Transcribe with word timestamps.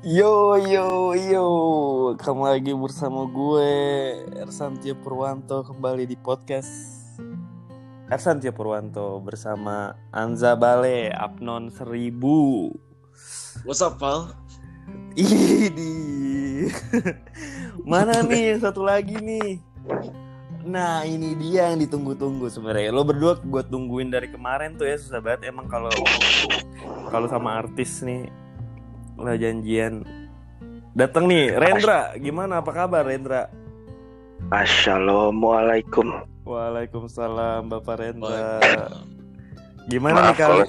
Yo 0.00 0.56
yo 0.56 1.12
yo, 1.12 1.46
kamu 2.16 2.56
lagi 2.56 2.72
bersama 2.72 3.28
gue 3.28 3.72
Ersantio 4.32 4.96
Purwanto 4.96 5.60
kembali 5.60 6.08
di 6.08 6.16
podcast 6.16 6.72
Ersantio 8.08 8.48
Purwanto 8.56 9.20
bersama 9.20 9.92
Anza 10.08 10.56
Bale 10.56 11.12
Apnon 11.12 11.68
Seribu. 11.68 12.72
What's 13.68 13.84
up, 13.84 14.00
Pal? 14.00 14.32
Ini 15.20 15.92
mana 17.84 18.24
nih 18.32 18.56
satu 18.56 18.80
lagi 18.80 19.20
nih? 19.20 19.60
Nah 20.64 21.04
ini 21.04 21.36
dia 21.36 21.76
yang 21.76 21.84
ditunggu-tunggu 21.84 22.48
sebenarnya. 22.48 22.88
Lo 22.88 23.04
berdua 23.04 23.36
gue 23.36 23.62
tungguin 23.68 24.08
dari 24.08 24.32
kemarin 24.32 24.80
tuh 24.80 24.88
ya 24.88 24.96
susah 24.96 25.20
banget 25.20 25.52
emang 25.52 25.68
kalau 25.68 25.92
kalau 27.12 27.28
sama 27.28 27.60
artis 27.60 28.00
nih 28.00 28.32
lah 29.20 29.36
janjian. 29.36 30.02
Datang 30.92 31.30
nih 31.30 31.54
Rendra. 31.54 32.12
Gimana? 32.16 32.60
Apa 32.60 32.72
kabar 32.74 33.06
Rendra? 33.06 33.46
Assalamualaikum. 34.50 36.24
Waalaikumsalam 36.42 37.68
Bapak 37.68 38.00
Rendra. 38.00 38.58
Gimana 39.86 40.16
Maaf 40.18 40.28
nih 40.28 40.36
kalau 40.36 40.64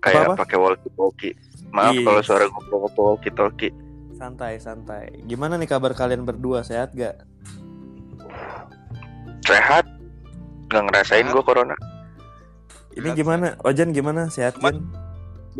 kayak 0.00 0.26
pakai 0.34 0.56
walkie 0.56 0.90
talkie. 0.92 1.32
Maaf 1.70 1.94
Iya. 1.94 2.04
kalau 2.04 2.20
suara 2.20 2.44
gue 2.44 2.60
pakai 2.60 3.00
walkie 3.00 3.32
talkie. 3.32 3.72
santai 4.12 4.60
santai. 4.60 5.08
Gimana 5.24 5.56
nih 5.56 5.64
kabar 5.64 5.96
kalian 5.96 6.28
berdua? 6.28 6.60
Sehat 6.60 6.92
gak? 6.92 7.24
Sehat? 9.40 9.88
Nggak 10.68 10.82
ngerasain 10.86 11.24
gue 11.24 11.40
corona. 11.40 11.72
ini 12.92 13.06
Sehat, 13.06 13.16
gimana? 13.16 13.46
Ojan 13.64 13.96
gimana? 13.96 14.28
Sehat 14.28 14.60
Cuman- 14.60 14.76
kan 14.76 15.09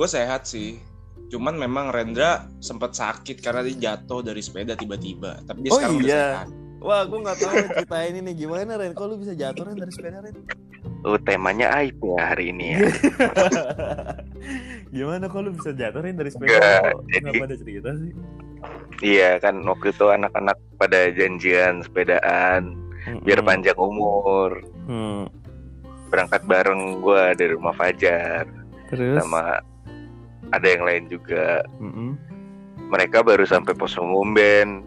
Gue 0.00 0.08
sehat 0.08 0.48
sih. 0.48 0.80
Cuman 1.28 1.54
memang 1.54 1.92
Rendra 1.92 2.48
sempat 2.58 2.96
sakit 2.96 3.38
karena 3.38 3.60
dia 3.62 3.76
jatuh 3.92 4.24
dari 4.24 4.40
sepeda 4.40 4.72
tiba-tiba. 4.72 5.44
Tapi 5.44 5.60
dia 5.60 5.70
Oh 5.70 5.76
sekarang 5.76 5.96
udah 5.98 6.08
iya. 6.08 6.26
sehat. 6.34 6.48
wah 6.80 7.04
gue 7.04 7.18
nggak 7.20 7.36
tahu 7.36 7.52
cerita 7.76 7.98
ini 8.02 8.18
nih 8.24 8.34
gimana 8.38 8.72
Ren 8.74 8.96
kok 8.96 9.04
lu 9.04 9.20
bisa 9.20 9.36
jatuh 9.36 9.62
Ren 9.62 9.76
dari 9.76 9.92
sepeda 9.92 10.24
Ren 10.24 10.32
Oh, 11.00 11.20
temanya 11.20 11.76
aib 11.76 12.00
ya 12.00 12.32
hari 12.32 12.48
ini 12.48 12.72
ya. 12.72 12.88
gimana 14.96 15.28
kok 15.28 15.40
lu 15.40 15.52
bisa 15.52 15.70
jatuh 15.70 16.00
Ren 16.00 16.16
dari 16.16 16.32
sepeda 16.32 16.56
kok 16.88 17.04
jadi- 17.06 17.20
nggak 17.20 17.34
pada 17.38 17.54
cerita 17.54 17.90
sih 17.94 18.12
iya 19.00 19.36
kan 19.36 19.60
waktu 19.62 19.92
itu 19.92 20.06
anak-anak 20.08 20.56
pada 20.76 21.08
janjian 21.10 21.84
sepedaan 21.84 22.80
biar 23.20 23.40
Mm-mm. 23.40 23.48
panjang 23.48 23.76
umur. 23.76 24.64
Hmm. 24.84 25.28
Berangkat 26.08 26.44
bareng 26.44 27.00
gue 27.00 27.22
dari 27.34 27.52
rumah 27.52 27.72
Fajar 27.72 28.48
terus 28.88 29.20
sama 29.20 29.60
ada 30.50 30.66
yang 30.66 30.82
lain 30.82 31.04
juga. 31.06 31.62
Mm-mm. 31.76 32.14
Mereka 32.86 33.22
baru 33.22 33.44
sampai 33.44 33.72
pos 33.72 33.94
umum 33.94 34.30
Ben. 34.30 34.82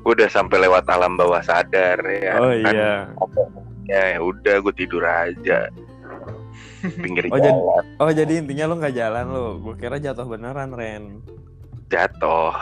Gue 0.00 0.12
udah 0.14 0.28
sampai 0.28 0.60
lewat 0.60 0.84
alam 0.86 1.16
bawah 1.16 1.40
sadar 1.40 1.96
ya. 2.04 2.36
oh 2.36 2.52
kan. 2.52 2.74
iya 2.76 2.92
ya 3.84 4.18
udah 4.18 4.60
gue 4.60 4.74
tidur 4.74 5.00
aja 5.00 5.64
pinggir 6.94 7.24
Oh, 7.26 7.36
jadi- 7.36 7.48
jalan 7.48 7.84
Oh 7.96 8.10
jadi 8.10 8.32
intinya 8.36 8.64
lo 8.66 8.74
nggak 8.76 8.92
jalan 8.94 9.26
lo? 9.26 9.46
Gue 9.58 9.74
kira 9.74 9.96
jatuh 9.96 10.24
beneran 10.24 10.70
Ren. 10.70 11.24
jatuh 11.86 12.52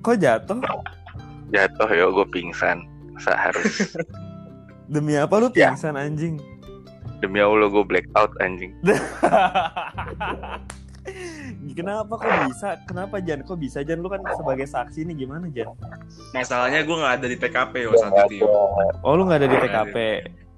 Kok 0.00 0.16
jatuh? 0.16 0.60
jatuh 1.46 1.88
ya 1.90 2.08
gue 2.08 2.26
pingsan 2.26 2.80
masa 3.12 3.36
harus 3.36 3.92
Demi 4.88 5.14
apa 5.14 5.36
lu 5.36 5.48
Ya. 5.50 5.70
pingsan 5.70 5.94
anjing? 5.94 6.40
Demi 7.18 7.38
allah 7.38 7.66
gue 7.66 7.84
black 7.84 8.06
out 8.14 8.32
anjing 8.38 8.72
Kenapa 11.76 12.18
kok 12.18 12.26
bisa? 12.50 12.68
Kenapa 12.82 13.22
Jan? 13.22 13.46
Kok 13.46 13.58
bisa 13.60 13.78
Jan? 13.80 14.02
Lu 14.02 14.08
kan 14.08 14.18
sebagai 14.34 14.66
saksi 14.66 15.06
nih 15.06 15.22
gimana 15.22 15.46
Jan? 15.48 15.70
Masalahnya 16.32 16.82
gue 16.82 16.96
nggak 16.96 17.14
ada 17.14 17.26
di 17.28 17.36
TKP 17.36 17.72
yo 17.78 17.90
Gua 17.92 18.00
saat 18.00 18.26
itu. 18.26 18.42
yo. 18.42 18.50
Oh 19.04 19.14
lu 19.14 19.22
nggak 19.22 19.38
ada 19.38 19.48
di 19.48 19.56
TKP. 19.56 19.96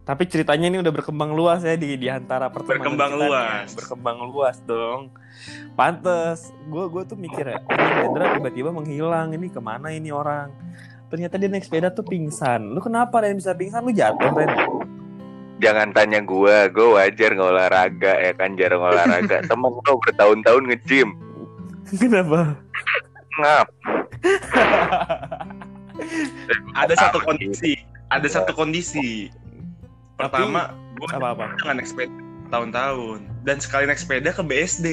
Tapi 0.07 0.23
ceritanya 0.25 0.73
ini 0.73 0.81
udah 0.81 0.89
berkembang 0.89 1.37
luas 1.37 1.61
ya 1.61 1.77
di 1.77 2.01
di 2.01 2.09
antara 2.09 2.49
pertemanan 2.49 2.81
Berkembang 2.81 3.11
kita 3.11 3.19
nih. 3.19 3.29
luas. 3.29 3.69
Berkembang 3.77 4.19
luas 4.25 4.57
dong. 4.65 5.01
Pantes. 5.77 6.49
Gue 6.65 6.89
gue 6.89 7.03
tuh 7.05 7.19
mikir 7.19 7.45
ya, 7.45 7.61
ini 7.61 7.85
Hendra 8.01 8.25
tiba-tiba 8.33 8.71
menghilang. 8.73 9.37
Ini 9.37 9.53
ke 9.53 9.61
mana 9.61 9.93
ini 9.93 10.09
orang? 10.09 10.49
Ternyata 11.09 11.37
dia 11.37 11.53
naik 11.53 11.69
sepeda 11.69 11.93
tuh 11.93 12.09
pingsan. 12.09 12.73
Lu 12.73 12.81
kenapa 12.81 13.21
Ren 13.21 13.37
bisa 13.37 13.53
pingsan? 13.53 13.85
Lu 13.85 13.93
jatuh 13.93 14.33
Ren? 14.33 14.49
Jangan 15.59 15.91
tanya 15.91 16.21
gue 16.21 16.57
gue 16.71 16.87
wajar 16.89 17.31
nggak 17.33 17.51
olahraga 17.51 18.13
ya 18.17 18.33
kan 18.33 18.55
jarang 18.55 18.81
olahraga 18.81 19.43
temen 19.51 19.71
lo 19.71 19.93
bertahun-tahun 20.01 20.63
nge-gym 20.67 21.09
Kenapa? 21.89 22.55
ngap 23.39 23.67
Ada 26.75 26.95
satu 26.95 27.19
Apa 27.19 27.27
kondisi. 27.27 27.75
Ada 28.09 28.29
satu 28.31 28.53
kondisi. 28.55 29.29
Pertama, 30.15 30.73
gue 30.95 31.09
Apa-apa? 31.11 31.59
nggak 31.59 31.75
naik 31.75 31.87
sepeda 31.87 32.15
tahun-tahun 32.49 33.19
dan 33.43 33.59
sekali 33.59 33.85
naik 33.85 33.99
sepeda 33.99 34.31
ke 34.31 34.41
BSD 34.41 34.87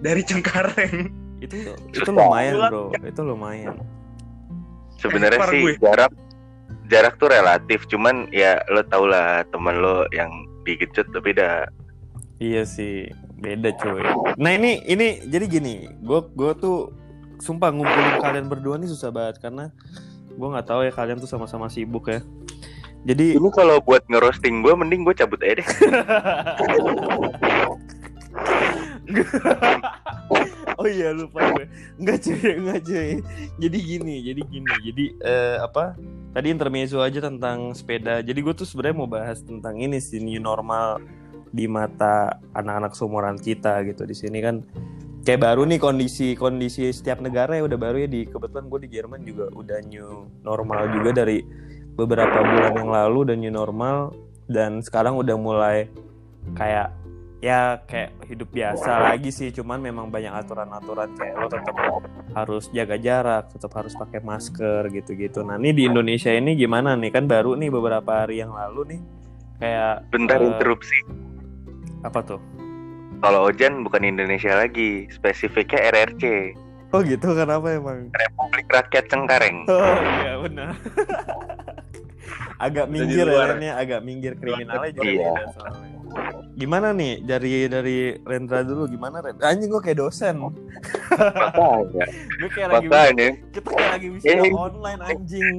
dari 0.00 0.22
Cengkareng. 0.22 1.10
itu 1.42 1.74
itu 1.90 2.06
lumayan 2.06 2.54
bro 2.70 2.94
itu 2.94 3.18
lumayan 3.20 3.74
sebenarnya 4.96 5.42
sih 5.50 5.58
gue. 5.60 5.74
jarak 5.82 6.14
jarak 6.92 7.16
tuh 7.16 7.32
relatif 7.32 7.88
cuman 7.88 8.28
ya 8.28 8.60
lo 8.68 8.84
tau 8.84 9.08
lah 9.08 9.40
temen 9.48 9.80
lo 9.80 10.04
yang 10.12 10.28
digecut 10.68 11.08
tapi 11.08 11.32
dah 11.32 11.64
iya 12.36 12.68
sih 12.68 13.08
beda 13.42 13.74
cuy. 13.80 14.04
Nah 14.38 14.52
ini 14.54 14.84
ini 14.86 15.24
jadi 15.26 15.48
gini 15.48 15.88
gue 16.04 16.20
gue 16.36 16.52
tuh 16.60 16.92
sumpah 17.40 17.72
ngumpulin 17.74 18.22
kalian 18.22 18.46
berdua 18.46 18.78
nih 18.78 18.92
susah 18.92 19.10
banget 19.10 19.40
karena 19.42 19.72
gue 20.30 20.48
nggak 20.52 20.68
tahu 20.68 20.86
ya 20.86 20.92
kalian 20.94 21.18
tuh 21.18 21.26
sama-sama 21.26 21.72
sibuk 21.72 22.12
ya. 22.12 22.20
Jadi 23.02 23.34
ini 23.34 23.50
kalau 23.50 23.82
buat 23.82 24.06
ngerosting 24.06 24.62
gue 24.62 24.74
mending 24.78 25.02
gue 25.02 25.14
cabut 25.16 25.42
aja 25.42 25.58
deh 25.58 25.66
oh 30.78 30.88
iya 30.88 31.12
lupa 31.12 31.52
gue 31.52 31.66
nggak 32.00 32.18
cuy 32.22 32.52
nggak 32.62 32.80
cuy. 32.86 33.10
Jadi 33.60 33.78
gini 33.82 34.14
jadi 34.24 34.40
gini. 34.46 34.72
Jadi 34.84 35.04
eh, 35.20 35.56
apa? 35.60 35.96
Tadi 36.32 36.48
intermezzo 36.48 37.04
aja 37.04 37.20
tentang 37.20 37.76
sepeda. 37.76 38.24
Jadi 38.24 38.38
gue 38.40 38.54
tuh 38.56 38.64
sebenarnya 38.64 38.96
mau 38.96 39.10
bahas 39.10 39.44
tentang 39.44 39.76
ini 39.76 40.00
sih 40.00 40.22
new 40.22 40.40
normal 40.40 41.02
di 41.52 41.68
mata 41.68 42.40
anak-anak 42.56 42.96
seumuran 42.96 43.36
kita 43.36 43.84
gitu. 43.84 44.08
Di 44.08 44.16
sini 44.16 44.38
kan 44.40 44.64
kayak 45.22 45.44
baru 45.44 45.68
nih 45.68 45.78
kondisi 45.78 46.34
kondisi 46.34 46.88
setiap 46.90 47.20
negara 47.20 47.60
ya 47.60 47.68
udah 47.68 47.78
baru 47.78 48.06
ya. 48.06 48.08
Di 48.08 48.24
kebetulan 48.24 48.66
gue 48.72 48.80
di 48.84 48.88
Jerman 48.88 49.20
juga 49.28 49.52
udah 49.52 49.78
new 49.84 50.24
normal 50.40 50.88
juga 50.96 51.24
dari 51.24 51.44
beberapa 51.92 52.40
bulan 52.40 52.72
yang 52.80 52.88
lalu 52.88 53.18
udah 53.28 53.36
new 53.36 53.52
normal. 53.52 53.96
Dan 54.48 54.80
sekarang 54.80 55.20
udah 55.20 55.36
mulai 55.36 55.88
kayak 56.56 57.01
ya 57.42 57.82
kayak 57.90 58.14
hidup 58.30 58.54
biasa 58.54 59.10
lagi 59.10 59.34
sih 59.34 59.50
cuman 59.50 59.82
memang 59.82 60.06
banyak 60.14 60.30
aturan-aturan 60.30 61.10
kayak 61.18 61.34
lo 61.42 61.50
tetap 61.50 61.74
harus 62.38 62.70
jaga 62.70 62.94
jarak 63.02 63.50
tetap 63.50 63.74
harus 63.74 63.98
pakai 63.98 64.22
masker 64.22 64.86
gitu-gitu. 64.94 65.42
Nah 65.42 65.58
ini 65.58 65.74
di 65.74 65.90
Indonesia 65.90 66.30
ini 66.30 66.54
gimana 66.54 66.94
nih? 66.94 67.10
Kan 67.10 67.26
baru 67.26 67.58
nih 67.58 67.66
beberapa 67.74 68.22
hari 68.22 68.46
yang 68.46 68.54
lalu 68.54 68.94
nih 68.94 69.00
kayak 69.58 70.06
bentar 70.14 70.38
eh, 70.38 70.46
interupsi. 70.54 70.98
apa 72.06 72.18
tuh? 72.22 72.38
Kalau 73.22 73.50
Ojan 73.50 73.82
bukan 73.82 74.06
Indonesia 74.06 74.54
lagi 74.54 75.10
spesifiknya 75.10 75.90
RRC 75.90 76.24
oh 76.94 77.02
gitu? 77.02 77.34
Kenapa 77.34 77.74
emang? 77.74 78.06
Republik 78.14 78.66
Rakyat 78.70 79.04
Cengkareng. 79.10 79.66
Oh 79.66 79.98
iya 80.22 80.32
benar. 80.38 80.70
Agak 82.62 82.86
minggir 82.86 83.26
ya 83.26 83.58
ya 83.58 83.72
agak 83.82 84.00
minggir 84.06 84.38
kriminalnya 84.38 84.94
juga 84.94 85.10
Iya. 85.10 85.30
beda 85.34 85.44
soalnya 85.58 86.01
gimana 86.52 86.92
nih 86.92 87.20
dari 87.20 87.64
dari 87.64 87.96
Rendra 88.20 88.60
dulu 88.60 88.84
gimana 88.86 89.18
Ren? 89.18 89.40
Anjing 89.40 89.68
gue 89.68 89.80
kayak 89.80 89.98
dosen. 89.98 90.36
Makanya 90.38 92.04
gue 92.38 92.50
kayak 92.50 92.68
lagi 92.70 92.86
makanya 92.86 93.28
kita 93.50 93.68
kayak 93.68 93.88
lagi 93.90 94.08
wisuda 94.10 94.32
Eh. 94.38 94.52
online 94.52 95.00
anjing. 95.02 95.56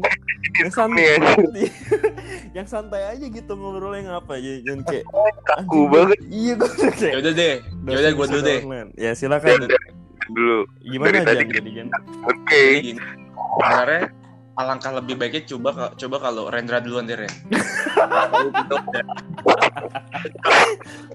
Yang 0.54 0.72
santai 0.72 1.06
anjing. 1.18 1.72
yang 2.58 2.68
santai 2.68 3.02
aja 3.10 3.26
gitu 3.26 3.52
ngobrolnya 3.54 4.02
ngapa 4.12 4.38
aja 4.38 4.52
jangan 4.62 4.82
kayak 4.86 5.06
kaku 5.44 5.74
anjing, 5.74 5.90
banget. 5.90 6.20
Iya 6.30 6.54
gue 6.54 6.70
kayak 6.72 6.96
Ya 7.04 7.18
udah 7.18 7.34
deh. 7.34 7.56
Ya 7.84 7.98
udah 7.98 8.12
gue 8.12 8.26
dulu 8.30 8.42
deh. 8.42 8.60
online. 8.62 8.90
ya 8.94 9.04
ya 9.04 9.12
silakan. 9.14 9.60
Dulu. 10.30 10.58
Gimana 10.82 11.16
tadi 11.22 11.44
jadi 11.48 11.72
oke. 12.24 12.64
Sebenarnya 13.54 14.04
alangkah 14.54 14.94
lebih 14.94 15.18
baiknya 15.18 15.50
coba 15.50 15.98
coba 15.98 16.16
kalau 16.22 16.46
Rendra 16.48 16.78
duluan 16.78 17.10
deh 17.10 17.18
Ren. 17.18 17.34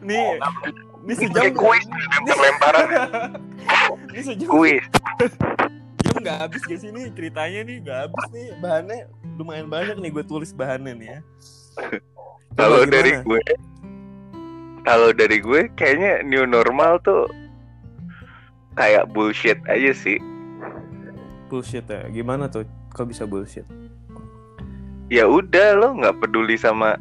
nih 0.02 0.38
ini 1.04 1.14
sejam 1.14 1.52
kuis 1.54 1.84
lempar-lemparan 1.88 2.86
ini 4.12 4.22
sejam 4.28 4.48
kuis. 4.48 4.84
Jam 6.04 6.14
nggak 6.22 6.36
habis 6.46 6.62
guys 6.64 6.84
ini 6.86 7.10
ceritanya 7.12 7.60
nih 7.66 7.76
nggak 7.84 7.98
habis 8.08 8.24
nih. 8.32 8.46
Bahannya 8.62 8.98
lumayan 9.38 9.68
banyak 9.70 9.96
nih 9.98 10.10
gue 10.14 10.24
tulis 10.26 10.50
bahannya 10.54 10.92
nih 10.94 11.08
ya. 11.08 11.20
Kalau 12.58 12.82
dari 12.86 13.12
gue, 13.22 13.42
kalau 14.82 15.10
dari 15.14 15.38
gue 15.38 15.70
kayaknya 15.78 16.26
new 16.26 16.42
normal 16.42 16.98
tuh 17.06 17.30
kayak 18.74 19.10
bullshit 19.10 19.58
aja 19.70 19.94
sih. 19.94 20.18
bullshit 21.48 21.86
ya? 21.88 22.04
Gimana 22.12 22.50
tuh? 22.50 22.68
Kok 22.92 23.08
bisa 23.08 23.24
bullshit? 23.24 23.64
Ya 25.08 25.24
udah 25.24 25.80
lo 25.80 25.96
nggak 25.96 26.20
peduli 26.20 26.60
sama 26.60 27.00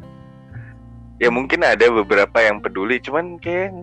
ya 1.18 1.28
mungkin 1.34 1.66
ada 1.66 1.86
beberapa 1.90 2.38
yang 2.38 2.62
peduli 2.62 3.02
cuman 3.02 3.38
kayak 3.42 3.74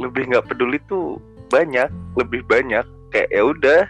lebih 0.00 0.32
nggak 0.32 0.48
peduli 0.48 0.80
tuh 0.88 1.20
banyak 1.52 1.88
lebih 2.16 2.40
banyak. 2.48 2.84
Kayak 3.12 3.28
ya 3.28 3.42
udah. 3.44 3.82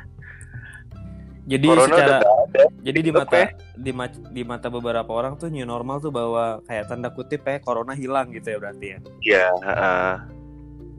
Jadi 1.43 1.67
corona 1.67 1.97
secara 1.99 2.17
ada 2.23 2.63
jadi 2.87 2.99
di 3.03 3.11
Oke. 3.11 3.19
mata 3.19 3.39
di, 3.75 3.91
ma- 3.91 4.27
di 4.31 4.43
mata 4.47 4.71
beberapa 4.71 5.11
orang 5.11 5.35
tuh 5.35 5.51
new 5.51 5.67
normal 5.67 5.99
tuh 5.99 6.15
bahwa 6.15 6.63
kayak 6.71 6.87
tanda 6.87 7.11
kutip 7.11 7.43
kayak 7.43 7.67
corona 7.67 7.99
hilang 7.99 8.31
gitu 8.31 8.55
ya 8.55 8.59
berarti 8.63 8.87
ya. 8.87 8.99
Ya 9.27 9.47
heeh. 9.67 10.15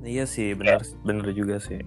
iya 0.03 0.25
sih 0.27 0.51
benar 0.51 0.83
benar 1.07 1.31
juga 1.31 1.63
sih. 1.63 1.79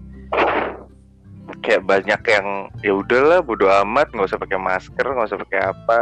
Kayak 1.61 1.85
banyak 1.85 2.21
yang 2.33 2.47
ya 2.81 2.93
udahlah 2.97 3.45
bodo 3.45 3.69
amat 3.85 4.17
nggak 4.17 4.25
usah 4.25 4.41
pakai 4.41 4.57
masker 4.57 5.05
nggak 5.05 5.29
usah 5.29 5.41
pakai 5.45 5.61
apa. 5.61 5.99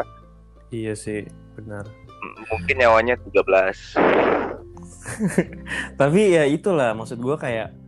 Iya 0.71 0.95
sih 0.95 1.27
benar 1.59 1.91
mungkin 2.49 2.77
nyawanya 2.81 3.15
13 3.21 3.97
tapi 6.01 6.21
ya 6.33 6.49
itulah 6.49 6.97
maksud 6.97 7.21
gua 7.21 7.37
kayak 7.37 7.85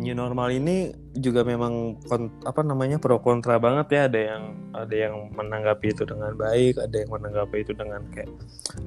new 0.00 0.16
normal 0.16 0.48
ini 0.48 0.96
juga 1.12 1.44
memang 1.44 2.00
apa 2.48 2.64
namanya 2.64 2.96
pro 2.96 3.20
kontra 3.20 3.60
banget 3.60 3.86
ya. 3.92 4.00
Ada 4.08 4.20
yang 4.20 4.42
ada 4.72 4.94
yang 4.94 5.14
menanggapi 5.36 5.92
itu 5.92 6.08
dengan 6.08 6.32
baik 6.32 6.80
ada 6.80 6.96
yang 6.96 7.10
menanggapi 7.12 7.56
itu 7.60 7.72
dengan 7.76 8.00
kayak 8.16 8.32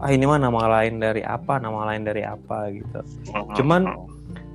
ah 0.02 0.10
ini 0.10 0.26
mah 0.26 0.42
nama 0.42 0.82
lain 0.82 0.98
dari 0.98 1.22
apa 1.22 1.62
nama 1.62 1.86
lain 1.94 2.10
dari 2.10 2.26
apa 2.26 2.74
gitu. 2.74 3.00
Cuman 3.54 3.86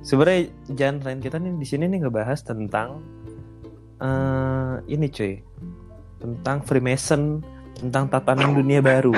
sebenarnya 0.03 0.51
jangan 0.75 0.97
lain 1.07 1.19
kita 1.23 1.39
nih 1.39 1.55
di 1.55 1.67
sini 1.67 1.87
nih 1.87 1.99
ngebahas 2.03 2.43
tentang 2.43 2.99
eh 4.03 4.75
ini 4.91 5.07
cuy 5.07 5.39
tentang 6.19 6.59
Freemason 6.67 7.39
tentang 7.81 8.05
tatanan 8.07 8.53
dunia 8.53 8.79
baru. 8.79 9.11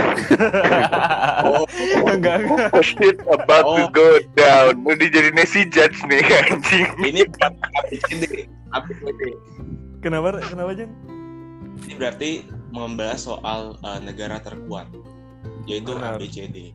Oh, 1.43 1.67
enggak 2.07 2.47
enggak. 2.47 2.71
shit 2.79 3.19
about 3.27 3.67
to 3.67 3.83
Oh. 3.83 3.89
go 3.91 4.07
down 4.33 4.79
udah 4.87 5.07
jadi 5.11 5.29
Nessie 5.35 5.67
Judge 5.67 5.99
nih 6.07 6.23
anjing 6.47 6.87
ini 7.03 7.27
bukan 7.27 7.51
ABCD. 7.83 8.47
ABCD. 8.71 9.21
Kenapa 9.99 10.39
kenapa 10.41 10.71
Jan? 10.73 10.89
Ini 11.83 11.93
berarti 11.99 12.29
membahas 12.71 13.27
soal 13.27 13.75
uh, 13.83 13.99
negara 13.99 14.39
terkuat, 14.39 14.87
yaitu 15.67 15.91
Benar. 15.91 16.15
ABCD. 16.15 16.71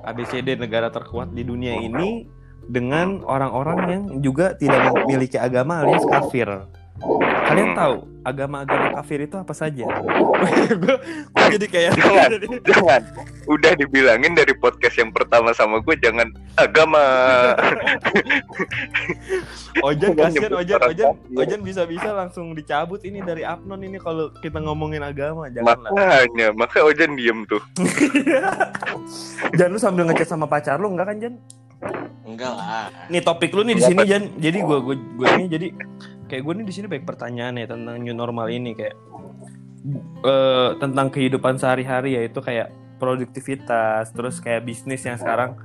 ABCD 0.00 0.56
negara 0.56 0.88
terkuat 0.88 1.32
di 1.32 1.44
dunia 1.44 1.76
ini 1.76 2.24
dengan 2.68 3.20
orang-orang 3.24 3.78
yang 3.88 4.02
juga 4.20 4.52
tidak 4.56 4.92
memiliki 4.96 5.36
agama 5.36 5.84
alias 5.84 6.04
kafir. 6.06 6.48
Kalian 7.50 7.74
tahu 7.74 7.94
agama-agama 8.22 8.86
kafir 9.02 9.26
itu 9.26 9.34
apa 9.34 9.50
saja? 9.50 9.82
gue 10.82 10.96
jadi 11.58 11.66
kayak 11.66 11.92
Jangan. 11.98 12.30
jangan 12.62 13.02
udah 13.50 13.72
dibilangin 13.74 14.38
dari 14.38 14.54
podcast 14.54 15.02
yang 15.02 15.10
pertama 15.10 15.50
sama 15.50 15.82
gue 15.82 15.98
jangan 15.98 16.30
agama 16.54 17.00
Ojan 19.86 20.14
Jangan 20.14 20.30
kasihan 20.30 20.42
nyebut 20.46 20.60
Ojan 20.62 20.80
Ojan. 20.86 21.08
Ojan 21.34 21.60
bisa-bisa 21.66 22.08
langsung 22.14 22.54
dicabut 22.54 23.02
ini 23.02 23.18
dari 23.24 23.42
Apnon 23.42 23.82
ini 23.82 23.98
kalau 23.98 24.30
kita 24.38 24.62
ngomongin 24.62 25.02
agama 25.02 25.50
janganlah. 25.50 25.90
makanya 25.90 26.48
makanya 26.54 26.84
Ojan 26.86 27.10
diem 27.18 27.38
tuh 27.50 27.62
Jan 29.58 29.68
lu 29.74 29.78
sambil 29.82 30.06
ngechat 30.06 30.30
sama 30.30 30.46
pacar 30.46 30.78
lu 30.78 30.94
enggak 30.94 31.10
kan 31.10 31.16
Jan? 31.18 31.34
Enggak 32.22 32.52
lah. 32.54 32.86
Nih 33.10 33.24
topik 33.24 33.50
lu 33.56 33.64
nih 33.66 33.74
di 33.74 33.82
sini 33.82 34.04
Jan. 34.06 34.22
Jadi 34.38 34.58
gua 34.62 34.78
gua 34.84 34.94
gua 35.18 35.26
ini 35.40 35.48
jadi 35.50 35.66
kayak 36.30 36.46
gua 36.46 36.54
nih 36.54 36.66
di 36.70 36.74
sini 36.74 36.86
banyak 36.86 37.06
pertanyaan 37.06 37.58
ya 37.58 37.66
tentang 37.66 37.98
new 37.98 38.14
normal 38.14 38.46
ini 38.46 38.78
kayak 38.78 38.94
eh 40.22 40.70
tentang 40.78 41.10
kehidupan 41.10 41.58
sehari-hari 41.58 42.14
yaitu 42.14 42.38
kayak 42.38 42.70
produktivitas 43.02 44.14
terus 44.14 44.38
kayak 44.38 44.62
bisnis 44.62 45.02
yang 45.02 45.18
sekarang 45.18 45.58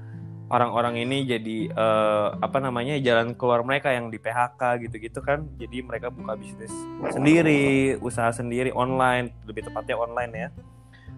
orang-orang 0.50 1.02
ini 1.02 1.26
jadi 1.26 1.58
eh, 1.74 2.28
apa 2.38 2.58
namanya 2.62 2.98
jalan 3.02 3.34
keluar 3.34 3.66
mereka 3.66 3.90
yang 3.90 4.14
di 4.14 4.22
PHK 4.22 4.88
gitu-gitu 4.88 5.20
kan. 5.26 5.50
Jadi 5.58 5.82
mereka 5.82 6.14
buka 6.14 6.38
bisnis 6.38 6.72
sendiri 7.10 7.98
usaha 8.00 8.30
sendiri 8.30 8.70
online 8.74 9.34
lebih 9.50 9.66
tepatnya 9.66 9.98
online 9.98 10.32
ya. 10.34 10.50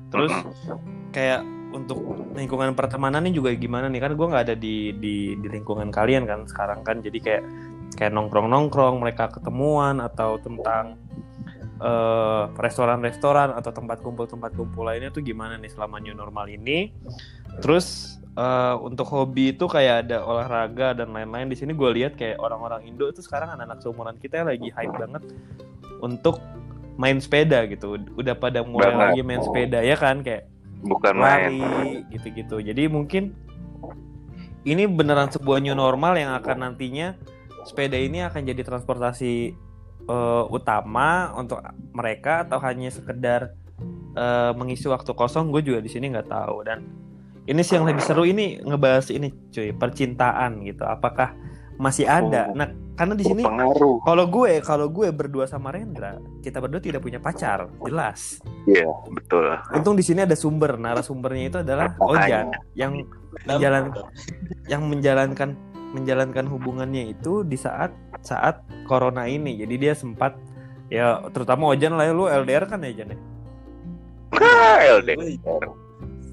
Terus 0.08 0.32
kayak 1.12 1.44
untuk 1.68 2.00
lingkungan 2.32 2.72
pertemanan 2.80 3.28
ini 3.28 3.36
juga 3.36 3.52
gimana 3.52 3.92
nih? 3.92 4.00
Kan 4.00 4.16
gue 4.16 4.28
nggak 4.32 4.44
ada 4.48 4.56
di, 4.56 4.96
di 4.96 5.36
di 5.36 5.48
lingkungan 5.52 5.92
kalian 5.92 6.24
kan 6.24 6.48
sekarang 6.48 6.80
kan. 6.88 7.04
Jadi 7.04 7.20
kayak 7.20 7.44
kayak 7.98 8.14
nongkrong 8.14 8.48
nongkrong 8.48 9.02
mereka 9.02 9.34
ketemuan 9.34 9.98
atau 9.98 10.38
tentang 10.38 11.02
eh, 11.82 12.44
restoran-restoran 12.56 13.58
atau 13.58 13.74
tempat 13.74 14.06
kumpul-tempat 14.06 14.54
kumpul 14.54 14.86
lainnya 14.86 15.10
tuh 15.10 15.26
gimana 15.26 15.58
nih 15.58 15.74
selama 15.74 15.98
new 15.98 16.14
normal 16.14 16.46
ini. 16.46 16.94
Terus 17.60 18.18
eh, 18.38 18.76
untuk 18.86 19.10
hobi 19.10 19.58
itu 19.58 19.66
kayak 19.66 20.08
ada 20.08 20.22
olahraga 20.22 20.94
dan 20.94 21.10
lain-lain. 21.10 21.50
Di 21.50 21.58
sini 21.58 21.74
gue 21.74 21.90
lihat 21.98 22.14
kayak 22.16 22.38
orang-orang 22.38 22.86
Indo 22.86 23.10
itu 23.10 23.26
sekarang 23.26 23.58
anak-anak 23.58 23.82
seumuran 23.82 24.16
kita 24.22 24.46
lagi 24.46 24.70
hype 24.70 24.94
banget 24.94 25.26
untuk 26.00 26.38
main 27.02 27.18
sepeda 27.18 27.66
gitu. 27.66 27.98
Udah 28.14 28.38
pada 28.38 28.62
mulai 28.62 28.94
Banget. 28.94 29.02
lagi 29.02 29.22
main 29.26 29.42
sepeda 29.42 29.82
ya 29.82 29.98
kan? 29.98 30.22
Kayak 30.22 30.50
bukan 30.86 31.14
main. 31.18 31.58
lari 31.58 32.06
gitu-gitu. 32.14 32.62
Jadi 32.62 32.86
mungkin 32.90 33.34
ini 34.68 34.84
beneran 34.86 35.32
sebuah 35.32 35.64
new 35.64 35.74
normal 35.78 36.18
yang 36.20 36.36
akan 36.36 36.58
nantinya 36.70 37.16
sepeda 37.68 38.00
ini 38.00 38.24
akan 38.24 38.42
jadi 38.48 38.64
transportasi 38.64 39.34
eh, 40.08 40.44
utama 40.48 41.36
untuk 41.36 41.60
mereka 41.92 42.48
atau 42.48 42.64
hanya 42.64 42.88
sekedar 42.88 43.52
eh, 44.16 44.52
mengisi 44.56 44.88
waktu 44.88 45.12
kosong. 45.12 45.52
Gue 45.52 45.62
juga 45.62 45.84
di 45.84 45.92
sini 45.92 46.08
nggak 46.16 46.32
tahu 46.32 46.64
dan 46.64 46.88
ini 47.48 47.62
sih 47.64 47.76
yang 47.76 47.88
lebih 47.88 48.04
seru 48.04 48.24
ini 48.24 48.64
ngebahas 48.64 49.12
ini 49.12 49.52
cuy 49.52 49.76
percintaan 49.76 50.64
gitu. 50.64 50.88
Apakah 50.88 51.36
masih 51.76 52.08
ada? 52.08 52.52
Oh. 52.52 52.56
Nah 52.56 52.88
karena 52.98 53.14
di 53.14 53.26
sini 53.30 53.46
kalau 54.02 54.26
gue 54.26 54.58
kalau 54.66 54.90
gue 54.90 55.14
berdua 55.14 55.46
sama 55.46 55.70
Rendra 55.70 56.18
kita 56.42 56.58
berdua 56.58 56.82
tidak 56.82 57.06
punya 57.06 57.22
pacar 57.22 57.70
jelas. 57.86 58.42
iya 58.66 58.90
betul 59.14 59.54
Untung 59.70 59.94
di 59.94 60.02
sini 60.02 60.26
ada 60.26 60.34
sumber, 60.34 60.82
narasumbernya 60.82 61.46
itu 61.46 61.58
adalah 61.62 61.94
Ojan 62.02 62.50
yang 62.74 63.06
menjalan 63.46 63.94
yang 64.66 64.82
menjalankan 64.90 65.54
menjalankan 65.96 66.48
hubungannya 66.48 67.16
itu 67.16 67.44
di 67.48 67.56
saat 67.56 67.94
saat 68.24 68.64
corona 68.88 69.28
ini. 69.28 69.60
Jadi 69.60 69.76
dia 69.80 69.94
sempat 69.96 70.36
ya 70.92 71.24
terutama 71.32 71.72
Ojan 71.72 71.96
lah 71.96 72.08
ya, 72.08 72.14
lu 72.16 72.26
LDR 72.28 72.66
kan 72.68 72.84
ya 72.84 72.92
Jan 73.04 73.16
ya? 73.16 73.20
LDR 75.04 75.68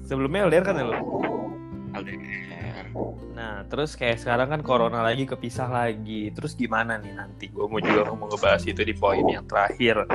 Sebelumnya 0.05 0.47
LDR 0.47 0.65
kan 0.65 0.75
ya 0.79 0.83
lu? 0.85 0.95
LDR. 1.95 2.85
Nah, 3.35 3.67
terus 3.67 3.99
kayak 3.99 4.23
sekarang 4.23 4.47
kan 4.47 4.61
corona 4.63 5.03
lagi 5.03 5.27
kepisah 5.27 5.67
lagi. 5.67 6.31
Terus 6.31 6.55
gimana 6.55 6.95
nih 6.95 7.13
nanti? 7.15 7.51
Gue 7.51 7.67
mau 7.67 7.83
juga 7.83 8.07
mau 8.15 8.31
ngebahas 8.31 8.63
itu 8.63 8.79
di 8.79 8.95
poin 8.95 9.25
yang 9.27 9.43
terakhir. 9.43 10.07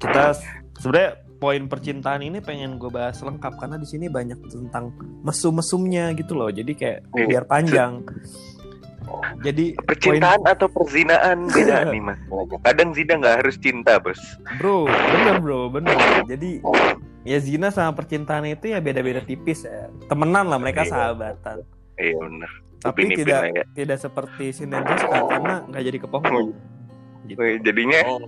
Kita 0.00 0.32
sebenarnya 0.80 1.25
poin 1.36 1.62
percintaan 1.64 2.20
ini 2.20 2.40
pengen 2.40 2.76
gue 2.76 2.88
bahas 2.88 3.18
lengkap 3.18 3.56
karena 3.56 3.76
di 3.76 3.84
sini 3.84 4.06
banyak 4.06 4.40
tentang 4.46 4.90
mesum-mesumnya 5.20 6.12
gitu 6.12 6.32
loh. 6.32 6.48
Jadi 6.48 6.72
kayak 6.72 6.98
Iya. 7.10 7.26
biar 7.26 7.44
panjang. 7.44 7.92
Jadi 9.38 9.70
poin 9.72 9.86
percintaan 9.86 10.42
atau 10.44 10.66
perzinaan 10.66 11.46
beda 11.46 11.86
nih 11.94 12.02
mas 12.02 12.18
kadang 12.60 12.90
zina 12.90 13.14
nggak 13.14 13.36
harus 13.38 13.54
cinta 13.56 14.02
bos 14.02 14.18
bro, 14.58 14.82
bener 14.84 15.36
bro, 15.38 15.70
bener. 15.70 15.94
Jadi 16.26 16.58
ya 17.22 17.38
zina 17.38 17.70
sama 17.70 17.94
percintaan 17.94 18.42
itu 18.44 18.66
ya 18.66 18.82
beda-beda 18.82 19.22
tipis 19.22 19.62
ya. 19.62 19.86
Temenan 20.10 20.50
lah 20.50 20.58
mereka 20.58 20.82
Iya. 20.82 20.90
sahabatan. 20.90 21.62
iya 21.96 22.18
bener 22.18 22.50
Tapi 22.76 23.00
tidak 23.08 23.40
ya. 23.50 23.62
tidak 23.72 23.98
seperti 23.98 24.44
Sinetron 24.52 24.98
karena 24.98 25.54
nggak 25.64 25.82
jadi 25.84 25.98
kepompong. 25.98 26.46
Gitu. 27.26 27.36
Wih, 27.36 27.58
jadinya 27.60 27.98
Oh, 28.06 28.18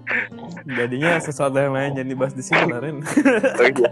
Jadinya 0.67 1.11
sesuatu 1.19 1.55
yang 1.55 1.73
lain 1.73 1.91
jangan 1.95 2.11
dibahas 2.11 2.35
di 2.35 2.43
sini 2.43 2.61
kemarin. 2.61 2.97
oh, 3.01 3.67
iya. 3.67 3.91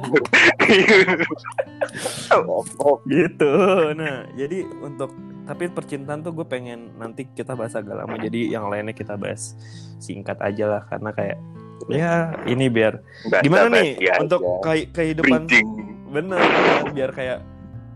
Oh, 2.79 2.97
gitu. 3.09 3.53
Nah, 3.95 4.27
jadi 4.33 4.67
untuk 4.79 5.11
tapi 5.47 5.71
percintaan 5.71 6.21
tuh 6.21 6.35
gue 6.35 6.43
pengen 6.43 6.91
nanti 6.97 7.23
kita 7.25 7.55
bahas 7.55 7.73
agak 7.73 7.95
lama. 7.97 8.19
Jadi 8.19 8.51
yang 8.51 8.67
lainnya 8.67 8.91
kita 8.91 9.15
bahas 9.15 9.55
singkat 9.97 10.37
aja 10.39 10.67
lah 10.69 10.83
karena 10.85 11.11
kayak 11.11 11.39
ya 11.87 12.15
ini 12.45 12.67
biar 12.67 12.99
basa 13.29 13.45
gimana 13.45 13.79
nih 13.79 14.01
untuk 14.19 14.41
ke- 14.65 14.89
kehidupan 14.91 15.45
bridging 15.45 15.69
bener, 16.09 16.41
bener 16.41 16.89
biar 16.91 17.11
kayak 17.13 17.39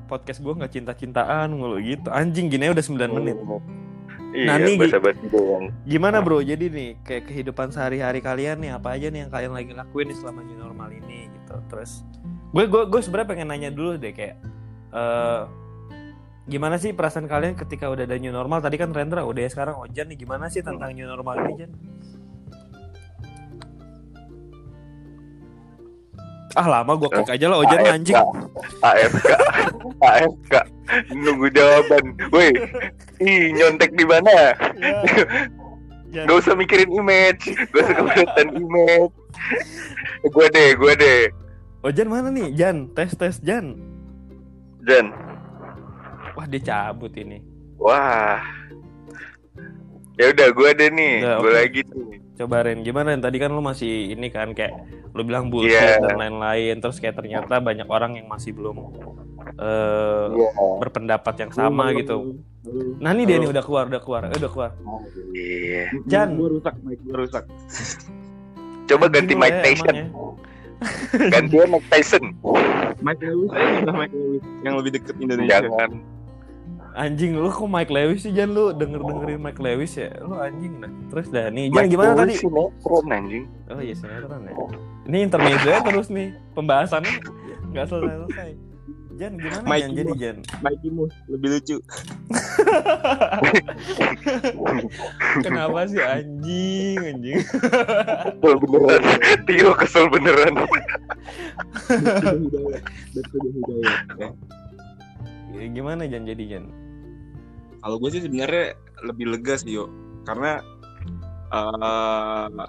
podcast 0.04 0.38
gue 0.38 0.52
nggak 0.52 0.70
cinta-cintaan 0.70 1.50
mulu 1.50 1.78
gitu. 1.78 2.06
Anjing 2.08 2.46
gini 2.46 2.66
udah 2.66 2.82
9 2.82 2.98
menit. 3.10 3.34
Iya, 4.30 4.46
Nah, 4.46 4.56
nih, 4.62 4.78
doang. 5.26 5.64
Gimana 5.82 6.22
bro? 6.22 6.38
Jadi 6.38 6.70
nih 6.70 6.90
kayak 7.02 7.26
kehidupan 7.26 7.75
sehari-hari 7.75 8.22
kalian 8.22 8.62
nih 8.62 8.70
apa 8.78 8.94
aja 8.94 9.10
nih 9.10 9.26
yang 9.26 9.30
kalian 9.30 9.52
lagi 9.54 9.72
lakuin 9.75 10.06
nih 10.06 10.18
selama 10.22 10.40
new 10.46 10.58
normal 10.58 10.88
ini 10.94 11.26
gitu. 11.34 11.54
Terus 11.66 12.06
gue 12.54 12.64
gue 12.70 12.82
gue 12.87 13.00
sebenarnya 13.02 13.28
pengen 13.30 13.49
nanya 13.50 13.70
dulu 13.75 13.99
deh 13.99 14.14
kayak 14.14 14.38
eh 14.94 15.42
gimana 16.50 16.82
sih 16.82 16.90
perasaan 16.90 17.30
kalian 17.30 17.54
ketika 17.54 17.90
udah 17.90 18.06
ada 18.06 18.18
new 18.22 18.30
normal? 18.30 18.62
Tadi 18.62 18.78
kan 18.78 18.94
Rendra 18.94 19.26
udah 19.26 19.42
ya 19.46 19.50
sekarang 19.50 19.82
Ojan 19.82 20.06
nih 20.10 20.18
gimana 20.22 20.46
sih 20.46 20.62
tentang 20.62 20.94
new 20.94 21.06
normal 21.06 21.34
ini 21.46 21.66
Jan? 21.66 21.70
Ah 26.52 26.66
lama 26.66 26.92
gue 26.95 27.07
kick 27.09 27.30
aja 27.30 27.47
lah 27.47 27.59
Ojan 27.59 27.78
lah, 27.78 27.95
anjing. 27.95 28.16
AFK 28.80 29.30
AFK 30.00 30.52
nunggu 31.23 31.47
jawaban 31.50 32.02
woi 32.28 32.50
ih 33.19 33.54
nyontek 33.54 33.95
di 33.95 34.02
mana 34.02 34.30
Ya. 36.11 36.26
Gak 36.26 36.42
usah 36.42 36.59
mikirin 36.59 36.90
image 36.90 37.54
Gak 37.71 37.87
usah 37.87 37.95
keberatan 37.95 38.49
image 38.50 39.14
Gue 40.26 40.47
deh, 40.50 40.75
gue 40.75 40.92
deh 40.99 41.23
Ojan 41.80 42.11
mana 42.11 42.35
nih? 42.35 42.50
Jan, 42.50 42.90
tes 42.90 43.14
tes 43.14 43.38
Jan. 43.38 43.78
Jan 44.83 45.14
Wah 46.35 46.45
dia 46.45 46.59
cabut 46.61 47.14
ini. 47.14 47.38
Wah 47.78 48.42
ya 50.19 50.28
udah 50.28 50.49
gue 50.50 50.71
deh 50.75 50.90
nih 50.90 51.14
Udah, 51.23 51.37
Gue 51.38 51.47
oke. 51.47 51.59
lagi 51.62 51.80
nih 51.87 52.19
Coba 52.40 52.64
Ren, 52.64 52.80
gimana 52.80 53.12
Ren? 53.12 53.20
Tadi 53.20 53.37
kan 53.37 53.52
lu 53.52 53.61
masih 53.61 54.16
ini 54.16 54.32
kan 54.32 54.56
kayak 54.56 54.73
lu 55.12 55.28
bilang 55.28 55.52
bullshit 55.52 55.76
Iya. 55.76 56.00
dan 56.00 56.16
lain-lain. 56.16 56.80
Terus 56.80 56.97
kayak 56.97 57.20
ternyata 57.20 57.61
banyak 57.61 57.85
orang 57.85 58.16
yang 58.16 58.32
masih 58.32 58.56
belum 58.56 58.80
eh 59.61 60.26
Iya. 60.32 60.49
berpendapat 60.80 61.35
yang 61.37 61.52
sama 61.52 61.92
gitu. 61.92 62.40
Nah 62.97 63.12
ini 63.12 63.28
dia 63.28 63.37
nih 63.37 63.52
udah 63.52 63.61
keluar, 63.61 63.92
udah 63.92 64.00
keluar, 64.00 64.23
eh, 64.32 64.40
udah 64.40 64.50
keluar. 64.50 64.70
Iya. 65.37 65.85
Jan. 66.09 66.40
Gue 66.40 66.49
rusak, 66.56 66.75
mic 66.80 66.97
gue 67.04 67.12
rusak. 67.12 67.44
Coba 68.88 69.06
ganti 69.12 69.37
Mike 69.37 69.61
ya, 69.61 69.64
Tyson 69.64 69.94
ya. 69.94 70.06
Gantian 71.28 71.68
Mike 71.76 71.88
Tyson 71.92 72.25
Mike 73.04 73.20
Lewis 73.20 73.52
Mike 73.85 74.14
Lewis 74.16 74.42
yang 74.64 74.75
lebih 74.80 74.97
deket 74.97 75.12
Indonesia. 75.20 75.61
Jangan 75.61 76.00
Anjing 76.99 77.38
lu 77.38 77.47
kok 77.54 77.70
Mike 77.70 77.94
Lewis 77.94 78.26
sih 78.26 78.35
Jan? 78.35 78.50
Lu 78.50 78.75
denger 78.75 79.06
dengerin 79.06 79.38
Mike 79.38 79.62
Lewis 79.62 79.94
ya? 79.94 80.11
Lu 80.26 80.35
anjing 80.35 80.82
nah. 80.82 80.90
Terus 81.14 81.26
dah 81.30 81.47
nih 81.50 81.70
Jan 81.70 81.87
Mike 81.87 81.90
gimana 81.94 82.11
Lewis 82.11 82.18
tadi? 82.18 82.35
sinetron 82.42 83.06
anjing. 83.14 83.44
Oh 83.70 83.80
iya 83.80 83.94
sinetron 83.94 84.42
ya. 84.42 84.54
Ini 85.06 85.18
intermezzo 85.26 85.68
ya 85.70 85.78
terus 85.87 86.06
nih 86.11 86.35
pembahasannya 86.54 87.14
nggak 87.70 87.87
selesai 87.87 88.16
selesai 88.26 88.50
Jan 89.20 89.37
gimana 89.37 89.62
Mike 89.68 89.85
Jan 89.85 89.92
jadi 89.94 90.12
Jan? 90.16 90.37
Mike 90.64 90.88
Mus 90.90 91.14
lebih 91.28 91.49
lucu. 91.54 91.76
kenapa 95.44 95.78
sih 95.87 96.00
anjing 96.00 96.97
anjing? 97.04 97.44
Kesel 97.44 98.54
beneran. 98.59 99.02
Tio 99.44 99.70
kesel 99.76 100.04
beneran. 100.09 100.54
Betul 101.87 102.37
hidayah. 102.49 102.80
Betul 103.12 103.44
hidayah. 103.52 104.32
Ya, 105.50 105.66
gimana 105.68 106.09
Jan 106.09 106.25
jadi 106.25 106.44
Jan 106.56 106.64
Kalau 107.80 107.96
gue 107.96 108.10
sih 108.12 108.22
sebenarnya 108.25 108.76
lebih 109.04 109.32
lega 109.32 109.56
sih 109.56 109.80
yo, 109.80 109.88
karena 110.28 110.60
eh 111.50 112.68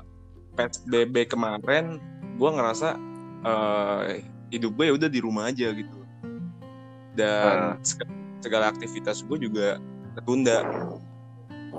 PSBB 0.55 1.31
kemarin 1.31 1.99
gue 2.39 2.49
ngerasa 2.49 2.95
eh 3.43 4.25
hidup 4.51 4.75
gue 4.79 4.85
ya 4.89 4.93
udah 4.95 5.09
di 5.11 5.19
rumah 5.23 5.51
aja 5.51 5.71
gitu, 5.71 5.99
dan 7.15 7.79
seg- 7.83 8.07
segala 8.43 8.71
aktivitas 8.71 9.23
gue 9.27 9.37
juga 9.47 9.79
ketunda. 10.19 10.63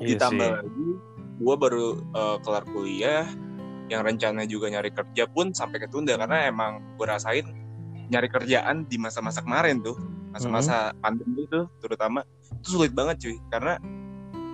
Iya 0.00 0.16
Ditambah 0.16 0.48
sih. 0.48 0.56
lagi 0.56 0.88
gue 1.42 1.54
baru 1.56 1.86
eh, 2.00 2.36
kelar 2.44 2.64
kuliah, 2.68 3.26
yang 3.92 4.04
rencana 4.04 4.48
juga 4.48 4.72
nyari 4.72 4.88
kerja 4.92 5.28
pun 5.28 5.52
sampai 5.52 5.84
ketunda. 5.84 6.16
Karena 6.16 6.48
emang 6.48 6.80
gue 6.96 7.06
rasain 7.08 7.44
nyari 8.08 8.28
kerjaan 8.28 8.84
di 8.88 8.96
masa-masa 9.00 9.40
kemarin 9.44 9.80
tuh, 9.84 9.96
masa-masa 10.32 10.96
pandemi 10.98 11.44
itu 11.44 11.68
terutama 11.78 12.24
itu 12.58 12.68
sulit 12.80 12.92
banget 12.96 13.16
cuy. 13.22 13.36
Karena 13.52 13.76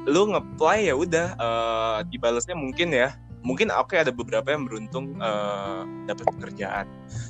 lu 0.08 0.34
nge-apply 0.34 0.78
ya 0.90 0.94
udah 0.98 1.26
eh, 1.38 1.98
dibalasnya 2.10 2.56
mungkin 2.58 2.90
ya. 2.92 3.14
Mungkin 3.38 3.70
oke 3.70 3.94
ada 3.94 4.10
beberapa 4.10 4.50
yang 4.50 4.66
beruntung 4.66 5.14
eh, 5.16 5.80
dapat 6.10 6.26
pekerjaan. 6.36 6.86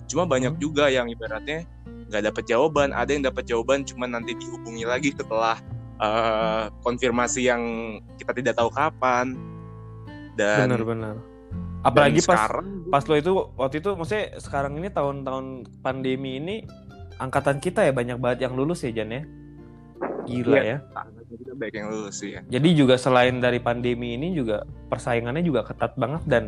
Cuma 0.09 0.25
banyak 0.25 0.57
Hmm. 0.57 0.63
juga 0.63 0.89
yang 0.89 1.07
ibaratnya 1.13 1.69
nggak 2.09 2.23
dapat 2.33 2.45
jawaban. 2.49 2.97
Ada 2.97 3.11
yang 3.13 3.25
dapat 3.29 3.45
jawaban 3.45 3.85
cuma 3.85 4.09
nanti 4.09 4.33
dihubungi 4.35 4.89
lagi 4.89 5.13
setelah 5.13 5.61
eh, 6.01 6.65
konfirmasi 6.83 7.47
yang 7.47 7.63
kita 8.17 8.33
tidak 8.33 8.57
tahu 8.57 8.73
kapan. 8.73 9.37
Dan 10.39 10.71
benar-benar 10.71 11.19
dan 11.79 11.87
apalagi 11.87 12.21
pas 12.27 12.39
sekarang 12.43 12.67
pas 12.91 13.05
lo 13.07 13.15
itu 13.15 13.33
waktu 13.55 13.77
itu 13.79 13.91
maksudnya 13.95 14.25
sekarang 14.43 14.73
ini 14.83 14.89
tahun-tahun 14.91 15.47
pandemi 15.79 16.43
ini 16.43 16.57
angkatan 17.19 17.59
kita 17.59 17.85
ya 17.85 17.93
banyak 17.93 18.19
banget 18.19 18.49
yang 18.49 18.55
lulus 18.55 18.87
ya 18.87 18.91
Jan 18.95 19.11
ya? 19.11 19.23
Gila 20.27 20.61
ya. 20.63 20.79
Kita 21.29 21.53
baik 21.53 21.75
yang 21.77 21.93
lulus 21.93 22.25
ya 22.25 22.41
jadi 22.49 22.69
juga 22.73 22.97
selain 22.97 23.37
dari 23.37 23.61
pandemi 23.61 24.17
ini 24.17 24.33
juga 24.33 24.65
persaingannya 24.89 25.45
juga 25.45 25.61
ketat 25.69 25.93
banget 26.01 26.25
dan 26.25 26.45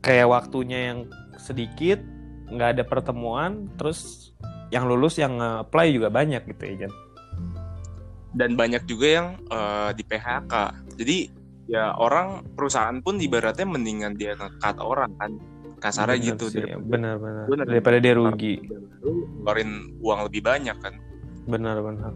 kayak 0.00 0.30
waktunya 0.30 0.92
yang 0.92 0.98
sedikit 1.36 2.00
nggak 2.48 2.80
ada 2.80 2.84
pertemuan 2.88 3.68
terus 3.76 4.32
yang 4.72 4.88
lulus 4.88 5.20
yang 5.20 5.36
apply 5.40 5.92
juga 5.92 6.08
banyak 6.08 6.44
gitu 6.48 6.62
ya 6.64 6.74
Jan. 6.84 6.92
Dan 8.36 8.50
banyak 8.56 8.84
juga 8.84 9.06
yang 9.08 9.28
eh, 9.48 9.90
di 9.96 10.04
PHK. 10.04 10.54
Jadi 10.96 11.18
ya 11.68 11.92
orang 11.96 12.44
perusahaan 12.56 12.96
pun 13.04 13.20
ibaratnya 13.20 13.68
mendingan 13.68 14.16
dia 14.16 14.32
nge-cut 14.36 14.80
orang 14.80 15.12
kan 15.20 15.36
kasarnya 15.78 16.18
Bener 16.18 16.28
gitu 16.34 16.44
sih, 16.50 16.60
daripada 16.60 16.84
benar-benar 16.84 17.44
Bener. 17.46 17.64
daripada 17.66 17.96
dia 17.98 18.14
rugi. 18.14 18.54
baru 18.62 19.10
ngeluarin 19.42 19.70
uang 19.98 20.20
lebih 20.26 20.42
banyak 20.42 20.76
kan. 20.78 20.94
benar-benar 21.46 22.12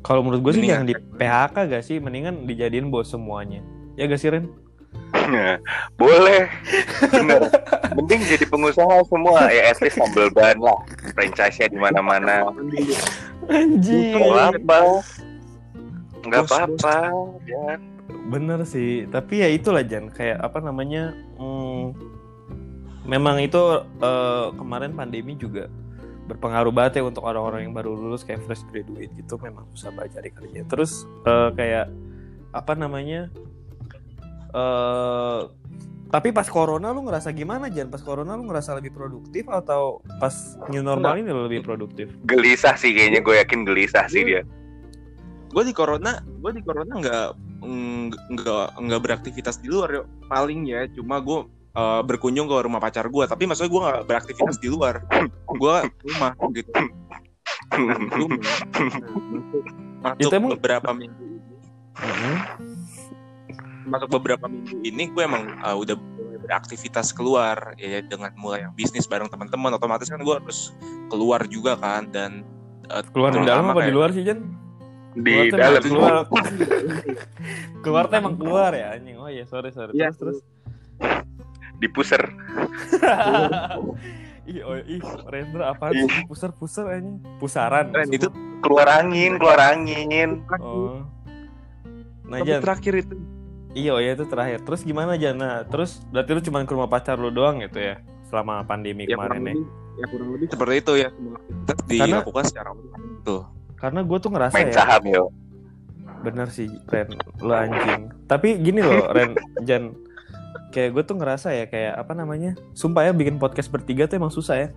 kalau 0.00 0.24
menurut 0.24 0.40
gue 0.40 0.52
sih 0.56 0.64
jangan 0.64 0.86
di 0.86 0.94
PHK 0.94 1.56
gak 1.68 1.84
sih? 1.84 1.98
Mendingan 1.98 2.46
dijadiin 2.46 2.88
bos 2.88 3.10
semuanya. 3.10 3.60
Ya 3.98 4.06
gak 4.06 4.16
sih 4.16 4.30
Ren 4.30 4.46
Nah, 5.28 5.60
Boleh. 6.00 6.48
Bener. 7.12 7.50
Mending 7.92 8.22
jadi 8.24 8.44
pengusaha 8.48 9.04
semua. 9.04 9.50
Ya 9.52 9.68
at 9.68 9.78
least 9.84 10.00
sambal 10.00 10.32
ban 10.32 10.56
lah. 10.62 10.78
Franchise-nya 11.12 11.68
di 11.68 11.76
mana-mana. 11.76 12.48
Anjing. 13.48 14.16
Nggak 14.16 14.64
apa? 14.64 14.80
Nggak 16.24 16.42
Bos, 16.46 16.52
apa-apa 16.52 16.96
ya. 17.44 17.76
Bener 18.28 18.60
sih, 18.64 19.04
tapi 19.08 19.40
ya 19.40 19.48
itulah 19.48 19.80
Jan, 19.84 20.08
kayak 20.12 20.40
apa 20.40 20.60
namanya, 20.60 21.12
hmm, 21.36 21.92
memang 23.08 23.40
itu 23.40 23.58
eh, 24.04 24.46
kemarin 24.54 24.92
pandemi 24.92 25.34
juga 25.34 25.72
berpengaruh 26.28 26.68
banget 26.68 27.00
ya 27.00 27.08
untuk 27.08 27.24
orang-orang 27.24 27.64
yang 27.64 27.72
baru 27.72 27.96
lulus 27.96 28.20
kayak 28.20 28.44
fresh 28.44 28.60
graduate 28.68 29.08
gitu, 29.16 29.40
memang 29.40 29.64
susah 29.72 29.88
banget 29.96 30.20
cari 30.20 30.30
kerja. 30.30 30.60
Terus 30.68 31.08
eh, 31.24 31.50
kayak 31.56 31.86
apa 32.52 32.72
namanya, 32.76 33.32
eh 34.52 35.40
tapi 36.08 36.32
pas 36.32 36.48
corona 36.48 36.88
lu 36.88 37.04
ngerasa 37.04 37.36
gimana 37.36 37.68
Jan? 37.68 37.92
Pas 37.92 38.00
corona 38.00 38.32
lu 38.32 38.48
ngerasa 38.48 38.80
lebih 38.80 38.96
produktif 38.96 39.44
atau 39.44 40.00
pas 40.16 40.56
new 40.72 40.80
normal 40.80 41.20
ini 41.20 41.28
lu 41.28 41.44
lebih 41.44 41.60
produktif? 41.60 42.08
Gelisah 42.24 42.80
sih 42.80 42.96
kayaknya 42.96 43.20
Gue 43.20 43.36
yakin 43.36 43.68
gelisah 43.68 44.08
sih 44.08 44.24
dia 44.24 44.40
Gue 45.52 45.68
di 45.68 45.76
corona, 45.76 46.24
gue 46.24 46.52
di 46.56 46.64
corona 46.64 46.96
nggak 46.96 47.28
ng- 47.60 48.12
nggak 48.40 48.68
nggak 48.80 49.00
beraktivitas 49.04 49.60
di 49.60 49.68
luar 49.68 50.08
paling 50.32 50.64
ya 50.64 50.88
cuma 50.96 51.20
gue 51.20 51.44
eh, 51.70 52.00
berkunjung 52.02 52.46
ke 52.46 52.56
rumah 52.60 52.78
pacar 52.78 53.04
gue 53.04 53.24
tapi 53.24 53.44
maksudnya 53.44 53.68
gue 53.68 53.82
nggak 53.82 54.00
beraktivitas 54.04 54.56
di 54.56 54.68
luar 54.68 55.02
gue 55.50 55.74
rumah 56.06 56.30
gitu 56.50 56.70
rumah 57.70 58.38
masuk 60.00 60.20
Itu 60.22 60.32
emang- 60.32 60.54
beberapa 60.54 60.90
minggu 60.92 61.18
ini 61.18 61.38
Mhm. 61.98 62.34
masuk 63.88 64.08
beberapa 64.12 64.46
minggu 64.46 64.78
ini 64.82 65.02
gue 65.08 65.22
emang 65.22 65.58
uh, 65.58 65.74
udah 65.74 65.96
mulai 65.96 66.38
beraktivitas 66.40 67.10
keluar 67.10 67.56
ya 67.74 67.98
dengan 68.00 68.30
mulai 68.34 68.62
yang 68.62 68.72
bisnis 68.72 69.04
bareng 69.04 69.26
teman-teman 69.26 69.74
otomatis 69.74 70.06
kan 70.06 70.18
gue 70.18 70.34
harus 70.34 70.70
keluar 71.08 71.42
juga 71.44 71.74
kan 71.74 72.06
dan 72.06 72.44
uh, 72.86 73.02
Keluar 73.06 73.32
di 73.32 73.42
dalam 73.42 73.66
apa 73.66 73.80
di 73.80 73.82
kayak- 73.82 73.94
luar 73.94 74.10
sih 74.10 74.22
Jan? 74.22 74.40
Di 75.14 75.50
Keluar 75.50 75.74
dalam 75.74 75.82
keluar. 75.82 76.12
keluar 77.84 78.04
tuh 78.06 78.16
emang 78.16 78.36
keluar 78.36 78.70
ya 78.70 78.94
anjing. 78.94 79.16
Oh 79.16 79.26
iya, 79.26 79.42
sorry 79.44 79.72
sorry. 79.72 79.90
Terus 79.90 80.14
terus. 80.14 80.38
Di 81.78 81.86
puser 81.90 82.22
ih, 84.48 84.60
oh, 84.64 84.76
ih, 84.80 85.00
Rendra 85.28 85.76
apaan 85.76 85.92
sih 85.94 86.24
pusar-pusar 86.24 86.98
anjing? 86.98 87.20
Pusaran. 87.36 87.92
Ren, 87.92 88.08
itu 88.10 88.28
Keluar 88.64 88.88
angin 88.88 89.36
Keluar 89.36 89.60
angin 89.60 90.42
Oh. 90.58 91.04
Nah, 92.28 92.44
tapi 92.44 92.48
Jan. 92.50 92.60
terakhir 92.64 92.94
itu 93.06 93.16
Iya, 93.76 93.94
oh 93.94 94.00
iya 94.00 94.16
itu 94.16 94.24
terakhir. 94.24 94.64
Terus 94.64 94.80
gimana 94.82 95.14
Jan? 95.20 95.38
Nah, 95.38 95.62
terus 95.68 96.00
berarti 96.10 96.30
lu 96.34 96.40
cuma 96.40 96.64
ke 96.64 96.72
rumah 96.72 96.88
pacar 96.88 97.20
lu 97.20 97.28
doang 97.30 97.60
gitu 97.60 97.78
ya 97.78 98.00
selama 98.26 98.60
pandemi 98.64 99.08
ya 99.08 99.16
kemarin 99.16 99.40
kurang 99.40 99.48
ya. 99.48 99.54
ya 99.96 100.06
kurang 100.12 100.28
lebih 100.36 100.46
seperti 100.52 100.74
itu 100.84 100.92
ya 101.00 101.08
Karena- 101.88 102.20
dilakukan 102.20 102.44
secara 102.44 102.68
online 102.76 103.24
tuh 103.24 103.42
Karena 103.78 104.00
gue 104.02 104.18
tuh 104.18 104.30
ngerasa 104.34 104.54
Main 104.58 104.68
ya, 104.68 104.74
saham 104.74 105.02
yo 105.06 105.24
bener 106.18 106.50
sih 106.50 106.66
Ren, 106.90 107.14
lu 107.38 107.54
anjing. 107.54 108.10
Tapi 108.26 108.58
gini 108.58 108.82
loh, 108.82 109.06
Ren, 109.14 109.38
Jan, 109.62 109.94
kayak 110.70 110.90
gue 110.94 111.02
tuh 111.04 111.16
ngerasa 111.16 111.48
ya 111.54 111.64
kayak 111.66 111.98
apa 111.98 112.12
namanya? 112.12 112.56
Sumpah 112.76 113.08
ya 113.08 113.12
bikin 113.12 113.40
podcast 113.40 113.68
bertiga 113.72 114.06
tuh 114.06 114.20
emang 114.20 114.32
susah 114.32 114.56
ya. 114.56 114.68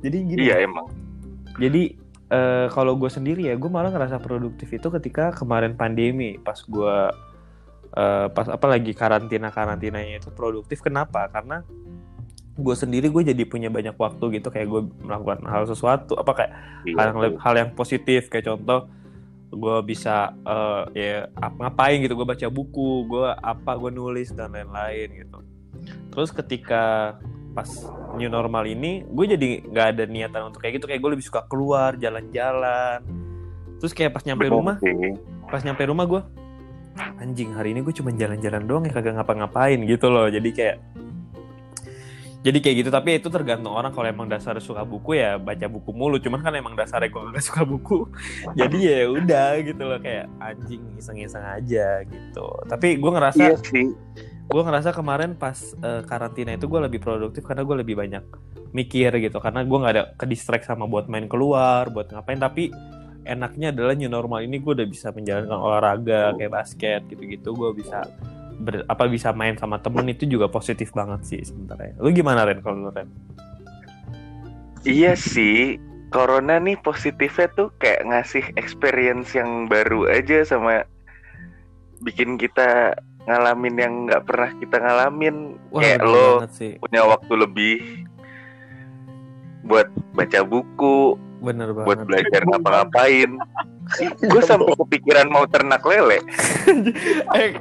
Jadi 0.00 0.16
gini. 0.24 0.40
Iya 0.48 0.64
emang 0.64 0.88
Jadi 1.60 1.98
eh, 2.30 2.66
kalau 2.72 2.96
gue 2.96 3.10
sendiri 3.10 3.50
ya 3.50 3.54
gue 3.58 3.70
malah 3.70 3.92
ngerasa 3.92 4.22
produktif 4.22 4.70
itu 4.70 4.88
ketika 4.88 5.34
kemarin 5.34 5.74
pandemi 5.74 6.38
pas 6.40 6.56
gue 6.62 6.96
eh, 7.98 8.26
pas 8.30 8.46
apa 8.48 8.66
lagi 8.70 8.94
karantina 8.94 9.50
karantinanya 9.50 10.22
itu 10.22 10.30
produktif 10.32 10.80
kenapa 10.80 11.26
karena 11.28 11.66
gue 12.60 12.76
sendiri 12.76 13.08
gue 13.08 13.22
jadi 13.32 13.42
punya 13.48 13.68
banyak 13.72 13.96
waktu 13.96 14.40
gitu 14.40 14.48
kayak 14.52 14.68
gue 14.68 14.82
melakukan 15.02 15.42
hal 15.48 15.64
sesuatu 15.64 16.14
apa 16.20 16.32
kayak 16.36 16.52
Iya, 16.80 16.96
hal 16.96 17.06
yang 17.12 17.36
hal 17.40 17.54
yang 17.56 17.70
positif 17.76 18.32
kayak 18.32 18.48
contoh 18.48 18.88
gue 19.50 19.76
bisa 19.82 20.30
eh, 20.46 20.82
ya 20.94 21.14
ap- 21.36 21.58
ngapain 21.58 21.98
gitu 21.98 22.14
gue 22.14 22.26
baca 22.26 22.46
buku 22.46 23.04
gue 23.10 23.28
apa 23.34 23.74
gue 23.76 23.90
nulis 23.90 24.30
dan 24.30 24.54
lain-lain 24.54 25.26
gitu. 25.26 25.38
Terus 26.10 26.30
ketika 26.30 27.16
pas 27.50 27.66
new 28.14 28.30
normal 28.30 28.62
ini 28.64 29.02
gue 29.02 29.26
jadi 29.34 29.48
nggak 29.66 29.86
ada 29.98 30.04
niatan 30.06 30.54
untuk 30.54 30.62
kayak 30.62 30.78
gitu 30.78 30.86
kayak 30.86 31.02
gue 31.02 31.10
lebih 31.18 31.26
suka 31.26 31.44
keluar 31.50 31.98
jalan-jalan. 31.98 33.02
Terus 33.82 33.90
kayak 33.90 34.14
pas 34.14 34.22
nyampe 34.22 34.46
Bener 34.46 34.54
rumah 34.54 34.76
sih. 34.78 35.18
pas 35.50 35.62
nyampe 35.66 35.82
rumah 35.82 36.06
gue 36.06 36.22
anjing 37.18 37.50
hari 37.56 37.72
ini 37.74 37.80
gue 37.82 37.94
cuma 37.96 38.12
jalan-jalan 38.12 38.62
doang 38.66 38.84
ya 38.86 38.92
kagak 38.94 39.18
ngapa-ngapain 39.18 39.82
gitu 39.82 40.06
loh. 40.12 40.30
Jadi 40.30 40.50
kayak 40.54 40.76
jadi 42.40 42.56
kayak 42.56 42.76
gitu 42.80 42.90
tapi 42.90 43.20
itu 43.20 43.28
tergantung 43.28 43.76
orang. 43.76 43.92
Kalau 43.92 44.08
emang 44.08 44.24
dasar 44.24 44.56
suka 44.64 44.80
buku 44.80 45.20
ya 45.20 45.36
baca 45.36 45.68
buku 45.68 45.92
mulu. 45.92 46.16
Cuman 46.16 46.40
kan 46.40 46.56
emang 46.56 46.72
dasarnya 46.72 47.12
gue 47.12 47.20
gak 47.36 47.44
suka 47.52 47.62
buku 47.68 48.08
jadi 48.56 48.78
ya 48.80 48.98
udah 49.12 49.48
gitu 49.60 49.82
loh. 49.84 50.00
Kayak 50.00 50.32
anjing 50.40 50.80
iseng-iseng 50.96 51.44
aja 51.44 52.00
gitu. 52.08 52.46
Tapi 52.64 52.96
gue 52.96 53.10
ngerasa 53.12 53.42
Iya 53.44 53.56
sih. 53.60 53.92
gue 54.50 54.62
ngerasa 54.66 54.90
kemarin 54.96 55.36
pas 55.36 55.76
eh, 55.78 56.02
karantina 56.08 56.56
itu 56.56 56.64
gue 56.64 56.80
lebih 56.80 56.98
produktif 57.04 57.44
karena 57.44 57.62
gue 57.62 57.76
lebih 57.84 57.94
banyak 58.00 58.24
mikir 58.72 59.12
gitu. 59.20 59.36
Karena 59.36 59.60
gue 59.60 59.76
nggak 59.76 59.94
ada 59.94 60.04
ke 60.16 60.24
distract 60.24 60.64
sama 60.64 60.88
buat 60.88 61.12
main 61.12 61.28
keluar 61.28 61.92
buat 61.92 62.08
ngapain. 62.08 62.40
Tapi 62.40 62.72
enaknya 63.28 63.68
adalah 63.68 63.92
new 63.92 64.08
normal. 64.08 64.40
Ini 64.40 64.56
gue 64.64 64.72
udah 64.80 64.88
bisa 64.88 65.12
menjalankan 65.12 65.60
olahraga 65.60 66.32
kayak 66.40 66.52
basket 66.56 67.00
gitu-gitu. 67.12 67.52
Gue 67.52 67.76
bisa 67.76 68.08
ber- 68.60 68.84
apa 68.86 69.08
bisa 69.08 69.32
main 69.32 69.56
sama 69.56 69.80
temen 69.80 70.04
itu 70.06 70.28
juga 70.28 70.46
positif 70.46 70.92
banget 70.92 71.20
sih 71.24 71.40
sebenarnya 71.40 71.96
lu 71.98 72.12
gimana 72.12 72.44
Ren 72.44 72.60
kalau 72.60 72.88
lu 72.88 72.90
Ren 72.92 73.08
Iya 74.80 75.12
sih. 75.12 75.76
Corona 76.10 76.58
nih 76.58 76.74
positifnya 76.82 77.46
tuh 77.54 77.70
kayak 77.78 78.02
ngasih 78.02 78.44
experience 78.58 79.30
yang 79.36 79.70
baru 79.70 80.10
aja 80.10 80.42
sama 80.42 80.82
bikin 82.02 82.34
kita 82.34 82.98
ngalamin 83.30 83.76
yang 83.78 83.94
nggak 84.08 84.24
pernah 84.26 84.50
kita 84.58 84.76
ngalamin. 84.82 85.54
kayak 85.70 86.02
bener 86.02 86.10
lo 86.10 86.30
sih 86.50 86.74
punya 86.82 87.06
waktu 87.06 87.32
lebih 87.38 87.76
buat 89.62 89.86
baca 90.16 90.40
buku, 90.42 91.14
bener 91.38 91.70
banget 91.70 91.86
buat 91.86 92.00
belajar 92.10 92.42
ngapa-ngapain. 92.42 93.30
Gue 94.18 94.42
sampai 94.42 94.74
kepikiran 94.82 95.30
mau 95.30 95.46
ternak 95.46 95.84
lele. 95.86 96.18
eh 97.38 97.54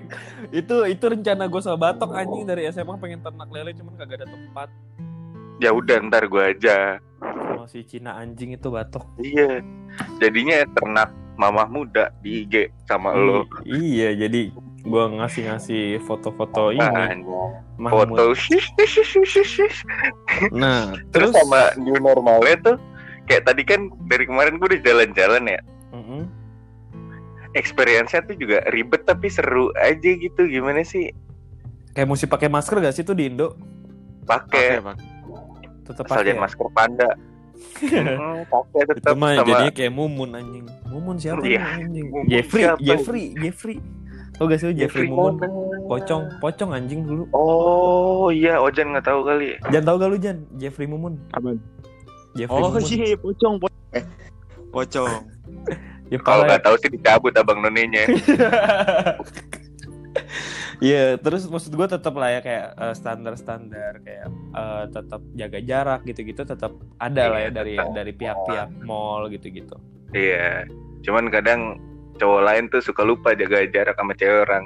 itu 0.49 0.75
itu 0.85 1.05
rencana 1.05 1.45
gue 1.45 1.61
sama 1.61 1.77
Batok 1.77 2.11
anjing 2.13 2.43
dari 2.43 2.65
SMA 2.69 2.97
pengen 2.97 3.21
ternak 3.21 3.49
lele 3.49 3.71
cuman 3.73 3.93
kagak 3.95 4.25
ada 4.25 4.27
tempat 4.29 4.69
Ya 5.59 5.75
udah 5.75 5.99
ntar 6.07 6.23
gue 6.25 6.39
aja. 6.39 7.03
sama 7.19 7.67
si 7.67 7.83
Cina 7.83 8.15
anjing 8.15 8.55
itu 8.55 8.71
Batok 8.71 9.03
Iya. 9.19 9.59
Jadinya 10.17 10.63
ternak 10.71 11.11
mamah 11.35 11.67
muda 11.67 12.11
di 12.23 12.43
IG 12.47 12.71
sama 12.87 13.11
lo. 13.11 13.43
Iya 13.63 14.15
jadi 14.15 14.51
gue 14.79 15.03
ngasih 15.19 15.51
ngasih 15.51 15.83
foto-foto 16.07 16.71
ini 16.71 16.79
Makanya. 16.79 17.43
Mahmud. 17.75 18.15
Foto 18.15 18.23
nah 20.55 20.95
Terus 21.11 21.29
terus, 21.29 21.33
sama 21.35 21.75
new 21.75 21.99
normalnya 21.99 22.55
tuh 22.63 22.77
kayak 23.27 23.43
tadi 23.45 23.61
kan 23.67 23.91
dari 24.07 24.25
kemarin 24.25 24.57
gue 24.57 24.67
udah 24.71 24.81
jalan-jalan 24.81 25.43
ya. 25.45 25.61
Mm-mm. 25.93 26.38
Experience-nya 27.59 28.23
tuh 28.23 28.39
juga 28.39 28.63
ribet 28.71 29.03
tapi 29.03 29.27
seru 29.27 29.69
aja 29.75 30.09
gitu. 30.09 30.47
Gimana 30.47 30.79
sih? 30.81 31.11
kayak 31.89 32.05
mesti 32.07 32.25
pakai 32.25 32.47
masker 32.47 32.79
gak 32.79 32.95
sih 32.95 33.03
tuh 33.03 33.11
di 33.11 33.27
Indo 33.27 33.57
Pakai 34.23 34.77
tetap 35.83 36.05
pakai 36.05 36.31
ya? 36.31 36.39
masker 36.39 36.67
panda. 36.71 37.09
Hmm, 37.83 38.47
pakai 38.47 38.79
itu 38.87 38.93
tetap 39.03 39.19
sama 39.19 39.35
jadinya 39.35 39.73
kayak 39.75 39.91
Mumun 39.91 40.31
anjing 40.31 40.63
Mumun 40.87 41.19
siapa 41.19 41.43
nih, 41.43 41.59
anjing 41.59 42.07
Mumun 42.07 42.25
Jeffrey 42.31 42.63
siapa? 42.63 42.79
Jeffrey 42.79 43.25
Jeffrey 43.35 43.77
Tau 44.31 44.47
gak 44.47 44.57
sih 44.63 44.67
lu 44.71 44.73
Jeffrey 44.79 45.11
Mumun 45.11 45.35
mana? 45.35 45.47
pocong 45.83 46.23
pocong 46.39 46.71
anjing 46.71 47.03
dulu 47.03 47.27
Oh 47.35 48.31
iya, 48.31 48.63
Ojan 48.63 48.95
nggak 48.95 49.03
tahu 49.03 49.27
kali. 49.27 49.59
Jangan 49.75 49.83
tau 49.83 49.95
gak 49.99 50.07
lu 50.07 50.17
Jan 50.17 50.37
Jeffrey 50.55 50.87
Mumun 50.87 51.19
Apaan? 51.35 51.59
Jeffrey 52.31 52.55
Oh 52.55 52.71
Mumun 52.71 52.79
iya, 52.87 53.15
pocong, 53.19 53.55
pocong. 53.59 53.75
Eh, 53.91 54.03
pocong. 54.71 55.11
ya, 56.09 56.17
Kalau 56.21 56.43
nggak 56.45 56.63
tahu 56.65 56.75
sih 56.81 56.89
dicabut 56.91 57.33
abang 57.37 57.61
nonenya. 57.61 58.05
Iya, 60.79 61.19
terus 61.19 61.43
maksud 61.43 61.75
gue 61.75 61.87
tetap 61.91 62.15
lah 62.15 62.39
ya 62.39 62.39
kayak 62.39 62.65
eh, 62.79 62.95
standar-standar 62.95 63.99
kayak 63.99 64.31
eh, 64.31 64.83
tetap 64.95 65.21
jaga 65.35 65.59
jarak 65.59 66.01
gitu-gitu 66.07 66.47
tetap 66.47 66.71
ada 67.03 67.23
lah 67.27 67.39
ya 67.43 67.51
Iya, 67.51 67.51
dari 67.51 67.75
dari 67.91 68.11
pihak-pihak 68.15 68.69
mall 68.87 69.27
gitu-gitu. 69.27 69.75
iya. 70.15 70.63
Cuman 71.03 71.27
kadang 71.27 71.75
cowok 72.15 72.41
lain 72.43 72.63
tuh 72.71 72.79
suka 72.79 73.03
lupa 73.03 73.35
jaga 73.35 73.67
jarak 73.67 73.95
sama 73.99 74.15
cewek 74.15 74.47
orang. 74.47 74.63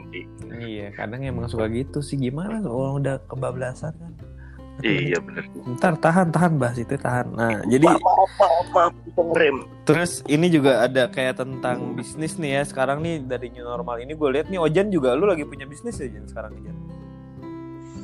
Iya, 0.54 0.94
kadang 0.94 1.26
emang 1.26 1.50
suka 1.50 1.66
gitu 1.74 2.06
sih 2.06 2.18
gimana 2.22 2.62
kalau 2.62 3.02
udah 3.02 3.18
kebablasan 3.26 3.94
kan. 3.98 4.14
Iya 4.82 5.22
bener. 5.22 5.46
Ntar 5.78 5.94
tahan 6.02 6.34
tahan 6.34 6.58
bahas 6.58 6.82
itu 6.82 6.98
tahan. 6.98 7.30
Nah, 7.38 7.62
jadi 7.70 7.86
Maaf, 7.86 8.32
maaf, 8.42 8.68
maaf, 8.74 8.94
terus 9.86 10.26
ini 10.26 10.50
juga 10.50 10.82
ada 10.90 11.06
kayak 11.08 11.38
tentang 11.38 11.94
bisnis 11.94 12.42
nih 12.42 12.58
ya. 12.58 12.62
Sekarang 12.66 13.06
nih 13.06 13.22
dari 13.22 13.54
new 13.54 13.62
normal 13.62 14.02
ini 14.02 14.18
gue 14.18 14.30
lihat 14.34 14.50
nih 14.50 14.58
Ojan 14.58 14.90
juga 14.90 15.14
lu 15.14 15.30
lagi 15.30 15.46
punya 15.46 15.70
bisnis 15.70 16.02
ya 16.02 16.10
Jan 16.10 16.26
sekarang 16.26 16.58
Jan. 16.66 16.78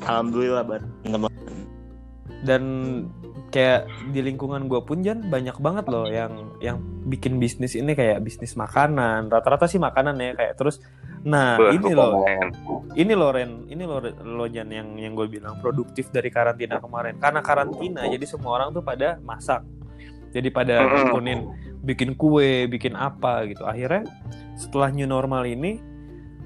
Alhamdulillah, 0.05 0.63
Bar. 0.63 0.83
Teman. 1.03 1.31
dan 2.39 2.63
kayak 3.51 3.89
di 4.15 4.23
lingkungan 4.23 4.71
gue 4.71 4.79
pun 4.85 5.03
Jan 5.03 5.27
banyak 5.27 5.57
banget 5.59 5.85
loh 5.91 6.07
yang 6.07 6.55
yang 6.63 6.79
bikin 7.09 7.41
bisnis 7.41 7.75
ini 7.75 7.97
kayak 7.97 8.23
bisnis 8.23 8.55
makanan 8.55 9.27
rata-rata 9.27 9.67
sih 9.67 9.81
makanan 9.81 10.15
ya 10.21 10.31
kayak 10.37 10.53
terus 10.55 10.79
nah 11.19 11.59
ini 11.75 11.91
loh 11.91 12.23
ini 12.95 13.13
loh. 13.13 13.29
Ren 13.31 13.67
ini 13.69 13.83
loh 13.85 13.99
lo 14.23 14.45
Jan 14.49 14.71
yang 14.71 14.97
yang 14.97 15.13
gue 15.13 15.27
bilang 15.29 15.59
produktif 15.61 16.09
dari 16.09 16.31
karantina 16.33 16.81
kemarin. 16.81 17.19
Karena 17.19 17.43
karantina 17.43 18.07
jadi 18.07 18.25
semua 18.25 18.57
orang 18.61 18.73
tuh 18.73 18.81
pada 18.81 19.21
masak. 19.21 19.61
Jadi 20.29 20.49
pada 20.53 20.85
nekunin 20.85 21.49
bikin 21.81 22.13
kue 22.17 22.65
bikin 22.69 22.97
apa 22.97 23.45
gitu. 23.49 23.65
Akhirnya 23.65 24.05
setelah 24.59 24.89
new 24.91 25.05
normal 25.05 25.45
ini 25.45 25.79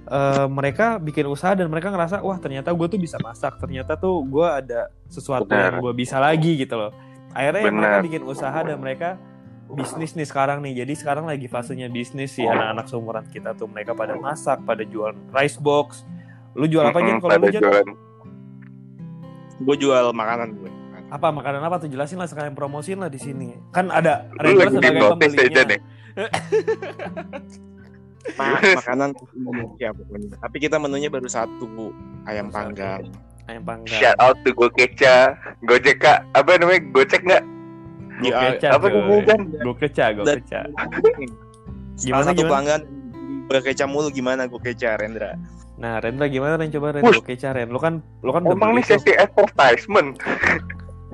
eh, 0.07 0.47
mereka 0.47 0.99
bikin 0.99 1.27
usaha 1.27 1.55
dan 1.55 1.67
mereka 1.71 1.89
ngerasa 1.89 2.21
wah 2.21 2.37
ternyata 2.39 2.71
gue 2.73 2.87
tuh 2.89 2.99
bisa 2.99 3.17
masak. 3.23 3.57
Ternyata 3.59 3.95
tuh 3.95 4.23
gue 4.27 4.47
ada 4.47 4.91
sesuatu 5.07 5.47
Benar. 5.47 5.79
yang 5.79 5.89
gue 5.89 5.93
bisa 5.95 6.17
lagi 6.19 6.59
gitu 6.59 6.75
loh. 6.75 6.91
Akhirnya 7.33 7.71
mereka 7.71 7.97
Benar. 7.97 8.05
bikin 8.05 8.21
usaha 8.27 8.59
dan 8.61 8.77
mereka 8.77 9.17
bisnis 9.65 10.13
nih 10.13 10.23
sekarang 10.23 10.59
nih 10.59 10.83
jadi 10.83 10.93
sekarang 10.93 11.23
lagi 11.25 11.47
fasenya 11.47 11.87
bisnis 11.87 12.33
sih 12.33 12.43
anak-anak 12.43 12.85
seumuran 12.85 13.23
kita 13.27 13.51
tuh 13.53 13.65
mereka 13.65 13.91
pada 13.91 14.13
masak 14.13 14.59
pada 14.61 14.83
jual 14.83 15.11
rice 15.31 15.57
box 15.57 16.03
lu 16.53 16.67
jual 16.67 16.83
apa 16.83 16.99
Mm-mm, 16.99 17.17
kalau 17.17 17.39
lu 17.39 17.49
jualan. 17.49 17.85
Gue 19.59 19.75
jual 19.77 20.11
makanan 20.11 20.47
gue. 20.55 20.69
apa 21.09 21.29
makanan 21.29 21.61
apa 21.61 21.77
tuh 21.77 21.87
jelasin 21.87 22.17
lah 22.17 22.25
sekalian 22.25 22.53
promosiin 22.53 22.97
lah 22.97 23.05
di 23.05 23.17
sini 23.17 23.53
kan 23.69 23.85
ada 23.87 24.25
di 24.33 24.49
sebagai 24.49 24.97
aja 24.97 25.09
pembelinya 25.13 25.61
nih. 25.65 25.79
Ma- 28.33 28.57
makanan 28.57 29.09
Indonesia 29.31 29.87
pokoknya. 29.91 30.27
Tapi 30.39 30.57
kita 30.57 30.79
menunya 30.79 31.11
baru 31.11 31.27
satu, 31.27 31.67
Bu. 31.67 31.91
Ayam 32.23 32.49
panggang. 32.49 33.03
ayam 33.45 33.61
panggang 33.61 33.93
Shout 33.93 34.17
out 34.17 34.39
to 34.41 34.49
Gokeca, 34.55 35.35
Gojek 35.61 35.99
kak, 35.99 36.23
apa 36.31 36.55
namanya 36.55 36.81
Gocek 36.89 37.21
nggak? 37.21 37.43
Gue 38.15 38.27
Ya, 38.27 38.53
keca 38.53 38.67
apa 38.73 38.85
Jan? 39.23 39.41
gue 39.49 39.75
keca 39.77 40.05
gue 40.11 40.25
keca 40.35 40.61
Salah 40.65 40.89
Gimana, 41.95 42.23
satu 42.25 42.35
gimana? 42.35 42.49
pelanggan 42.49 42.81
gue 43.43 43.59
keca 43.61 43.85
mulu 43.85 44.09
gimana 44.09 44.41
gue 44.45 44.61
keca 44.61 44.95
Rendra. 44.95 45.33
nah 45.75 45.97
Rendra 45.97 46.25
gimana 46.25 46.55
Ren? 46.55 46.69
Coba 46.69 46.91
Ren 46.91 47.03
gue 47.03 47.21
keca 47.23 47.49
Ren. 47.51 47.67
Lu 47.67 47.77
kan 47.77 47.99
lu 48.19 48.29
kan 48.29 48.41
udah 48.41 48.53
Emang 48.53 48.71
nih 48.73 48.83
sesi 48.83 49.13
advertisement, 49.13 50.17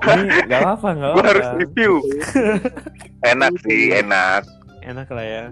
ini 0.02 0.28
gak 0.46 0.62
apa 0.70 0.88
gak 0.90 1.10
gue 1.10 1.18
apa 1.18 1.28
harus 1.28 1.48
review. 1.58 1.92
enak 3.22 3.52
sih, 3.60 3.92
enak, 3.94 4.44
enak 4.82 5.08
lah 5.08 5.24
ya. 5.24 5.44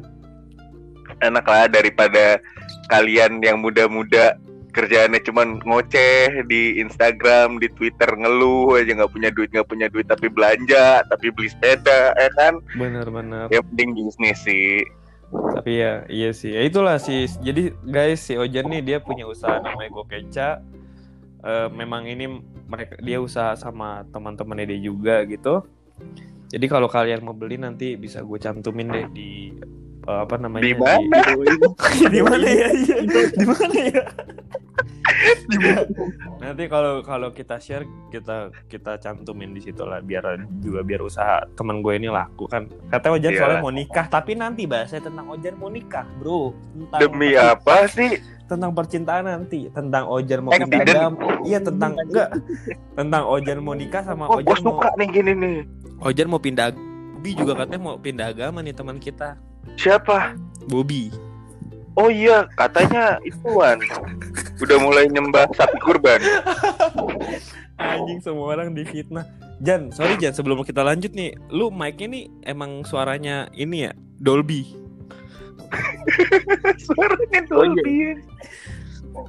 Enak 1.18 1.42
lah 1.42 1.66
daripada 1.66 2.38
kalian 2.88 3.40
yang 3.40 3.58
muda-muda 3.58 4.36
kerjaannya 4.72 5.20
cuman 5.24 5.60
ngoceh 5.64 6.44
di 6.46 6.78
Instagram, 6.82 7.58
di 7.58 7.68
Twitter 7.72 8.08
ngeluh 8.12 8.76
aja 8.78 8.92
nggak 8.94 9.12
punya 9.12 9.30
duit 9.32 9.48
nggak 9.50 9.68
punya 9.68 9.86
duit 9.88 10.06
tapi 10.06 10.28
belanja, 10.28 11.02
tapi 11.08 11.32
beli 11.32 11.48
sepeda, 11.50 12.12
ya 12.14 12.30
kan? 12.36 12.60
bener-bener 12.76 13.48
Yang 13.50 13.64
penting 13.72 13.88
bisnis 13.96 14.38
sih. 14.44 14.84
tapi 15.28 15.76
ya 15.84 16.08
iya 16.08 16.32
sih 16.32 16.56
ya 16.56 16.64
itulah 16.64 16.96
sih 16.96 17.28
jadi 17.44 17.76
guys 17.84 18.24
si 18.24 18.32
Ojan 18.40 18.64
nih 18.72 18.80
dia 18.80 18.98
punya 19.04 19.28
usaha 19.28 19.60
namanya 19.60 19.92
Gokeca 19.92 20.64
Eh, 21.38 21.68
memang 21.70 22.02
ini 22.10 22.26
mereka 22.66 22.98
dia 22.98 23.22
usaha 23.22 23.54
sama 23.54 24.02
teman-temannya 24.10 24.74
dia 24.74 24.80
juga 24.90 25.22
gitu 25.22 25.62
Jadi 26.50 26.66
kalau 26.66 26.90
kalian 26.90 27.22
mau 27.22 27.36
beli 27.36 27.60
nanti 27.60 27.94
bisa 27.94 28.24
gue 28.26 28.40
cantumin 28.42 28.88
deh 28.90 29.06
di 29.14 29.52
eh, 30.08 30.20
apa 30.24 30.34
namanya? 30.36 30.64
Di 30.64 30.74
mana? 30.74 31.20
Di, 31.36 32.04
di 32.14 32.20
mana 32.20 32.46
ya? 32.48 32.68
Di 33.30 33.44
mana 33.44 33.76
ya? 33.78 34.02
Nanti 36.38 36.64
kalau 36.66 37.00
kalau 37.02 37.28
kita 37.30 37.58
share 37.58 37.82
kita 38.08 38.52
kita 38.66 38.96
cantumin 38.98 39.50
di 39.50 39.60
situ 39.60 39.82
lah 39.82 40.00
biar 40.00 40.24
juga 40.58 40.80
biar 40.80 41.00
usaha 41.02 41.44
teman 41.54 41.80
gue 41.80 41.94
ini 41.94 42.08
laku 42.08 42.46
kan. 42.46 42.68
Katanya 42.88 43.12
Ojan 43.14 43.30
Iya. 43.30 43.38
soalnya 43.38 43.58
mau 43.60 43.74
nikah 43.74 44.06
tapi 44.06 44.32
nanti 44.34 44.64
bahasnya 44.64 45.00
tentang 45.02 45.26
Ojan 45.28 45.54
mau 45.56 45.68
nikah, 45.68 46.06
Bro. 46.18 46.54
Tentang 46.74 47.00
Demi 47.00 47.30
apa 47.34 47.84
sih? 47.86 48.16
tentang 48.48 48.72
percintaan 48.72 49.28
nanti, 49.28 49.68
tentang 49.68 50.08
Ojan 50.08 50.40
mau 50.40 50.56
Eh, 50.56 50.64
pindah 50.64 50.80
tidak. 50.80 50.96
agama. 50.96 51.20
Iya, 51.44 51.58
tentang 51.60 51.92
enggak. 52.00 52.28
Tentang 52.96 53.22
Ojan 53.28 53.58
mau 53.60 53.76
nikah 53.76 54.00
sama 54.00 54.24
Oh, 54.24 54.40
gue 54.40 54.48
Ojan 54.48 54.64
mau 54.64 54.80
suka 54.80 54.88
nih 54.96 55.08
gini 55.12 55.32
nih. 55.36 55.56
Ojan 56.00 56.28
mau 56.32 56.40
pindah 56.40 56.72
Bobby 57.18 57.34
juga 57.34 57.52
katanya 57.58 57.82
mau 57.82 57.98
pindah 57.98 58.30
agama 58.30 58.62
nih 58.62 58.72
teman 58.72 58.96
kita. 58.96 59.34
Siapa? 59.76 60.38
Bobby. 60.66 61.10
Oh 61.92 62.06
iya, 62.06 62.46
katanya 62.54 63.18
ituan. 63.20 63.82
Udah 64.58 64.78
mulai 64.78 65.10
nyembah 65.10 65.50
sapi 65.52 65.76
kurban. 65.82 66.22
Anjing 67.74 68.22
semua 68.22 68.54
orang 68.54 68.70
difitnah. 68.70 69.26
Jan, 69.58 69.90
sorry 69.90 70.14
Jan, 70.14 70.30
sebelum 70.30 70.62
kita 70.62 70.86
lanjut 70.86 71.10
nih, 71.10 71.34
lu 71.50 71.66
mic-nya 71.68 72.06
nih 72.06 72.24
emang 72.46 72.86
suaranya 72.86 73.50
ini 73.52 73.84
ya, 73.84 73.92
Dolby. 74.16 74.62
Suaranya 76.80 77.40
Oh, 77.50 77.66
iya. 77.66 77.74
Dolby. 77.74 77.96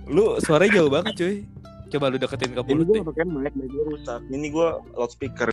Lu 0.06 0.38
suaranya 0.38 0.72
jauh 0.78 0.92
banget, 0.94 1.14
cuy. 1.18 1.36
Coba 1.90 2.14
lu 2.14 2.22
deketin 2.22 2.54
ke 2.54 2.62
Ini 2.62 2.70
mulut 2.70 2.86
gue 2.86 2.96
deh. 2.96 3.04
pakai 3.04 3.26
mic, 3.26 3.54
mic 3.58 3.68
gue 3.68 3.84
rusak. 3.90 4.22
Ini 4.30 4.48
gue 4.48 4.68
loudspeaker. 4.94 5.50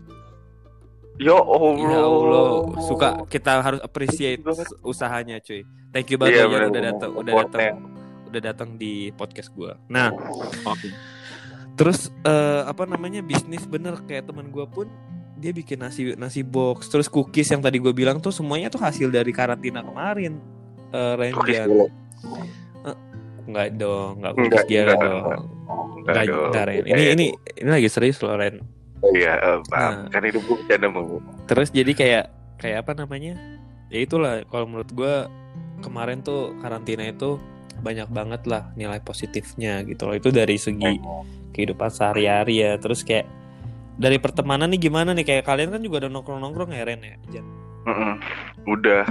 Ya 1.17 1.33
Allah. 1.33 1.73
Ya 1.81 2.01
Allah, 2.05 2.49
suka 2.85 3.09
kita 3.27 3.65
harus 3.65 3.81
appreciate 3.81 4.41
usahanya, 4.85 5.41
cuy. 5.41 5.65
Thank 5.89 6.13
you 6.13 6.21
banget 6.21 6.37
Iya, 6.37 6.45
Jan 6.45 6.51
bener, 6.53 6.69
udah 6.69 6.83
datang, 6.93 7.11
udah 7.17 7.33
datang, 7.41 7.61
udah 8.29 8.41
datang 8.43 8.69
di 8.77 9.09
podcast 9.17 9.49
gua. 9.57 9.81
Nah, 9.89 10.13
Oke. 10.69 10.93
terus 11.73 12.13
eh, 12.21 12.63
apa 12.65 12.85
namanya 12.85 13.25
bisnis 13.25 13.65
bener 13.65 13.97
kayak 14.05 14.29
teman 14.29 14.53
gua 14.53 14.69
pun 14.69 14.89
dia 15.37 15.53
bikin 15.53 15.81
nasi 15.81 16.13
nasi 16.17 16.41
box, 16.41 16.89
terus 16.89 17.09
cookies 17.09 17.53
yang 17.53 17.61
tadi 17.61 17.77
gue 17.77 17.93
bilang 17.93 18.17
tuh 18.21 18.33
semuanya 18.33 18.73
tuh 18.73 18.81
hasil 18.81 19.13
dari 19.13 19.33
karantina 19.37 19.85
kemarin. 19.85 20.41
Eh 20.93 21.33
Cookies 21.33 21.61
Renjan. 21.61 21.69
dulu. 21.69 21.87
Enggak 23.47 23.69
dong, 23.77 24.13
enggak 24.21 24.33
Enggak, 24.33 24.49
cookies 24.53 24.65
Giara 24.67 24.93
enggak, 24.93 25.05
dong. 25.05 25.21
enggak. 25.21 25.41
Enggak, 25.97 26.25
dong. 26.25 26.45
enggak, 26.49 26.65
Ren. 26.65 26.85
Ini 26.89 27.03
ini 27.15 27.27
ini 27.57 27.69
lagi 27.69 27.89
serius 27.89 28.21
loh 28.25 28.33
Ren. 29.03 29.13
Iya, 29.17 29.33
eh, 29.37 29.59
maaf. 29.71 29.93
Nah. 29.93 30.09
Kan 30.13 30.23
hidup 30.25 30.43
gue 30.47 30.57
bercanda 30.65 30.89
mulu. 30.89 31.19
Terus 31.47 31.69
jadi 31.73 31.93
kayak 31.93 32.25
kayak 32.61 32.79
apa 32.87 32.93
namanya? 32.97 33.35
Ya 33.93 33.99
itulah 34.03 34.43
kalau 34.51 34.67
menurut 34.67 34.91
gua 34.97 35.31
kemarin 35.85 36.25
tuh 36.25 36.57
karantina 36.59 37.07
itu 37.07 37.39
banyak 37.85 38.09
banget 38.09 38.43
lah 38.49 38.73
nilai 38.75 38.99
positifnya 39.05 39.85
gitu 39.85 40.09
loh. 40.09 40.17
Itu 40.17 40.33
dari 40.33 40.57
segi 40.57 40.99
kehidupan 41.53 41.91
sehari-hari 41.93 42.65
ya. 42.65 42.81
Terus 42.81 43.05
kayak 43.05 43.29
dari 43.97 44.21
pertemanan 44.21 44.69
nih 44.73 44.89
gimana 44.89 45.17
nih 45.17 45.25
kayak 45.25 45.45
kalian 45.49 45.73
kan 45.73 45.81
juga 45.81 46.05
ada 46.05 46.09
nongkrong-nongkrong 46.13 46.73
ya 46.73 46.85
Ren 46.85 47.01
ya. 47.01 47.17
Jan? 47.33 47.47
Mm-mm. 47.87 48.15
Udah. 48.67 49.05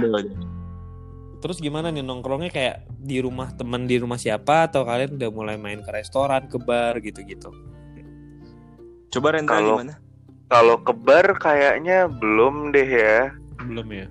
Terus 1.40 1.58
gimana 1.62 1.90
nih 1.94 2.02
nongkrongnya 2.02 2.50
kayak 2.50 2.76
di 2.90 3.22
rumah 3.22 3.54
teman 3.54 3.86
di 3.86 3.96
rumah 3.98 4.18
siapa 4.18 4.66
atau 4.66 4.82
kalian 4.82 5.18
udah 5.18 5.30
mulai 5.30 5.56
main 5.56 5.80
ke 5.82 5.90
restoran, 5.94 6.50
ke 6.50 6.58
bar 6.58 6.98
gitu-gitu? 7.00 7.50
Coba 9.10 9.34
Rendra 9.34 9.58
Kalau- 9.58 9.78
gimana? 9.78 9.94
Kalau 10.46 10.76
ke 10.78 10.94
bar 10.94 11.26
kayaknya 11.36 12.06
belum 12.06 12.70
deh 12.70 12.86
ya. 12.86 13.34
Belum 13.66 13.86
ya? 13.90 14.06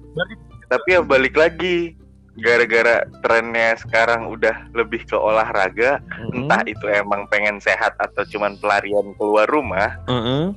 Tapi 0.68 0.88
ya 0.92 1.02
balik 1.02 1.36
lagi. 1.36 1.96
Gara-gara 2.36 3.08
trennya 3.24 3.80
sekarang 3.80 4.28
udah 4.28 4.68
lebih 4.76 5.08
ke 5.08 5.16
olahraga, 5.16 6.04
Mm-mm. 6.20 6.44
entah 6.44 6.68
itu 6.68 6.84
emang 6.92 7.24
pengen 7.32 7.64
sehat 7.64 7.96
atau 7.96 8.28
cuman 8.28 8.60
pelarian 8.60 9.16
keluar 9.16 9.48
rumah, 9.48 9.96
Mm-mm. 10.04 10.52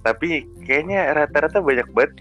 tapi 0.00 0.48
kayaknya 0.64 1.12
rata-rata 1.12 1.60
banyak 1.60 1.84
banget 1.92 2.12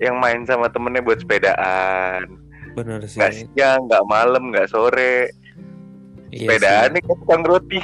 yang 0.00 0.16
main 0.16 0.48
sama 0.48 0.72
temennya 0.72 1.04
buat 1.04 1.20
sepedaan. 1.20 2.24
Bener 2.72 3.04
sih. 3.04 3.20
Nggak 3.20 3.32
siang, 3.36 3.80
nggak 3.84 4.04
malam, 4.08 4.48
nggak 4.48 4.72
sore. 4.72 5.28
Iya 6.32 6.56
Sepedaan 6.56 6.88
nih 6.96 7.04
tukang 7.04 7.42
roti. 7.44 7.80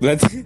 Berarti 0.00 0.40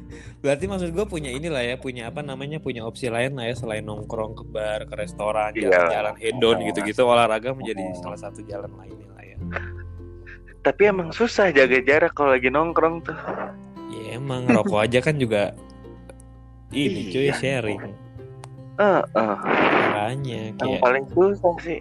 berarti 0.47 0.65
maksud 0.65 0.95
gue 0.95 1.03
punya 1.05 1.29
inilah 1.29 1.59
ya, 1.61 1.75
punya 1.75 2.07
apa 2.07 2.23
namanya, 2.23 2.57
punya 2.57 2.81
opsi 2.81 3.11
lain 3.11 3.35
lah 3.35 3.51
ya 3.51 3.55
selain 3.55 3.83
nongkrong 3.83 4.33
ke 4.33 4.45
bar, 4.47 4.87
ke 4.87 4.95
restoran, 4.95 5.51
Iya. 5.53 5.75
jalan-jalan 5.75 6.15
hedon 6.17 6.57
gitu-gitu, 6.65 7.03
olahraga 7.03 7.51
menjadi 7.51 7.83
salah 7.99 8.15
satu 8.17 8.47
jalan 8.47 8.71
lainnya 8.73 9.11
lah 9.11 9.25
ya. 9.25 9.37
Tapi 10.63 10.83
emang 10.87 11.11
susah 11.11 11.51
jaga 11.51 11.79
jarak 11.81 12.15
kalau 12.15 12.31
lagi 12.33 12.47
nongkrong 12.47 13.03
tuh. 13.03 13.19
Ya 13.91 14.15
emang 14.15 14.47
rokok 14.47 14.83
aja 14.83 14.99
kan 15.01 15.19
juga 15.19 15.55
ini 16.69 17.11
cuy 17.11 17.31
Iya. 17.31 17.35
sharing. 17.35 17.81
Eh, 18.77 19.03
eh. 19.03 19.37
Makanya 19.89 20.41
Yang 20.53 20.59
kayak 20.59 20.81
paling 20.81 21.07
susah 21.11 21.55
sih. 21.61 21.81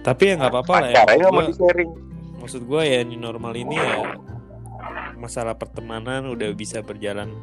tapi 0.00 0.22
ya 0.26 0.34
nggak 0.36 0.48
apa-apa 0.50 0.74
lah 0.74 0.88
ya. 0.90 1.02
Maksud 1.04 1.28
gua- 1.28 1.56
sharing. 1.56 1.90
maksud 2.40 2.62
gue 2.64 2.82
ya 2.82 3.00
new 3.04 3.20
normal 3.20 3.52
ini 3.52 3.76
ya 3.76 4.16
masalah 5.14 5.52
pertemanan 5.52 6.24
udah 6.26 6.48
bisa 6.56 6.80
berjalan 6.80 7.36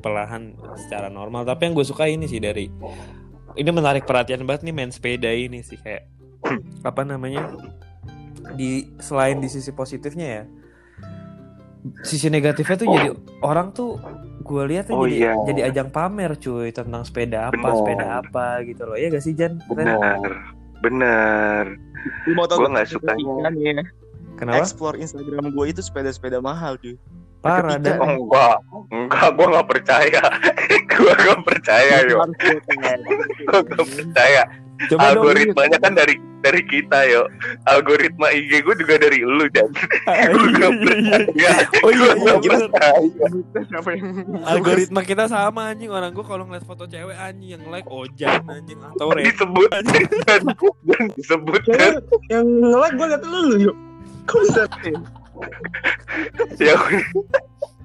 perlahan 0.00 0.54
secara 0.76 1.08
normal 1.08 1.44
tapi 1.44 1.68
yang 1.68 1.74
gue 1.74 1.86
suka 1.86 2.06
ini 2.06 2.28
sih 2.28 2.38
dari 2.38 2.68
ini 3.56 3.70
menarik 3.72 4.04
perhatian 4.04 4.44
banget 4.44 4.68
nih 4.68 4.74
main 4.76 4.92
sepeda 4.92 5.32
ini 5.32 5.64
sih 5.64 5.80
kayak 5.80 6.06
apa 6.88 7.02
namanya 7.02 7.48
di 8.54 8.86
selain 9.02 9.42
di 9.42 9.48
sisi 9.50 9.74
positifnya 9.74 10.26
ya 10.26 10.44
sisi 12.02 12.26
negatifnya 12.30 12.76
tuh 12.78 12.88
jadi 12.90 13.08
orang 13.42 13.70
tuh 13.70 13.98
gue 14.46 14.62
lihat 14.70 14.90
tuh 14.90 14.94
Oh, 14.94 15.06
jadi 15.06 15.18
iya. 15.18 15.34
jadi 15.46 15.60
ajang 15.70 15.90
pamer 15.90 16.38
cuy 16.38 16.70
tentang 16.70 17.02
sepeda 17.02 17.50
apa 17.50 17.58
Bener. 17.58 17.76
sepeda 17.82 18.06
apa 18.22 18.46
gitu 18.62 18.82
loh 18.86 18.96
ya 18.98 19.10
gak 19.10 19.24
sih 19.26 19.34
Jan? 19.34 19.58
Bener, 19.66 20.30
bener. 20.82 21.64
Gua 22.38 22.70
nggak 22.70 22.86
suka. 22.86 23.18
Ya. 23.18 23.82
kenapa 24.38 24.62
Explore 24.62 25.02
Instagram 25.02 25.50
gue 25.50 25.66
itu 25.66 25.82
sepeda-sepeda 25.82 26.38
mahal 26.38 26.78
cuy. 26.78 26.94
Parah 27.46 27.78
dan 27.78 27.96
Oh, 28.02 28.10
enggak, 28.10 28.56
enggak, 28.90 29.28
gua 29.38 29.46
nggak 29.54 29.68
percaya. 29.70 30.22
gua 30.92 31.12
nggak 31.14 31.40
percaya 31.46 31.94
yo. 32.10 32.18
Gua 33.46 33.58
nggak 33.62 33.86
percaya. 33.86 34.42
coba 34.76 35.16
dong 35.16 35.24
Algoritmanya 35.24 35.80
kan 35.80 35.96
dari 35.96 36.20
dari 36.44 36.60
kita 36.68 36.98
yo. 37.08 37.24
Algoritma 37.64 38.28
IG 38.28 38.60
gua 38.60 38.74
juga 38.76 38.94
dari 39.00 39.24
lu 39.24 39.46
dan 39.54 39.72
gua 40.34 40.46
nggak 40.52 40.72
percaya. 40.84 41.52
Oh 41.80 41.90
iya, 41.94 42.10
Gua 42.12 42.12
iya, 42.12 42.34
nggak 42.36 42.42
percaya. 42.44 43.26
Siapa 43.72 43.88
yang 43.96 44.06
algoritma 44.44 45.00
kita 45.06 45.24
sama 45.30 45.72
anjing 45.72 45.88
orang 45.88 46.12
gua 46.12 46.26
kalau 46.28 46.44
ngeliat 46.44 46.66
foto 46.68 46.84
cewek 46.84 47.16
anjing 47.16 47.56
yang 47.56 47.64
like 47.72 47.88
ojan 47.88 48.44
anjing 48.52 48.76
atau 48.82 49.16
red 49.16 49.32
disebut 49.32 49.70
dan, 49.72 49.84
dan 50.28 51.04
disebut 51.16 51.62
yang 52.28 52.44
nge-like 52.44 52.94
gue 52.98 53.06
liat 53.06 53.22
lu 53.24 53.40
lu 53.48 53.56
yuk. 53.70 53.76
Kok 54.26 54.38
bisa? 54.42 54.62
Ya 56.58 56.74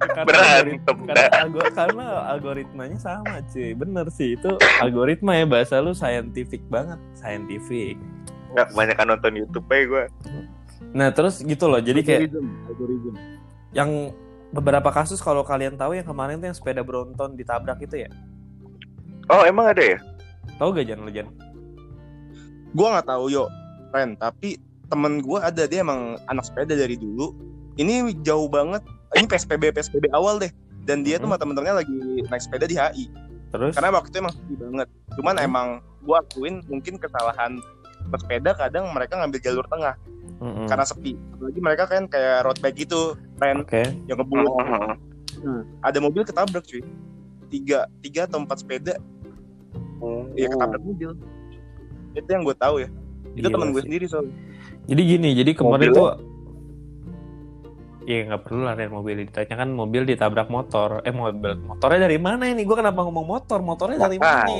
algorit- 0.02 0.82
karena, 0.82 1.24
algo- 1.38 1.72
karena 1.72 2.06
algoritmanya 2.28 2.98
sama 2.98 3.38
cuy 3.46 3.70
bener 3.72 4.06
sih 4.10 4.34
itu 4.34 4.50
algoritma 4.78 5.36
ya 5.36 5.44
bahasa 5.44 5.78
lu 5.78 5.92
scientific 5.92 6.60
banget 6.66 6.98
scientific 7.14 7.94
nggak 8.52 8.66
kebanyakan 8.68 9.06
nonton 9.08 9.32
YouTube 9.38 9.66
aja 9.68 9.84
gua. 9.86 10.04
nah 10.90 11.08
terus 11.08 11.40
gitu 11.40 11.70
loh 11.70 11.78
jadi 11.78 12.00
kayak 12.02 12.20
Algorithm, 12.26 12.48
algorithm. 12.66 13.14
yang 13.72 13.90
beberapa 14.50 14.90
kasus 14.90 15.16
kalau 15.18 15.40
kalian 15.40 15.74
tahu 15.74 15.94
yang 15.94 16.04
kemarin 16.04 16.36
tuh 16.36 16.50
yang 16.50 16.56
sepeda 16.56 16.82
Bronton 16.82 17.32
ditabrak 17.32 17.80
itu 17.80 18.04
ya 18.04 18.10
Oh 19.30 19.46
emang 19.46 19.70
ada 19.70 19.80
ya? 19.80 19.98
tahu 20.58 20.74
gak 20.74 20.84
Jan 20.84 21.00
lu 21.00 21.08
Jan 21.08 21.30
Gue 22.72 22.88
nggak 22.88 23.04
tahu 23.04 23.28
yo, 23.28 23.46
Ren. 23.90 24.16
Tapi 24.16 24.56
temen 24.92 25.24
gue 25.24 25.38
ada 25.40 25.64
dia 25.64 25.80
emang 25.80 26.20
anak 26.28 26.44
sepeda 26.44 26.76
dari 26.76 27.00
dulu. 27.00 27.32
Ini 27.74 28.12
jauh 28.20 28.44
banget. 28.46 28.84
Ini 29.16 29.24
PSBB 29.24 29.72
PSBB 29.72 30.12
awal 30.12 30.36
deh. 30.36 30.52
Dan 30.84 31.00
dia 31.00 31.16
tuh 31.16 31.24
Mhm. 31.24 31.32
sama 31.32 31.40
temen-temennya 31.40 31.76
lagi 31.80 31.96
naik 32.28 32.42
sepeda 32.44 32.68
di 32.68 32.76
HI. 32.76 33.06
terus 33.52 33.76
Karena 33.76 33.92
waktu 33.92 34.08
itu 34.08 34.16
emang 34.16 34.32
sepi 34.32 34.54
banget. 34.56 34.88
Cuman 35.12 35.34
Hmm. 35.36 35.44
emang 35.44 35.68
gue 36.00 36.16
akuin 36.16 36.54
mungkin 36.68 36.96
kesalahan 36.96 37.60
pesepeda 38.08 38.56
kadang 38.56 38.88
mereka 38.96 39.20
ngambil 39.20 39.40
jalur 39.44 39.64
tengah 39.68 39.92
Mm-mm. 40.40 40.64
karena 40.66 40.84
sepi. 40.88 41.12
Apalagi 41.36 41.60
mereka 41.60 41.84
kan 41.84 42.08
kayak 42.08 42.48
road 42.48 42.58
bike 42.64 42.88
gitu, 42.88 43.12
Ren, 43.36 43.60
oke 43.60 43.82
yang 44.08 44.16
ngebut. 44.16 44.48
Oh, 44.48 45.60
Ada 45.84 46.00
mobil 46.00 46.24
ketabrak 46.24 46.64
cuy. 46.64 46.80
Tiga, 47.52 47.92
tiga 48.00 48.24
atau 48.24 48.40
empat 48.40 48.64
sepeda 48.64 48.96
ya 50.32 50.48
ketabrak 50.48 50.82
mobil. 50.82 51.12
Itu 52.16 52.28
yang 52.32 52.42
gue 52.48 52.56
tahu 52.56 52.74
ya. 52.82 52.88
Itu 53.36 53.48
temen 53.48 53.70
gue 53.70 53.82
sendiri 53.84 54.04
soalnya. 54.08 54.32
Jadi 54.90 55.02
gini, 55.06 55.28
jadi 55.38 55.50
kemarin 55.54 55.90
Mobilnya? 55.90 55.98
tuh 55.98 56.32
Iya 58.02 58.34
nggak 58.34 58.42
perlu 58.42 58.66
lah 58.66 58.74
mobil 58.90 59.14
ditanya 59.22 59.54
kan 59.54 59.68
mobil 59.70 60.02
ditabrak 60.02 60.50
motor. 60.50 61.06
Eh 61.06 61.14
mobil 61.14 61.54
motornya 61.62 62.10
dari 62.10 62.18
mana 62.18 62.50
ini? 62.50 62.66
Gue 62.66 62.74
kenapa 62.74 63.06
ngomong 63.06 63.26
motor? 63.26 63.62
Motornya 63.62 64.10
dari 64.10 64.18
mana? 64.18 64.50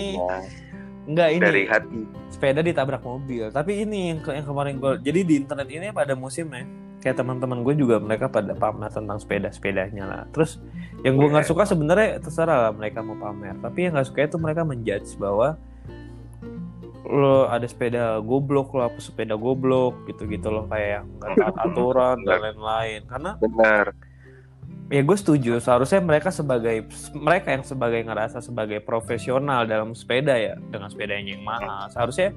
Enggak 1.03 1.29
ini 1.35 1.43
dari 1.43 1.63
hati. 1.67 2.01
sepeda 2.31 2.63
ditabrak 2.63 3.03
mobil. 3.03 3.51
Tapi 3.51 3.83
ini 3.83 4.15
yang, 4.15 4.21
ke- 4.23 4.35
yang 4.39 4.47
kemarin 4.47 4.79
gue 4.79 4.93
jadi 5.03 5.21
di 5.27 5.35
internet 5.43 5.69
ini 5.75 5.91
pada 5.91 6.15
musimnya 6.15 6.63
kayak 7.03 7.19
teman-teman 7.19 7.67
gue 7.67 7.75
juga 7.75 7.99
mereka 7.99 8.31
pada 8.31 8.55
pamer 8.55 8.95
tentang 8.95 9.19
sepeda-sepedanya 9.19 10.05
lah. 10.07 10.23
Terus 10.31 10.63
yang 11.03 11.19
gue 11.19 11.27
nggak 11.27 11.51
suka 11.51 11.67
sebenarnya 11.67 12.23
terserah 12.23 12.71
lah 12.71 12.73
mereka 12.73 13.03
mau 13.03 13.19
pamer. 13.19 13.59
Tapi 13.59 13.91
yang 13.91 13.99
nggak 13.99 14.07
suka 14.07 14.31
itu 14.31 14.39
mereka 14.39 14.63
menjudge 14.63 15.19
bahwa 15.19 15.59
lo 17.03 17.51
ada 17.51 17.67
sepeda 17.67 18.23
goblok 18.23 18.71
lo 18.79 18.87
apa 18.87 18.99
sepeda 19.03 19.35
goblok 19.35 20.07
gitu-gitu 20.07 20.47
loh 20.49 20.71
kayak 20.71 21.03
yang 21.03 21.07
nggak 21.19 21.31
taat 21.35 21.57
aturan 21.67 22.17
dan 22.23 22.39
lain-lain. 22.41 23.01
Karena 23.11 23.31
Benar. 23.43 23.87
ya 24.93 25.01
gue 25.01 25.17
setuju 25.17 25.57
seharusnya 25.59 26.05
mereka 26.05 26.29
sebagai 26.29 26.85
mereka 27.17 27.49
yang 27.57 27.65
sebagai 27.65 28.01
ngerasa 28.05 28.45
sebagai 28.45 28.79
profesional 28.85 29.65
dalam 29.65 29.97
sepeda 29.97 30.37
ya 30.37 30.55
dengan 30.69 30.93
sepedanya 30.93 31.33
yang 31.33 31.43
mahal 31.49 31.89
seharusnya 31.89 32.37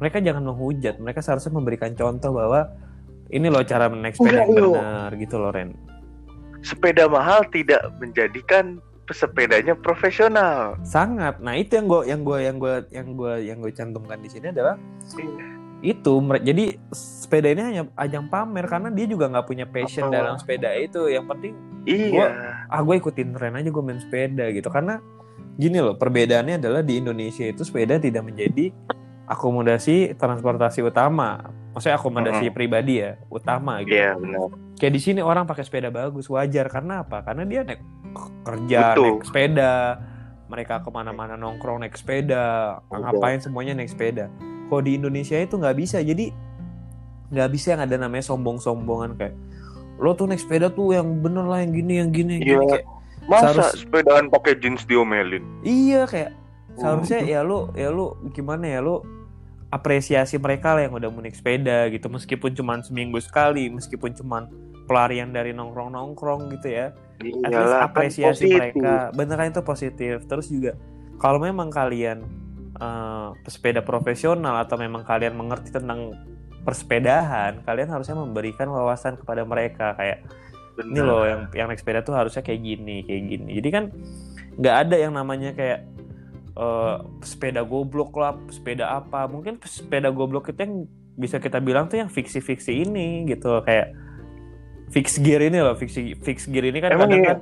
mereka 0.00 0.16
jangan 0.24 0.48
menghujat 0.48 0.96
mereka 0.96 1.20
seharusnya 1.20 1.52
memberikan 1.52 1.92
contoh 1.92 2.32
bahwa 2.32 2.72
ini 3.28 3.52
loh 3.52 3.60
cara 3.68 3.92
naik 3.92 4.16
sepeda 4.16 4.42
yang 4.42 4.48
Iya, 4.48 4.56
iya. 4.64 4.80
benar 4.80 5.10
gitu 5.20 5.36
loh 5.36 5.52
Ren 5.52 5.70
Sepeda 6.64 7.04
mahal 7.08 7.44
tidak 7.52 7.84
menjadikan 8.00 8.80
pesepedanya 9.10 9.74
profesional. 9.74 10.78
sangat 10.80 11.36
nah 11.38 11.52
itu 11.52 11.74
yang 11.74 11.84
gue 11.84 12.00
yang 12.06 12.22
gue 12.22 12.38
yang 12.40 12.56
gue 12.56 12.74
yang 12.88 13.08
gue 13.12 13.32
yang 13.42 13.56
gue 13.58 13.72
cantumkan 13.72 14.16
di 14.16 14.30
sini 14.30 14.48
adalah 14.48 14.78
itu 15.80 16.12
mere- 16.20 16.40
jadi 16.40 16.76
sepeda 16.92 17.48
ini 17.48 17.62
hanya 17.64 17.82
ajang 17.96 18.28
pamer 18.28 18.64
karena 18.64 18.88
dia 18.88 19.04
juga 19.04 19.26
nggak 19.26 19.46
punya 19.46 19.64
passion 19.64 20.06
Oh. 20.06 20.12
dalam 20.12 20.36
sepeda 20.36 20.70
itu 20.76 21.08
yang 21.08 21.26
penting 21.26 21.56
Iya. 21.82 22.28
ah 22.68 22.80
gue 22.80 22.94
ikutin 22.94 23.32
tren 23.32 23.56
aja 23.56 23.66
gue 23.66 23.82
main 23.82 23.96
sepeda 23.96 24.46
gitu 24.50 24.68
karena 24.68 25.00
gini 25.56 25.80
loh 25.80 25.96
perbedaannya 25.96 26.56
adalah 26.56 26.80
di 26.80 27.00
Indonesia 27.00 27.42
itu 27.42 27.64
sepeda 27.64 27.96
tidak 27.96 28.22
menjadi 28.22 28.68
akomodasi 29.24 30.14
transportasi 30.14 30.82
utama 30.82 31.40
maksudnya 31.70 31.96
akomodasi 31.96 32.50
pribadi 32.50 33.00
ya 33.00 33.16
utama 33.26 33.80
gitu 33.80 33.96
Iya 33.96 34.14
benar. 34.14 34.48
Kayak 34.80 34.90
di 34.90 35.00
sini 35.02 35.20
orang 35.20 35.44
pakai 35.44 35.60
sepeda 35.60 35.88
bagus 35.88 36.24
wajar 36.26 36.66
karena 36.66 37.04
apa 37.04 37.20
karena 37.20 37.44
dia 37.44 37.60
naik 37.62 37.84
kerja 38.42 38.96
Betul. 38.96 39.04
naik 39.04 39.18
sepeda 39.22 39.72
mereka 40.48 40.80
ke 40.80 40.88
mana-mana 40.88 41.36
nongkrong 41.36 41.84
naik 41.84 41.94
sepeda 41.94 42.78
Betul. 42.82 42.98
ngapain 42.98 43.38
semuanya 43.38 43.76
naik 43.76 43.92
sepeda 43.92 44.32
kalau 44.66 44.80
di 44.80 44.96
Indonesia 44.96 45.36
itu 45.36 45.54
nggak 45.54 45.76
bisa 45.76 46.00
jadi 46.00 46.32
nggak 47.28 47.48
bisa 47.50 47.66
yang 47.70 47.82
ada 47.84 47.96
namanya 47.96 48.24
sombong-sombongan 48.24 49.14
kayak 49.14 49.36
lo 49.96 50.16
tuh 50.16 50.26
naik 50.26 50.40
sepeda 50.40 50.66
tuh 50.68 50.90
yang 50.90 51.20
bener 51.20 51.44
lah 51.44 51.60
yang 51.60 51.70
gini 51.70 51.94
yang 51.96 52.10
gini, 52.10 52.32
yang 52.34 52.42
gini. 52.42 52.56
Iya. 52.56 52.70
kayak 52.72 52.86
Masa 53.20 53.52
Seharus- 53.52 53.76
sepedaan 53.78 54.26
pakai 54.26 54.56
jeans 54.56 54.82
diomelin? 54.82 55.44
iya 55.60 56.02
kayak 56.04 56.32
Oh. 56.70 56.80
seharusnya 56.80 57.20
ya 57.20 57.42
lu 57.42 57.68
ya 57.74 57.90
lu 57.90 58.14
gimana 58.30 58.64
ya 58.64 58.80
lu 58.80 59.02
apresiasi 59.68 60.34
mereka 60.34 60.72
lah 60.72 60.82
yang 60.82 60.94
udah 60.94 61.06
mau 61.06 61.20
naik 61.20 61.34
sepeda 61.34 61.86
gitu 61.88 62.06
meskipun 62.06 62.50
cuman 62.52 62.78
seminggu 62.80 63.18
sekali 63.18 63.68
meskipun 63.68 64.14
cuman 64.14 64.48
pelarian 64.90 65.30
dari 65.30 65.54
nongkrong 65.54 65.94
nongkrong 65.94 66.50
gitu 66.58 66.74
ya. 66.74 66.90
At 66.90 67.22
least 67.22 67.38
Iyalah, 67.46 67.86
kan 67.86 67.86
apresiasi 67.86 68.50
positif. 68.50 68.58
mereka. 68.58 69.14
Beneran 69.14 69.54
itu 69.54 69.62
positif. 69.62 70.14
Terus 70.26 70.50
juga 70.50 70.74
kalau 71.22 71.38
memang 71.38 71.70
kalian 71.70 72.26
eh, 72.74 73.28
pesepeda 73.46 73.86
profesional 73.86 74.58
atau 74.58 74.74
memang 74.74 75.06
kalian 75.06 75.38
mengerti 75.38 75.70
tentang 75.70 76.18
persepedahan 76.60 77.64
kalian 77.64 77.88
harusnya 77.88 78.18
memberikan 78.18 78.66
wawasan 78.66 79.14
kepada 79.14 79.46
mereka. 79.46 79.94
Kayak 79.94 80.26
Benar. 80.74 80.90
ini 80.90 81.00
loh 81.06 81.22
yang 81.22 81.40
yang 81.54 81.66
naik 81.70 81.78
sepeda 81.78 82.02
tuh 82.02 82.18
harusnya 82.18 82.42
kayak 82.42 82.58
gini 82.58 83.06
kayak 83.06 83.22
gini. 83.30 83.50
Jadi 83.62 83.68
kan 83.70 83.84
nggak 84.58 84.76
ada 84.88 84.96
yang 84.98 85.12
namanya 85.14 85.54
kayak 85.54 85.86
eh, 86.58 86.96
sepeda 87.22 87.62
goblok 87.62 88.10
lah 88.18 88.34
sepeda 88.50 88.90
apa. 88.90 89.30
Mungkin 89.30 89.62
sepeda 89.62 90.10
goblok 90.10 90.50
itu 90.50 90.60
yang 90.66 90.74
bisa 91.14 91.36
kita 91.36 91.62
bilang 91.62 91.86
tuh 91.86 92.02
yang 92.02 92.10
fiksi-fiksi 92.10 92.90
ini 92.90 93.28
gitu. 93.30 93.62
Kayak 93.62 94.09
fix 94.90 95.16
gear 95.16 95.40
ini 95.40 95.58
loh 95.58 95.74
fix 95.74 95.94
fix 96.20 96.44
gear 96.44 96.64
ini 96.64 96.78
kan 96.78 96.90
Emang 96.90 97.06
kadang 97.06 97.20
iya? 97.20 97.30
kan 97.30 97.38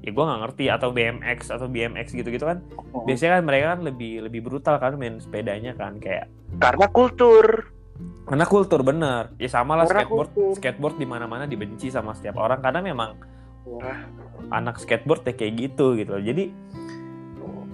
ya 0.00 0.10
gue 0.10 0.24
nggak 0.24 0.40
ngerti 0.40 0.64
atau 0.66 0.88
BMX 0.90 1.38
atau 1.50 1.66
BMX 1.66 2.06
gitu-gitu 2.10 2.44
kan 2.44 2.64
Oh. 2.90 3.06
biasanya 3.06 3.38
kan 3.38 3.42
mereka 3.44 3.66
kan 3.70 3.80
lebih 3.82 4.12
lebih 4.22 4.40
brutal 4.40 4.74
kan 4.76 4.96
main 4.96 5.16
sepedanya 5.16 5.72
kan 5.72 5.96
kayak 5.96 6.26
Karena 6.56 6.86
kultur. 6.88 7.70
karena 8.24 8.44
kultur 8.44 8.80
bener 8.80 9.30
ya 9.36 9.46
sama 9.46 9.74
lah 9.74 9.84
Karena 9.84 10.02
skateboard 10.02 10.30
kultur. 10.30 10.54
skateboard 10.56 10.96
di 10.96 11.04
mana-mana 11.04 11.44
dibenci 11.44 11.86
sama 11.88 12.12
setiap 12.12 12.36
orang 12.36 12.58
karena 12.58 12.80
memang 12.82 13.10
Wah, 13.62 14.00
anak 14.50 14.78
skateboard 14.78 15.22
ya 15.22 15.34
kayak 15.34 15.52
gitu 15.60 15.94
gitu 15.94 16.10
loh. 16.10 16.20
Jadi 16.20 16.48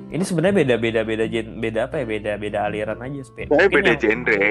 ini 0.06 0.20
sebenarnya 0.20 0.56
beda 0.56 0.74
beda 0.76 1.00
beda 1.02 1.24
gen 1.26 1.56
beda 1.56 1.86
apa 1.86 1.98
ya 1.98 2.06
beda 2.06 2.32
beda 2.36 2.58
aliran 2.64 2.98
aja 3.00 3.22
sepeda. 3.22 3.54
Beda 3.66 3.94
yang- 3.94 3.98
genre. 3.98 4.48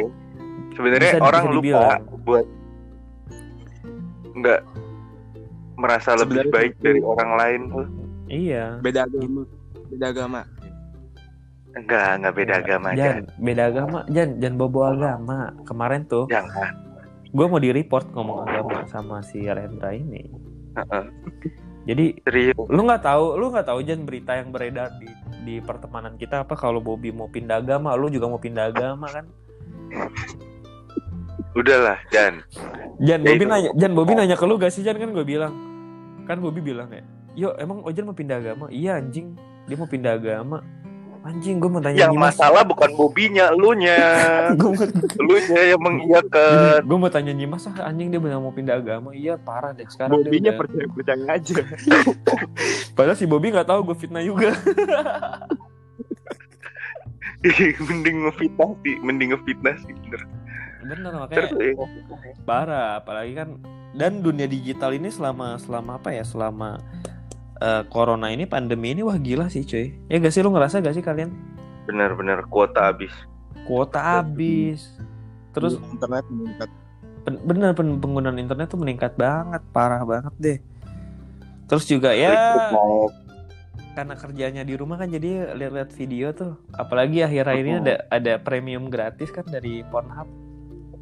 Sebenarnya 0.74 1.12
orang 1.18 1.44
bisa 1.44 1.54
lupa 1.54 1.88
buat 2.22 2.46
nggak 4.36 4.62
merasa 5.76 6.14
lebih 6.14 6.44
Sebenarnya 6.44 6.54
baik 6.54 6.72
itu- 6.72 6.84
dari 6.84 7.02
orang 7.02 7.32
lain 7.36 7.62
tuh. 7.68 7.88
Iya. 8.26 8.66
beda 8.80 9.06
agama 9.06 9.42
beda 9.88 10.08
agama 10.10 10.42
Enggak, 11.76 12.10
enggak 12.16 12.34
beda 12.34 12.54
agama 12.58 12.88
aja. 12.90 13.04
Jan, 13.12 13.24
beda 13.38 13.64
agama, 13.68 14.00
Jan, 14.08 14.30
jangan 14.40 14.56
bobo 14.56 14.80
agama. 14.82 15.52
Kemarin 15.64 16.08
tuh 16.08 16.24
Jangan. 16.26 16.72
gue 17.28 17.46
mau 17.46 17.60
di 17.60 17.68
report 17.70 18.16
ngomong 18.16 18.48
agama 18.48 18.88
sama 18.88 19.20
si 19.20 19.44
Rendra 19.44 19.92
ini. 19.92 20.24
Heeh. 20.74 21.04
Jadi 21.86 22.06
Serius. 22.24 22.56
lu 22.56 22.80
nggak 22.82 23.04
tahu, 23.04 23.36
lu 23.36 23.52
nggak 23.52 23.68
tahu 23.68 23.84
Jan 23.84 24.08
berita 24.08 24.34
yang 24.34 24.50
beredar 24.50 24.88
di 24.96 25.12
di 25.44 25.56
pertemanan 25.60 26.16
kita 26.16 26.42
apa 26.42 26.56
kalau 26.56 26.80
Bobby 26.80 27.12
mau 27.12 27.28
pindah 27.28 27.60
agama, 27.60 27.92
lu 27.94 28.08
juga 28.08 28.26
mau 28.26 28.40
pindah 28.40 28.72
agama 28.72 29.12
kan? 29.12 29.28
Udahlah, 31.52 32.00
Jan. 32.10 32.40
Jan, 32.98 33.20
Ya 33.20 33.28
Bobby 33.28 33.40
itu. 33.40 33.50
nanya, 33.50 33.70
Jan, 33.74 33.92
Bobby 33.92 34.14
nanya 34.14 34.36
ke 34.36 34.46
lu 34.46 34.56
gak 34.56 34.70
sih 34.70 34.82
Jan 34.82 34.96
kan 34.96 35.10
gue 35.10 35.24
bilang, 35.24 35.54
kan 36.24 36.38
Bobby 36.38 36.60
bilang 36.60 36.88
ya, 36.88 37.04
yo 37.34 37.50
emang 37.56 37.82
Ojan 37.82 38.04
mau 38.04 38.14
pindah 38.14 38.38
agama? 38.38 38.66
Iya 38.68 38.96
anjing, 38.96 39.36
dia 39.64 39.76
mau 39.76 39.86
pindah 39.86 40.14
agama. 40.14 40.64
Anjing, 41.22 41.58
gue 41.58 41.66
mau 41.68 41.82
tanya 41.82 41.98
Yang 42.00 42.14
Nyimas. 42.14 42.28
masalah 42.32 42.62
bukan 42.62 42.90
bobinya, 42.94 43.50
elunya. 43.50 43.98
mau, 44.54 44.72
Elunya 45.18 45.62
yang 45.68 45.82
mengiyakan. 45.82 46.80
gue 46.82 46.98
mau 46.98 47.10
tanya 47.10 47.34
Nyimas 47.34 47.66
ah 47.66 47.84
anjing 47.84 48.08
dia 48.08 48.22
benar 48.22 48.38
mau 48.38 48.54
pindah 48.54 48.78
agama. 48.78 49.10
Iya 49.10 49.36
parah 49.36 49.74
deh 49.74 49.84
sekarang 49.86 50.22
Bobinya 50.22 50.54
udah- 50.54 50.60
percaya 50.62 50.88
percaya 50.88 51.26
aja 51.28 51.56
Padahal 52.96 53.18
si 53.18 53.26
Bobby 53.26 53.50
nggak 53.50 53.66
tahu 53.66 53.84
gue 53.84 53.98
fitnah 53.98 54.22
juga. 54.22 54.54
mending 57.82 58.26
ngefitnah 58.26 58.72
sih, 58.82 58.96
mending 59.00 59.30
ngefitnah 59.30 59.76
sih 59.80 59.94
bener. 59.96 60.22
Bener 60.86 61.12
Terus 61.34 61.52
makanya 61.52 61.66
eh, 61.66 61.76
parah, 62.46 62.90
apalagi 63.02 63.34
kan 63.34 63.50
dan 63.96 64.20
dunia 64.22 64.46
digital 64.46 64.92
ini 64.94 65.10
selama 65.10 65.58
selama 65.58 65.98
apa 65.98 66.14
ya 66.14 66.22
selama 66.22 66.78
eh, 67.60 67.84
corona 67.90 68.30
ini 68.30 68.46
pandemi 68.46 68.94
ini 68.94 69.02
wah 69.02 69.18
gila 69.18 69.50
sih 69.50 69.66
cuy. 69.66 69.98
Ya 70.08 70.22
gak 70.22 70.34
sih 70.36 70.46
lu 70.46 70.54
ngerasa 70.54 70.80
gak 70.86 70.96
sih 70.96 71.04
kalian? 71.06 71.34
bener-bener 71.86 72.42
kuota 72.50 72.90
habis. 72.90 73.14
Kuota 73.70 74.02
habis. 74.02 74.90
Terus 75.54 75.78
internet 75.94 76.26
meningkat 76.34 76.70
pen- 77.22 77.44
bener 77.46 77.72
pen- 77.78 78.02
penggunaan 78.02 78.42
internet 78.42 78.68
tuh 78.74 78.82
meningkat 78.82 79.14
banget, 79.16 79.62
parah 79.70 80.02
banget 80.02 80.34
deh. 80.42 80.58
Terus 81.70 81.86
juga 81.86 82.14
ya 82.14 82.34
karena 83.96 84.12
kerjanya 84.20 84.68
di 84.68 84.76
rumah 84.76 85.00
kan 85.00 85.08
jadi 85.08 85.56
lihat-lihat 85.56 85.92
video 85.96 86.36
tuh. 86.36 86.60
Apalagi 86.76 87.24
akhir-akhir 87.24 87.64
ini 87.64 87.76
Oh. 87.80 87.84
ada 87.88 87.96
ada 88.12 88.34
premium 88.44 88.92
gratis 88.92 89.32
kan 89.32 89.48
dari 89.48 89.82
Pornhub. 89.88 90.45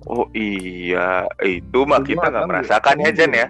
Oh 0.03 0.27
iya, 0.35 1.23
itu 1.43 1.79
mah 1.87 2.03
kita 2.03 2.27
nggak 2.27 2.43
kan 2.43 2.49
merasakan 2.49 2.95
ya. 2.99 3.11
Jan 3.15 3.31
ya. 3.31 3.47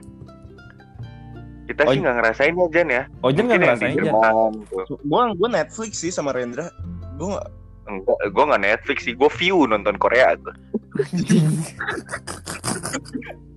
Kita 1.64 1.82
Oh, 1.88 1.94
sih 1.96 2.00
nggak 2.04 2.16
ngerasain 2.22 2.54
ya 2.54 2.68
Jan 2.70 2.88
ya. 2.92 3.04
Nggak 3.08 3.22
Mungkin 3.24 3.44
yang 3.44 3.50
di 3.50 3.66
ngerasain 3.66 3.96
Jan? 3.98 4.06
Jerman 4.06 4.54
tuh. 4.70 4.98
gua 5.10 5.22
gua 5.34 5.50
Netflix 5.50 5.92
sih 6.04 6.12
sama 6.14 6.32
Rendra 6.36 6.70
gua 7.18 7.28
nggak 7.40 7.48
Enggak, 7.84 8.16
gue 8.32 8.44
nggak 8.48 8.64
Netflix 8.64 9.04
sih, 9.04 9.12
gue 9.12 9.28
view 9.44 9.68
nonton 9.68 10.00
Korea 10.00 10.40
gue. 10.40 10.56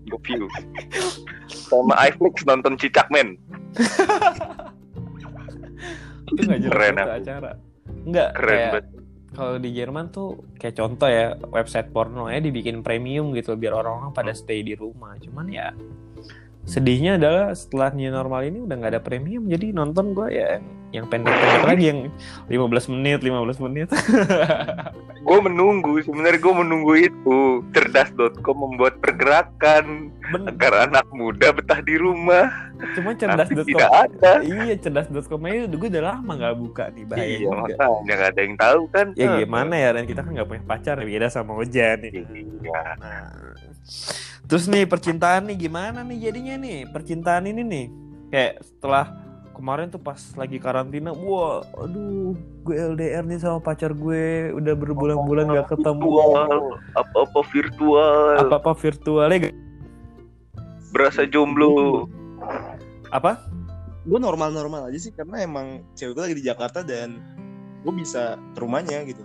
Gue 0.06 0.20
view. 0.22 0.46
Sama 1.50 1.94
iFlix 2.06 2.46
nonton 2.46 2.78
Cicak 2.78 3.10
Men. 3.10 3.34
itu 6.26 6.40
nggak 6.42 6.58
jelas 6.62 6.74
Keren 6.74 6.94
acara. 6.98 7.52
Enggak 8.06 8.28
Keren 8.34 8.50
kayak 8.58 8.72
banget. 8.74 8.84
Kalau 9.36 9.60
di 9.60 9.76
Jerman 9.76 10.08
tuh 10.08 10.56
kayak 10.56 10.80
contoh 10.80 11.04
ya 11.12 11.36
website 11.52 11.92
porno 11.92 12.32
ya 12.32 12.40
dibikin 12.40 12.80
premium 12.80 13.36
gitu 13.36 13.52
biar 13.52 13.76
orang-orang 13.76 14.16
pada 14.16 14.32
stay 14.32 14.64
di 14.64 14.72
rumah. 14.72 15.12
Cuman 15.20 15.46
ya 15.52 15.76
sedihnya 16.66 17.16
adalah 17.16 17.54
setelah 17.54 17.94
new 17.94 18.10
normal 18.10 18.42
ini 18.42 18.58
udah 18.66 18.74
nggak 18.74 18.92
ada 18.98 19.02
premium 19.02 19.46
jadi 19.46 19.70
nonton 19.70 20.12
gue 20.12 20.28
ya 20.34 20.58
yang 20.94 21.06
pendek-pendek 21.10 21.64
lagi 21.66 21.84
yang 21.90 22.00
15 22.48 22.92
menit 22.94 23.18
15 23.20 23.64
menit. 23.68 23.88
Gue 25.26 25.42
menunggu 25.42 25.98
sebenarnya 26.06 26.38
gue 26.38 26.54
menunggu 26.54 26.92
itu. 26.94 27.38
Cerdas.com 27.74 28.56
membuat 28.56 29.02
pergerakan. 29.02 30.14
Ben- 30.30 30.46
agar 30.46 30.86
anak 30.86 31.06
muda 31.10 31.50
betah 31.50 31.82
di 31.82 31.98
rumah. 31.98 32.46
Cuma 32.94 33.10
cerdas.com 33.18 33.66
tidak 33.66 33.90
ada. 33.90 34.32
Iya 34.46 34.78
cerdas.com 34.78 35.42
aja 35.50 35.66
gue 35.66 35.88
udah 35.90 36.04
lama 36.14 36.32
nggak 36.38 36.56
buka 36.62 36.84
nih 36.94 37.04
bahaya 37.10 37.26
iya 37.26 37.48
makanya 37.50 38.14
nggak 38.14 38.30
ada 38.30 38.40
yang 38.46 38.56
tahu 38.56 38.82
kan. 38.94 39.06
Ya 39.18 39.26
gimana 39.42 39.74
ya 39.74 39.90
dan 39.98 40.04
kita 40.06 40.22
kan 40.22 40.30
nggak 40.30 40.46
punya 40.46 40.62
pacar 40.62 40.96
beda 41.02 41.26
sama 41.26 41.58
Ojan 41.58 42.06
nih. 42.06 42.22
Iya. 42.62 42.82
Nah, 43.02 43.45
terus 44.46 44.70
nih 44.70 44.86
percintaan 44.86 45.50
nih 45.50 45.68
gimana 45.68 46.02
nih 46.06 46.30
jadinya 46.30 46.54
nih? 46.60 46.78
Percintaan 46.90 47.46
ini 47.50 47.62
nih 47.62 47.86
kayak 48.30 48.54
setelah 48.62 49.06
kemarin 49.56 49.88
tuh 49.88 49.96
pas 49.96 50.20
lagi 50.36 50.60
karantina 50.60 51.16
wah 51.16 51.64
aduh 51.80 52.36
gue 52.60 52.74
LDR 52.76 53.24
nih 53.24 53.40
sama 53.40 53.56
pacar 53.56 53.96
gue 53.96 54.52
udah 54.52 54.74
berbulan-bulan 54.76 55.48
gak 55.48 55.72
ketemu. 55.72 56.04
Virtual 56.04 56.60
apa-apa 56.92 57.40
virtual. 57.48 58.36
Apa-apa 58.36 58.72
virtualnya 58.76 59.38
gak- 59.48 59.58
berasa 60.92 61.24
jomblo. 61.24 62.04
Apa? 63.08 63.40
Gue 64.06 64.20
normal-normal 64.20 64.92
aja 64.92 64.98
sih 65.00 65.10
karena 65.10 65.42
emang 65.42 65.82
cewek 65.96 66.12
gue 66.14 66.22
lagi 66.30 66.36
di 66.36 66.44
Jakarta 66.44 66.84
dan 66.84 67.18
gue 67.80 67.92
bisa 67.96 68.36
ke 68.54 68.58
rumahnya 68.60 69.08
gitu. 69.08 69.24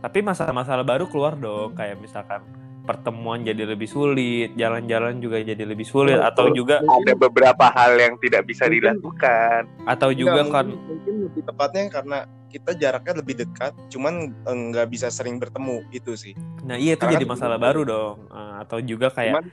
Tapi 0.00 0.20
masalah-masalah 0.20 0.84
baru 0.84 1.08
keluar 1.10 1.34
dong 1.34 1.74
kayak 1.74 1.98
misalkan 1.98 2.44
pertemuan 2.84 3.40
jadi 3.40 3.64
lebih 3.64 3.88
sulit 3.88 4.52
jalan-jalan 4.54 5.16
juga 5.18 5.40
jadi 5.40 5.64
lebih 5.64 5.88
sulit 5.88 6.20
atau 6.20 6.52
juga 6.52 6.84
ada 6.84 7.12
beberapa 7.16 7.72
hal 7.72 7.96
yang 7.96 8.14
tidak 8.20 8.44
bisa 8.44 8.68
dilakukan. 8.68 9.64
Atau 9.88 10.12
juga 10.12 10.44
kan 10.52 10.68
mungkin, 10.68 10.86
mungkin 10.86 11.14
lebih 11.28 11.42
tepatnya 11.48 11.82
karena 11.88 12.18
kita 12.52 12.70
jaraknya 12.78 13.14
lebih 13.18 13.34
dekat 13.42 13.72
cuman 13.90 14.30
eh, 14.30 14.56
nggak 14.70 14.86
bisa 14.92 15.08
sering 15.08 15.40
bertemu 15.40 15.82
itu 15.90 16.12
sih. 16.14 16.34
Nah 16.62 16.76
iya 16.76 16.94
itu 16.94 17.02
Karena 17.08 17.16
jadi 17.18 17.26
masalah 17.26 17.58
baru 17.58 17.82
dong. 17.88 18.16
Eh, 18.28 18.54
atau 18.62 18.78
juga 18.84 19.08
kayak 19.10 19.32
cuman 19.34 19.46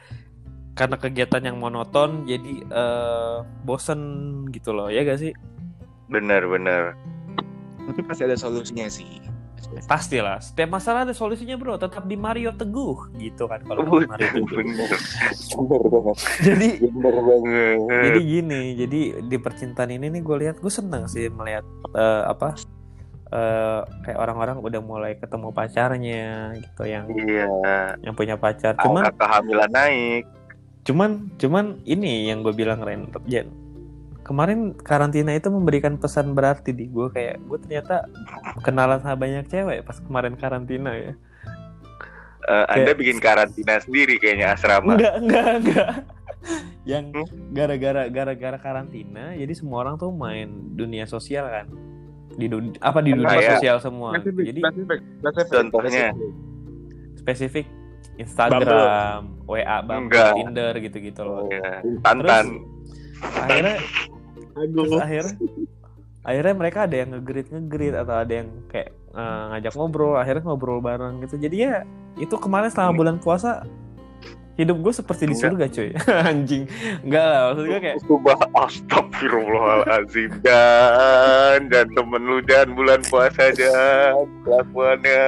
karena 0.71 0.95
kegiatan 0.95 1.43
yang 1.43 1.57
monoton 1.59 2.23
jadi 2.23 2.53
eh 2.63 3.37
bosen 3.63 3.99
gitu 4.55 4.71
loh 4.71 4.87
ya 4.87 5.03
gak 5.03 5.19
sih? 5.19 5.35
Benar-benar 6.07 6.95
tapi 7.91 8.01
pasti 8.05 8.23
ada 8.23 8.37
solusinya 8.37 8.87
sih 8.87 9.19
pastilah 9.85 10.41
setiap 10.41 10.69
masalah 10.73 11.05
ada 11.05 11.13
solusinya 11.15 11.55
bro. 11.55 11.77
Tetap 11.77 12.07
di 12.07 12.17
Mario 12.17 12.51
Teguh 12.55 13.13
gitu 13.19 13.45
kan 13.45 13.61
kalau 13.65 14.01
di 14.01 14.09
Mario 14.09 14.29
Teguh. 14.33 14.57
bener. 14.57 14.89
Bener 15.55 15.81
banget. 15.87 16.17
Jadi 16.41 16.69
bener 16.81 17.15
banget. 17.21 17.77
jadi 17.87 18.19
gini 18.19 18.61
jadi 18.75 19.01
di 19.25 19.37
percintaan 19.37 19.91
ini 19.93 20.07
nih 20.09 20.21
gue 20.21 20.37
lihat 20.47 20.55
gue 20.59 20.71
seneng 20.73 21.05
sih 21.05 21.29
melihat 21.29 21.63
eh, 21.93 22.23
apa 22.25 22.57
eh, 23.31 23.81
kayak 24.07 24.19
orang-orang 24.19 24.57
udah 24.59 24.81
mulai 24.81 25.11
ketemu 25.19 25.49
pacarnya 25.53 26.55
gitu 26.57 26.83
yang 26.87 27.05
iya. 27.13 27.49
yang 28.01 28.13
punya 28.17 28.35
pacar. 28.35 28.75
Cuman 28.81 29.07
angka 29.07 29.19
kehamilan 29.21 29.71
naik. 29.71 30.25
cuman 30.81 31.29
cuman 31.37 31.77
ini 31.85 32.25
yang 32.25 32.41
gue 32.41 32.57
bilang 32.57 32.81
Ren 32.81 33.05
Jen 33.29 33.60
kemarin 34.21 34.59
karantina 34.75 35.31
itu 35.31 35.47
memberikan 35.47 35.95
pesan 35.95 36.31
berarti 36.31 36.71
di 36.71 36.85
gue 36.85 37.09
kayak 37.09 37.41
gue 37.41 37.57
ternyata 37.59 38.05
kenalan 38.59 38.99
sama 38.99 39.17
banyak 39.17 39.45
cewek 39.45 39.81
pas 39.81 39.97
kemarin 39.99 40.33
karantina 40.35 40.91
ya. 40.91 41.13
Eh, 42.41 42.65
anda 42.67 42.91
bikin 42.91 43.17
karantina 43.17 43.77
sendiri 43.77 44.17
kayaknya 44.17 44.53
asrama. 44.53 44.97
Enggak 44.97 45.15
enggak 45.17 45.47
enggak. 45.57 45.89
Yang 46.83 47.05
Hmm? 47.13 47.53
gara-gara 47.53 48.03
gara-gara 48.07 48.57
karantina 48.57 49.33
jadi 49.33 49.53
semua 49.53 49.85
orang 49.85 49.95
tuh 49.95 50.09
main 50.09 50.49
dunia 50.71 51.05
sosial 51.05 51.45
kan. 51.45 51.67
Di 52.31 52.47
dun- 52.47 52.73
apa 52.79 52.99
di 52.99 53.13
dunia 53.13 53.29
Kayak- 53.29 53.51
sosial 53.57 53.77
semua. 53.77 54.17
Jadi 54.17 54.61
Contohnya? 55.47 56.13
spesifik. 57.15 57.67
Instagram 58.17 59.37
WA 59.45 59.77
Bumble 59.81 60.09
Enggak. 60.09 60.33
Tinder 60.35 60.73
gitu-gitu 60.79 61.21
loh. 61.21 61.45
Iya. 61.47 61.81
Tantan 62.01 62.45
akhirnya 63.21 63.77
terus 64.55 64.91
akhirnya 64.97 65.35
akhirnya 66.21 66.53
mereka 66.53 66.79
ada 66.85 66.95
yang 66.95 67.09
ngegrit 67.17 67.47
ngegrit 67.49 67.93
atau 67.97 68.15
ada 68.21 68.33
yang 68.33 68.49
kayak 68.69 68.89
eh, 68.93 69.43
ngajak 69.55 69.73
ngobrol 69.73 70.13
akhirnya 70.17 70.43
ngobrol 70.45 70.79
bareng 70.83 71.21
gitu. 71.25 71.35
Jadi 71.41 71.55
ya 71.65 71.85
itu 72.19 72.35
kemarin 72.37 72.69
selama 72.69 72.91
bulan 72.93 73.15
puasa 73.17 73.65
hidup 74.59 74.77
gue 74.83 74.93
seperti 74.93 75.23
di 75.25 75.35
surga 75.35 75.65
cuy. 75.71 75.89
Anjing. 76.29 76.69
Enggak 77.01 77.25
lah 77.25 77.39
maksud 77.49 77.63
gue 77.65 77.79
kayak 77.81 77.97
Subah 78.05 78.37
astagfirullahaladzim. 78.53 80.31
Dan 80.45 81.71
Dan 81.71 81.87
temen 81.97 82.21
lu 82.21 82.43
Dan 82.45 82.77
bulan 82.77 83.01
puasa 83.09 83.49
Dan 83.55 84.27
Kelakuannya. 84.45 85.25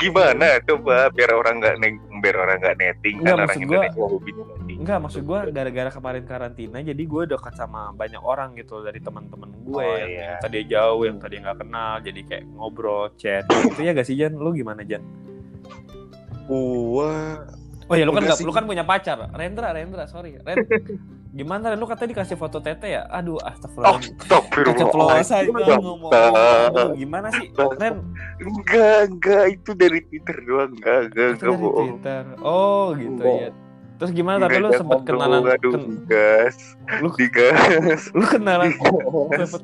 Gimana 0.00 0.62
coba 0.64 1.12
Biar 1.12 1.28
orang 1.36 1.60
gak 1.60 1.76
neng 1.84 2.00
Biar 2.24 2.40
orang 2.40 2.56
gak 2.64 2.80
netting 2.80 3.20
Kan 3.20 3.36
orang 3.36 3.52
Indonesia 3.52 4.00
hobinya 4.00 4.44
enggak 4.78 4.98
maksud 5.02 5.26
gue 5.26 5.38
gara-gara 5.50 5.90
kemarin 5.90 6.22
karantina 6.22 6.78
jadi 6.78 7.02
gue 7.02 7.22
dekat 7.26 7.54
sama 7.54 7.90
banyak 7.92 8.22
orang 8.22 8.54
gitu 8.54 8.78
dari 8.80 9.02
teman-teman 9.02 9.50
gue 9.66 9.74
Oh, 9.74 9.82
yang, 9.82 10.06
iya. 10.08 10.22
yang 10.22 10.38
tadi 10.38 10.58
jauh 10.64 11.02
yang 11.02 11.18
tadi 11.18 11.34
nggak 11.42 11.58
kenal 11.58 11.92
jadi 11.98 12.20
kayak 12.22 12.44
ngobrol 12.54 13.10
chat 13.18 13.42
gitu 13.44 13.80
ya 13.82 13.90
gak 13.90 14.06
sih 14.06 14.14
Jan 14.14 14.38
lu 14.38 14.54
gimana 14.54 14.86
Jan 14.86 15.02
gua 16.46 17.42
Oh 17.88 17.96
ya 17.96 18.04
lu 18.04 18.12
kan 18.12 18.20
sih. 18.36 18.44
lu 18.44 18.52
kan 18.52 18.68
punya 18.68 18.84
pacar. 18.84 19.32
Rendra, 19.32 19.72
Rendra, 19.72 20.04
sorry. 20.04 20.36
Ren. 20.44 20.60
Gimana 21.32 21.72
Ren? 21.72 21.80
Lu 21.80 21.88
katanya 21.88 22.20
dikasih 22.20 22.36
foto 22.36 22.60
tete 22.60 22.84
ya? 22.84 23.08
Aduh, 23.08 23.40
astagfirullah. 23.40 23.96
Keceplosan 24.52 25.24
Astagfirullahaladzim 25.24 25.56
gua 25.56 25.76
ngomong. 25.80 26.12
Gimana 27.00 27.32
sih? 27.32 27.48
Ren, 27.56 28.04
Enggak 28.44 29.08
Enggak 29.08 29.44
Itu 29.56 29.72
dari 29.72 30.04
Twitter 30.04 30.36
doang 30.44 30.76
Enggak 30.76 30.98
Enggak 31.08 31.26
itu 31.32 31.44
Enggak 31.48 31.56
bohong 31.64 31.88
Twitter. 31.96 32.24
Oh, 32.44 32.86
gitu 32.92 33.22
ya. 33.24 33.48
Terus 33.98 34.10
gimana 34.12 34.46
tapi 34.46 34.56
lu 34.56 34.70
sempet 34.70 35.00
kenalan. 35.04 35.42
Aduh 35.44 35.72
ken- 35.74 35.86
Digas 35.90 36.56
lu 36.98 37.08
Digas. 37.12 38.02
lu 38.16 38.24
kenalan? 38.24 38.70
Sempet 39.34 39.62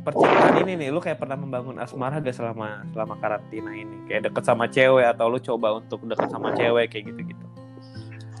percintaan 0.00 0.60
ini 0.60 0.72
nih 0.76 0.88
lu 0.88 1.00
kayak 1.00 1.16
pernah 1.16 1.32
membangun 1.34 1.76
asmara 1.76 2.18
gak 2.18 2.32
selama 2.32 2.84
selama 2.90 3.14
karantina 3.16 3.70
ini? 3.70 4.04
Kayak 4.04 4.28
deket 4.28 4.44
sama 4.44 4.64
cewek 4.66 5.04
atau 5.06 5.28
lu 5.28 5.38
coba 5.38 5.76
untuk 5.76 6.00
deket 6.04 6.28
sama 6.28 6.52
cewek 6.52 6.88
kayak 6.88 7.04
gitu-gitu? 7.06 7.46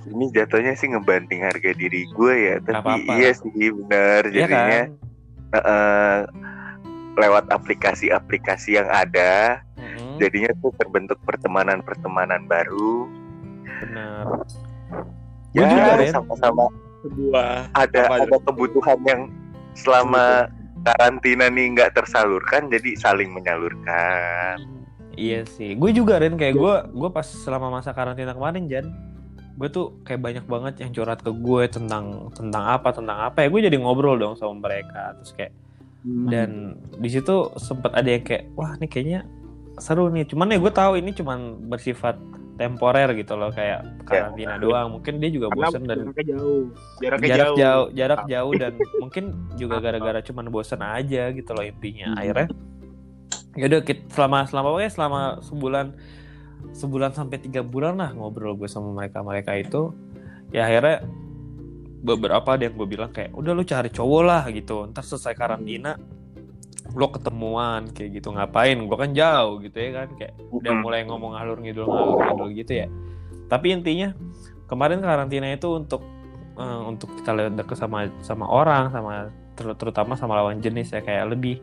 Ini 0.06 0.24
jatuhnya 0.30 0.72
sih 0.72 0.88
ngebanting 0.88 1.40
harga 1.40 1.72
diri 1.72 2.04
gue 2.06 2.34
ya 2.36 2.56
Tapi 2.60 2.76
apa-apa. 2.76 3.12
iya 3.14 3.32
sih 3.32 3.48
benar 3.72 4.20
Iya 4.26 4.44
Jadinya 4.44 4.80
kan? 4.84 4.88
eh, 5.64 6.20
lewat 7.14 7.44
aplikasi-aplikasi 7.48 8.74
yang 8.74 8.84
ada 8.86 9.64
Mm-mm, 9.74 10.18
jadinya 10.18 10.52
tuh 10.58 10.74
terbentuk 10.74 11.16
pertemanan-pertemanan 11.24 12.44
baru. 12.44 13.08
Benar 13.80 14.44
ya 15.54 15.64
juga, 15.70 15.92
Ren. 15.98 16.12
sama-sama. 16.12 16.64
Sebuah 17.04 17.48
ada 17.76 18.00
Apa, 18.08 18.14
ada 18.24 18.36
kebutuhan 18.48 18.98
yang 19.04 19.22
selama 19.76 20.48
karantina 20.84 21.48
nih 21.48 21.66
nggak 21.76 21.96
tersalurkan 21.96 22.68
jadi 22.72 22.90
saling 22.96 23.32
menyalurkan. 23.32 24.60
Iya 25.14 25.46
sih, 25.46 25.78
gue 25.78 25.90
juga 25.94 26.18
Ren 26.18 26.34
kayak 26.34 26.54
gue 26.58 26.74
gue 26.90 27.10
pas 27.14 27.24
selama 27.24 27.70
masa 27.70 27.94
karantina 27.94 28.34
kemarin 28.34 28.66
Jan, 28.66 28.90
gue 29.54 29.68
tuh 29.70 30.02
kayak 30.02 30.20
banyak 30.20 30.44
banget 30.50 30.74
yang 30.82 30.90
curhat 30.90 31.22
ke 31.22 31.30
gue 31.30 31.62
tentang 31.70 32.34
tentang 32.34 32.64
apa 32.66 32.90
tentang 32.90 33.18
apa. 33.30 33.46
Ya 33.46 33.48
gue 33.48 33.60
jadi 33.70 33.76
ngobrol 33.78 34.18
dong 34.18 34.34
sama 34.34 34.58
mereka 34.58 35.14
terus 35.22 35.32
kayak 35.36 35.54
dan 36.04 36.76
di 37.00 37.08
situ 37.08 37.48
sempat 37.56 37.96
ada 37.96 38.04
yang 38.04 38.20
kayak 38.20 38.44
wah 38.60 38.76
ini 38.76 38.86
kayaknya 38.92 39.20
seru 39.78 40.10
nih. 40.10 40.26
Cuman 40.28 40.54
ya 40.54 40.58
gue 40.60 40.72
tahu 40.72 40.92
ini 41.00 41.10
cuman 41.14 41.68
bersifat 41.70 42.18
temporer 42.54 43.10
gitu 43.18 43.34
loh 43.34 43.50
kayak 43.50 43.82
karantina 44.06 44.58
doang. 44.58 44.98
Mungkin 44.98 45.18
dia 45.18 45.30
juga 45.30 45.50
bosen 45.50 45.86
dan 45.86 46.10
jaraknya 46.10 46.24
jauh. 46.34 46.62
Jaraknya 47.02 47.28
jarak 47.28 47.46
jauh, 47.46 47.56
jauh 47.58 47.86
jarak 47.94 48.22
jauh 48.30 48.52
dan 48.54 48.72
mungkin 49.02 49.24
juga 49.58 49.76
gara-gara 49.82 50.20
cuman 50.22 50.46
bosen 50.50 50.80
aja 50.82 51.30
gitu 51.34 51.50
loh 51.50 51.64
intinya. 51.66 52.14
Hmm. 52.14 52.20
akhirnya 52.22 52.48
yaudah 53.54 53.80
kita 53.86 54.02
selama 54.10 54.38
selama 54.50 54.66
pokoknya 54.74 54.90
selama 54.90 55.20
sebulan 55.46 55.86
sebulan 56.74 57.10
sampai 57.14 57.38
tiga 57.38 57.62
bulan 57.62 57.94
lah 57.94 58.10
ngobrol 58.10 58.58
gue 58.58 58.66
sama 58.66 58.90
mereka 58.90 59.22
mereka 59.22 59.54
itu 59.54 59.94
ya 60.50 60.66
akhirnya 60.66 61.06
beberapa 62.04 62.44
ada 62.44 62.68
yang 62.68 62.76
gue 62.76 62.88
bilang 62.88 63.10
kayak 63.14 63.32
udah 63.32 63.52
lu 63.56 63.64
cari 63.64 63.88
cowok 63.88 64.22
lah 64.22 64.42
gitu. 64.52 64.84
Ntar 64.92 65.02
selesai 65.02 65.32
karantina 65.32 65.96
lo 66.92 67.08
ketemuan 67.08 67.88
kayak 67.88 68.20
gitu 68.20 68.28
ngapain? 68.30 68.76
Gue 68.84 68.96
kan 69.00 69.10
jauh 69.10 69.56
gitu 69.58 69.72
ya 69.74 70.04
kan 70.04 70.08
kayak 70.14 70.36
udah 70.52 70.72
mulai 70.76 71.00
ngomong 71.08 71.32
ngalur 71.32 71.58
ngidul 71.58 71.88
ngalur 71.88 72.18
ngidul 72.20 72.50
gitu 72.52 72.72
ya. 72.84 72.86
Tapi 73.48 73.72
intinya 73.72 74.12
kemarin 74.66 75.00
karantina 75.00 75.48
itu 75.48 75.72
untuk 75.72 76.04
eh, 76.54 76.80
untuk 76.84 77.08
kita 77.16 77.32
lihat 77.32 77.56
deket 77.56 77.80
sama 77.80 78.12
sama 78.20 78.44
orang 78.44 78.92
sama 78.92 79.32
ter- 79.56 79.76
terutama 79.76 80.12
sama 80.14 80.36
lawan 80.36 80.60
jenis 80.60 80.92
ya 80.92 81.00
kayak 81.00 81.32
lebih 81.32 81.56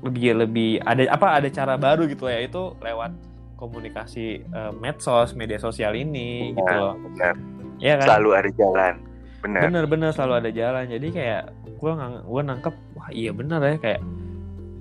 lebih 0.00 0.32
lebih 0.38 0.70
ada 0.80 1.04
apa 1.12 1.36
ada 1.36 1.48
cara 1.50 1.74
baru 1.76 2.08
gitu 2.08 2.24
ya 2.24 2.40
itu 2.40 2.72
lewat 2.78 3.12
komunikasi 3.58 4.26
eh, 4.42 4.72
medsos 4.78 5.36
media 5.36 5.60
sosial 5.60 5.92
ini 5.92 6.56
gitu 6.56 6.64
Nah, 6.64 6.78
loh. 6.78 6.94
benar. 7.10 7.34
Ya 7.80 7.96
kan? 8.00 8.06
Selalu 8.16 8.30
ada 8.32 8.50
jalan 8.54 8.94
benar. 9.40 9.60
Bener-bener 9.68 10.10
selalu 10.12 10.34
ada 10.40 10.50
jalan. 10.52 10.84
Jadi 10.88 11.06
kayak 11.12 11.42
gue 11.80 11.92
gue 12.24 12.42
nangkep 12.44 12.74
wah 12.92 13.08
iya 13.10 13.32
bener 13.32 13.60
ya 13.60 13.76
kayak 13.76 14.00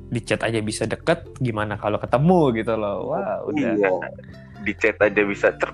di 0.09 0.19
chat 0.19 0.41
aja 0.41 0.57
bisa 0.59 0.83
deket 0.83 1.21
gimana 1.37 1.77
kalau 1.77 1.97
ketemu 1.97 2.39
gitu 2.57 2.73
loh 2.73 3.09
wah 3.09 3.45
udah 3.45 3.73
Iya. 3.73 3.89
Di 4.59 4.73
chat 4.75 4.99
aja 4.99 5.21
bisa 5.23 5.55
cer. 5.55 5.71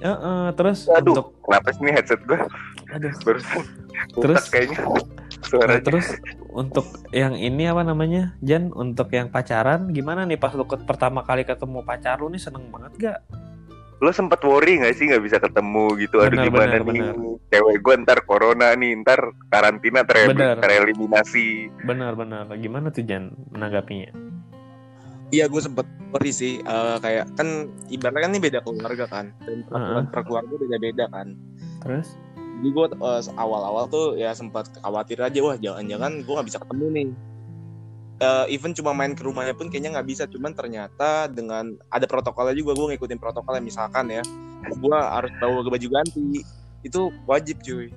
Heeh, 0.00 0.44
terus 0.54 0.88
Aduh, 0.88 1.12
untuk 1.12 1.26
kenapa 1.42 1.68
sih 1.70 1.80
ini 1.80 1.90
headset 1.92 2.20
gue 2.24 2.40
aduh 2.88 3.12
barusan 3.24 3.62
Terus? 4.14 4.40
rusak 4.40 4.50
kayaknya 4.50 4.78
Nah, 5.34 5.48
suaranya. 5.50 5.82
terus 5.82 6.06
untuk 6.48 6.86
yang 7.10 7.34
ini 7.34 7.66
apa 7.66 7.82
namanya 7.82 8.32
Jan 8.40 8.70
untuk 8.70 9.10
yang 9.10 9.28
pacaran 9.28 9.90
gimana 9.90 10.24
nih 10.24 10.36
pas 10.36 10.52
lu 10.52 10.64
pertama 10.64 11.20
kali 11.20 11.44
ketemu 11.44 11.82
pacar 11.82 12.16
lu 12.16 12.28
nih 12.28 12.40
seneng 12.40 12.70
banget 12.70 12.92
gak 12.96 13.18
Lo 14.02 14.10
sempet 14.10 14.42
worry 14.42 14.78
gak 14.78 14.94
sih 14.94 15.06
nggak 15.06 15.22
bisa 15.22 15.38
ketemu 15.38 15.94
gitu? 15.98 16.18
Aduh 16.18 16.34
Benar, 16.34 16.44
gimana 16.44 16.64
benar, 16.66 16.80
nih? 16.82 17.00
benar. 17.04 17.14
Cewek 17.46 17.76
gue 17.78 17.94
ntar 18.02 18.18
corona 18.26 18.68
nih, 18.74 18.92
ntar 19.00 19.20
karantina 19.48 20.02
ter 20.02 20.26
Benar. 20.26 20.58
tereliminasi. 20.58 21.70
benar-benar 21.82 22.50
gimana 22.56 22.90
tuh 22.90 23.04
Jan 23.04 23.30
menanggapinya 23.50 24.10
Iya 25.30 25.46
gue 25.46 25.58
sempet 25.58 25.86
worry 26.10 26.30
sih 26.30 26.58
Eh, 26.58 26.96
kayak 26.98 27.34
kan 27.34 27.66
ibaratnya 27.88 28.22
kan 28.22 28.30
ini 28.30 28.40
beda 28.40 28.58
keluarga 28.62 29.04
kan 29.06 29.30
dan 29.42 29.62
peraturan 29.64 30.04
per 30.08 30.20
keluarga 30.22 30.54
beda-beda 30.54 31.04
kan. 31.10 31.34
terus 31.82 32.14
Jadi 32.54 32.70
gue 32.70 32.86
awal-awal 33.34 33.84
tuh 33.88 34.14
ya 34.14 34.30
sempat 34.30 34.70
khawatir 34.78 35.18
aja 35.18 35.38
wah 35.42 35.54
jangan-jangan 35.54 36.22
gue 36.22 36.32
nggak 36.32 36.48
bisa 36.48 36.58
ketemu 36.62 36.86
nih. 36.90 37.08
Eh, 38.14 38.46
even 38.54 38.70
cuma 38.70 38.94
main 38.94 39.10
ke 39.10 39.26
rumahnya 39.26 39.58
pun 39.58 39.66
kayaknya 39.66 39.98
nggak 39.98 40.06
bisa. 40.06 40.24
Cuman 40.30 40.54
ternyata 40.54 41.26
dengan 41.26 41.74
ada 41.90 42.06
protokolnya 42.06 42.54
juga 42.54 42.78
gue 42.78 42.94
ngikutin 42.94 43.18
protokolnya 43.18 43.62
misalkan 43.62 44.06
ya 44.06 44.22
gue 44.64 44.98
harus 44.98 45.32
bawa 45.42 45.66
baju 45.66 45.88
ganti 45.90 46.40
itu 46.84 47.00
wajib 47.26 47.58
cuy. 47.64 47.90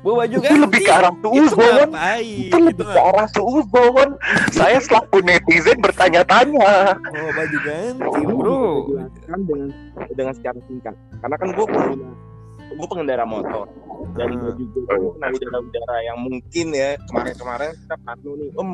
bawa 0.00 0.24
baju 0.24 0.36
Itu 0.40 0.56
lebih 0.56 0.80
ke 0.86 0.92
arah 0.94 1.12
itu 1.12 1.28
suuzon. 1.28 1.90
ngapain 1.92 2.46
Itu 2.48 2.58
lebih 2.62 2.86
ke 2.88 3.00
arah 3.04 3.28
suuzon. 3.36 4.08
Saya 4.48 4.78
selaku 4.80 5.20
netizen 5.20 5.76
bertanya-tanya. 5.82 6.96
bawa 6.96 7.30
baju 7.36 7.58
ganti 7.68 8.20
bro 8.24 8.64
dengan 9.28 9.40
dengan 10.14 10.32
secara 10.32 10.58
singkat. 10.64 10.94
Karena 11.20 11.36
kan 11.36 11.48
gue 11.52 11.66
gue 12.72 12.86
pengendara 12.86 13.24
motor 13.24 13.66
dari 14.12 14.32
Hmm. 14.32 14.44
baju 14.46 14.64
gue 14.64 14.82
tuh 14.82 15.10
kena 15.12 15.26
udara-udara 15.30 15.96
yang 16.02 16.18
mungkin 16.20 16.66
ya 16.70 16.90
kemarin-kemarin 17.02 17.70
kita 17.74 17.96
parno 17.98 18.30
nih 18.34 18.50
om 18.54 18.68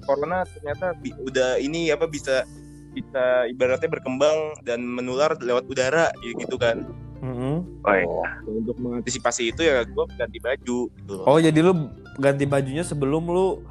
corona 0.00 0.38
ternyata 0.46 0.86
bi- 0.94 1.16
udah 1.18 1.56
ini 1.56 1.88
apa 1.88 2.04
bisa 2.06 2.44
bisa 2.90 3.22
ibaratnya 3.46 3.88
berkembang 3.88 4.36
dan 4.62 4.78
menular 4.80 5.34
lewat 5.36 5.64
udara 5.64 6.14
ya 6.16 6.32
gitu 6.32 6.54
kan 6.54 6.84
Mm-mm. 7.18 7.64
Oh 7.80 7.90
iya. 7.90 8.26
Dan 8.44 8.54
untuk 8.60 8.76
mengantisipasi 8.76 9.48
itu 9.48 9.64
ya 9.64 9.80
gue 9.82 10.04
ganti 10.12 10.38
baju 10.38 10.78
gitu 10.86 11.10
loh. 11.10 11.24
oh 11.24 11.38
jadi 11.38 11.56
lu 11.56 11.88
ganti 12.14 12.44
bajunya 12.44 12.82
sebelum 12.82 13.24
lu 13.24 13.64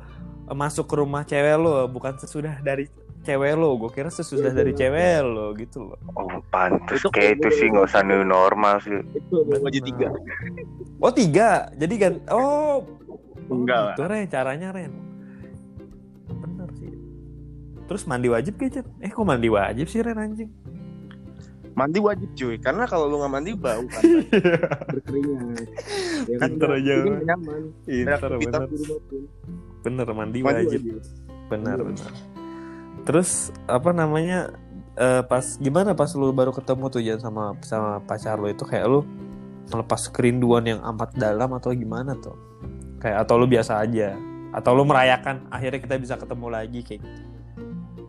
eh, 0.43 0.57
masuk 0.57 0.83
ke 0.83 0.95
rumah 0.97 1.21
cewek 1.21 1.55
lu 1.55 1.69
bukan 1.87 2.17
sesudah 2.17 2.57
dari 2.59 2.89
cewek 3.23 3.51
lu 3.53 3.69
gue 3.77 3.91
kira 3.91 4.07
sesudah 4.07 4.49
Iya, 4.49 4.57
dari 4.57 4.71
iya. 4.71 4.79
cewek 4.79 5.15
lu 5.25 5.45
gitu 5.55 5.77
loh. 5.83 5.99
Oh 6.13 6.27
pantes 6.47 6.99
Itu 6.99 7.07
kayak 7.07 7.39
itu 7.39 7.47
sih 7.53 7.67
nggak 7.67 7.85
usah 7.85 8.01
new 8.01 8.21
normal 8.21 8.77
sih. 8.79 8.99
itu 9.11 9.35
baju 9.41 9.79
tiga. 9.81 10.07
Oh 10.99 11.09
tiga? 11.09 11.49
Jadi 11.73 11.95
kan 11.97 12.13
oh 12.27 12.83
Enggak 13.45 13.79
lah. 13.81 13.93
itu 13.93 14.03
Ren. 14.03 14.25
Caranya 14.27 14.69
Ren. 14.69 14.91
Bener 16.29 16.69
sih. 16.73 16.91
Terus 17.83 18.03
mandi 18.03 18.27
wajib 18.27 18.53
gak 18.55 18.71
Jan? 18.73 18.85
eh 18.99 19.09
kok 19.09 19.23
mandi 19.23 19.47
wajib 19.47 19.85
sih 19.85 19.99
Ren 19.99 20.15
anjing? 20.15 20.51
Mandi 21.73 21.97
wajib 21.97 22.29
cuy 22.33 22.55
karena 22.57 22.85
kalau 22.85 23.09
lu 23.09 23.17
nggak 23.17 23.33
mandi 23.33 23.51
bau 23.53 23.81
kan. 23.83 24.03
Berkeringat. 24.93 25.65
Ya 26.23 26.35
kan? 26.37 26.49
Aja, 26.53 26.93
nggak 27.01 27.23
nyaman. 27.25 27.61
Bener. 27.83 28.19
pun. 28.21 29.23
Bener 29.81 30.07
mandi 30.07 30.39
mandi 30.39 30.63
wajib. 30.63 30.81
wajib. 30.85 31.01
Benar 31.49 31.77
Iya. 31.81 32.07
Terus 33.03 33.51
apa 33.67 33.91
namanya 33.91 34.51
eh, 34.97 35.21
pas 35.25 35.57
gimana 35.57 35.93
pas 35.97 36.09
lu 36.13 36.31
baru 36.31 36.53
ketemu 36.53 36.85
tuh 36.89 37.01
Jan 37.01 37.19
sama 37.19 37.57
sama 37.65 37.99
pacar 38.03 38.37
lu 38.39 38.49
itu? 38.49 38.63
Kayak 38.65 38.87
lu 38.89 38.99
melepas 39.71 40.11
kerinduan 40.11 40.67
yang 40.67 40.81
amat 40.83 41.15
dalam 41.15 41.53
atau 41.55 41.71
gimana 41.73 42.13
tuh? 42.19 42.35
Kayak 43.01 43.27
atau 43.27 43.35
lu 43.39 43.45
biasa 43.49 43.83
aja? 43.83 44.15
Atau 44.53 44.77
lu 44.77 44.85
merayakan 44.85 45.49
akhirnya 45.49 45.79
kita 45.81 45.95
bisa 45.97 46.15
ketemu 46.15 46.47
lagi 46.51 46.79
kayak 46.85 47.01
gitu? 47.01 47.21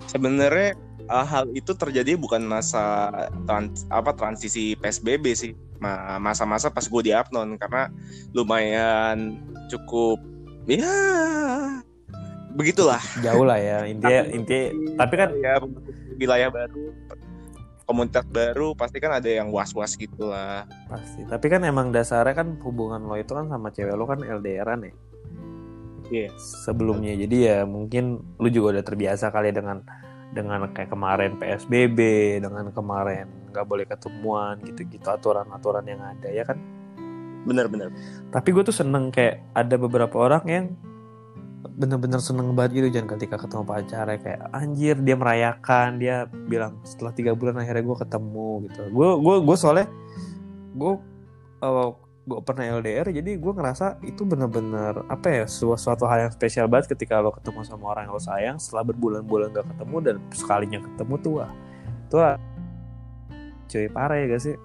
Sebenarnya 0.04 0.76
uh, 1.08 1.24
hal 1.24 1.48
itu 1.56 1.72
terjadi 1.72 2.20
bukan 2.20 2.44
masa 2.44 3.08
trans- 3.48 3.88
apa 3.88 4.12
transisi 4.12 4.76
PSBB 4.76 5.24
sih. 5.32 5.52
Ma- 5.80 6.20
masa-masa 6.20 6.68
pas 6.68 6.84
gue 6.84 7.02
di 7.02 7.12
Apnon 7.12 7.56
karena 7.56 7.88
lumayan 8.36 9.40
cukup 9.68 10.20
ya 10.68 10.96
begitulah. 12.54 13.02
Jauh 13.20 13.44
lah 13.44 13.58
ya 13.58 13.78
intinya 13.84 14.22
intinya 14.30 14.68
tapi 15.02 15.14
kan 15.18 15.30
ya 15.34 15.58
wilayah 16.16 16.48
baru 16.50 16.94
komunitas 17.84 18.24
baru 18.32 18.72
pasti 18.72 18.96
kan 18.96 19.12
ada 19.20 19.28
yang 19.28 19.52
was-was 19.52 19.94
gitu 19.98 20.32
lah 20.32 20.64
pasti. 20.88 21.26
Tapi 21.28 21.46
kan 21.52 21.60
emang 21.68 21.92
dasarnya 21.92 22.32
kan 22.32 22.56
hubungan 22.64 23.04
lo 23.04 23.16
itu 23.20 23.36
kan 23.36 23.46
sama 23.52 23.68
cewek 23.68 23.94
lo 23.94 24.08
kan 24.08 24.24
LDRan 24.24 24.88
ya? 24.88 24.94
Iya. 26.04 26.28
sebelumnya. 26.36 27.16
Jadi 27.16 27.36
ya 27.48 27.64
mungkin 27.64 28.20
lu 28.40 28.48
juga 28.52 28.78
udah 28.78 28.84
terbiasa 28.84 29.32
kali 29.32 29.52
ya 29.52 29.60
dengan 29.60 29.84
dengan 30.34 30.66
kayak 30.72 30.90
kemarin 30.90 31.38
PSBB 31.38 31.98
dengan 32.42 32.68
kemarin 32.74 33.28
nggak 33.54 33.66
boleh 33.68 33.86
ketemuan 33.86 34.58
gitu-gitu 34.66 35.06
aturan-aturan 35.06 35.84
yang 35.84 36.00
ada 36.00 36.28
ya 36.28 36.44
kan? 36.44 36.60
Bener-bener 37.44 37.92
tapi 38.32 38.48
gue 38.52 38.64
tuh 38.64 38.72
seneng 38.72 39.12
kayak 39.12 39.44
ada 39.52 39.76
beberapa 39.76 40.16
orang 40.16 40.44
yang 40.48 40.66
bener-bener 41.64 42.20
seneng 42.20 42.52
banget 42.52 42.84
gitu 42.84 42.88
jangan 43.00 43.16
ketika 43.16 43.36
ketemu 43.40 43.64
pacarnya 43.64 44.18
kayak 44.20 44.40
anjir 44.52 44.96
dia 45.00 45.16
merayakan 45.16 45.96
dia 45.96 46.28
bilang 46.28 46.80
setelah 46.84 47.12
tiga 47.16 47.32
bulan 47.32 47.56
akhirnya 47.60 47.82
gue 47.82 47.96
ketemu 48.04 48.48
gitu. 48.68 48.80
Gue 48.92 49.10
gue 49.20 49.36
gue 49.42 49.56
soalnya 49.56 49.88
gue 50.76 50.92
gue 52.24 52.40
pernah 52.40 52.64
LDR 52.80 53.12
jadi 53.12 53.36
gue 53.36 53.52
ngerasa 53.52 54.00
itu 54.00 54.24
bener-bener 54.24 55.04
apa 55.12 55.28
ya 55.28 55.44
su- 55.44 55.76
suatu 55.76 56.08
hal 56.08 56.28
yang 56.28 56.32
spesial 56.32 56.64
banget 56.72 56.96
ketika 56.96 57.20
lo 57.20 57.28
ketemu 57.36 57.60
sama 57.68 57.92
orang 57.92 58.08
yang 58.08 58.16
lo 58.16 58.22
sayang 58.22 58.56
setelah 58.56 58.88
berbulan-bulan 58.88 59.52
gak 59.52 59.68
ketemu 59.76 59.96
dan 60.00 60.16
sekalinya 60.32 60.78
ketemu 60.80 61.14
tuh 61.20 61.32
wah 61.36 61.52
tuh 62.08 62.20
cuy 63.68 63.86
parah 63.92 64.16
ya 64.16 64.26
gak 64.32 64.40
sih 64.40 64.56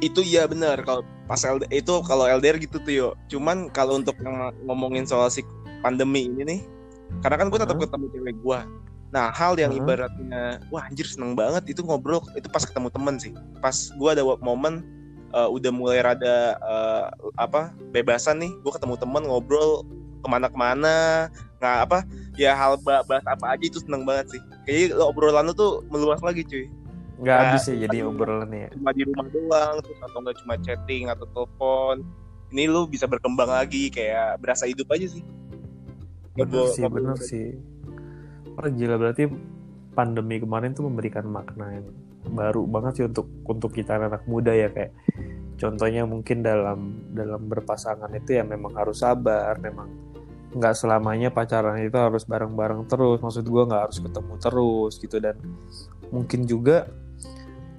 itu 0.00 0.20
iya 0.24 0.48
benar 0.48 0.80
kalau 0.82 1.04
pas 1.28 1.40
LDR 1.44 1.70
itu 1.70 1.92
kalau 2.08 2.24
LDR 2.26 2.56
gitu 2.58 2.80
tuh 2.80 2.92
yo. 2.92 3.08
Cuman 3.28 3.68
kalau 3.70 4.00
untuk 4.00 4.16
yang 4.24 4.52
ngomongin 4.64 5.04
soal 5.04 5.28
si 5.28 5.44
pandemi 5.80 6.28
ini 6.28 6.42
nih 6.44 6.60
karena 7.20 7.36
kan 7.42 7.46
gue 7.50 7.58
tetap 7.58 7.76
Hah? 7.76 7.82
ketemu 7.84 8.06
cewek 8.14 8.36
gue 8.38 8.60
nah 9.10 9.34
hal 9.34 9.58
yang 9.58 9.74
Hah? 9.74 9.80
ibaratnya 9.82 10.42
wah 10.70 10.86
anjir 10.86 11.02
seneng 11.02 11.34
banget 11.34 11.74
itu 11.74 11.82
ngobrol 11.82 12.22
itu 12.38 12.46
pas 12.46 12.62
ketemu 12.62 12.88
temen 12.94 13.14
sih. 13.18 13.32
Pas 13.58 13.74
gue 13.74 14.08
ada 14.08 14.22
momen 14.22 14.86
eh, 15.34 15.48
udah 15.50 15.70
mulai 15.74 15.98
rada 15.98 16.54
eh, 16.54 17.04
apa 17.34 17.74
bebasan 17.90 18.38
nih 18.38 18.52
gue 18.62 18.72
ketemu 18.72 18.94
temen 19.02 19.26
ngobrol 19.26 19.82
ke 20.20 20.28
mana-kemana 20.30 21.26
nggak 21.58 21.76
apa 21.90 21.98
ya 22.38 22.54
hal 22.54 22.78
ba- 22.80 23.02
bahas 23.04 23.24
apa 23.26 23.58
aja 23.58 23.64
itu 23.66 23.82
seneng 23.82 24.06
banget 24.06 24.38
sih. 24.38 24.40
Kayaknya 24.64 25.02
obrolan 25.02 25.50
lu 25.50 25.54
tuh 25.58 25.82
meluas 25.90 26.22
lagi 26.22 26.46
cuy 26.46 26.70
nggak 27.20 27.36
Nah, 27.36 27.44
habis 27.52 27.62
ya 27.68 27.76
jadi 27.86 27.98
aduh. 28.02 28.10
obrolannya 28.10 28.60
ya. 28.66 28.70
cuma 28.74 28.90
di 28.96 29.02
rumah 29.04 29.26
doang 29.28 29.74
terus 29.84 30.00
atau 30.00 30.18
nggak 30.24 30.36
cuma 30.44 30.54
chatting 30.64 31.04
atau 31.12 31.26
telepon. 31.30 31.96
Ini 32.50 32.66
lu 32.66 32.90
bisa 32.90 33.06
berkembang 33.06 33.46
lagi 33.46 33.92
kayak 33.94 34.42
berasa 34.42 34.66
hidup 34.66 34.90
aja 34.90 35.06
sih. 35.06 35.22
Bener 36.34 36.66
sih 36.74 36.82
bener 36.88 37.18
sih. 37.20 37.48
Wah 38.56 38.66
gila 38.66 38.96
berarti 38.98 39.30
pandemi 39.94 40.40
kemarin 40.42 40.74
tuh 40.74 40.88
memberikan 40.88 41.28
makna 41.30 41.78
yang 41.78 41.86
baru 42.30 42.66
banget 42.68 42.92
sih 43.00 43.04
untuk 43.06 43.26
untuk 43.48 43.70
kita 43.72 43.96
anak 43.96 44.28
muda 44.28 44.52
ya 44.52 44.68
kayak 44.68 44.92
contohnya 45.56 46.04
mungkin 46.04 46.44
dalam 46.44 47.04
dalam 47.16 47.48
berpasangan 47.48 48.12
itu 48.16 48.36
ya 48.36 48.44
memang 48.44 48.76
harus 48.76 49.00
sabar 49.04 49.56
memang 49.60 49.88
nggak 50.50 50.74
selamanya 50.74 51.30
pacaran 51.30 51.78
itu 51.78 51.94
harus 51.94 52.26
bareng-bareng 52.26 52.90
terus. 52.90 53.22
Maksud 53.22 53.46
gua 53.46 53.70
nggak 53.70 53.82
harus 53.86 53.98
ketemu 54.02 54.34
terus 54.42 54.92
gitu. 54.98 55.16
Dan 55.22 55.36
mungkin 56.10 56.42
juga 56.44 56.90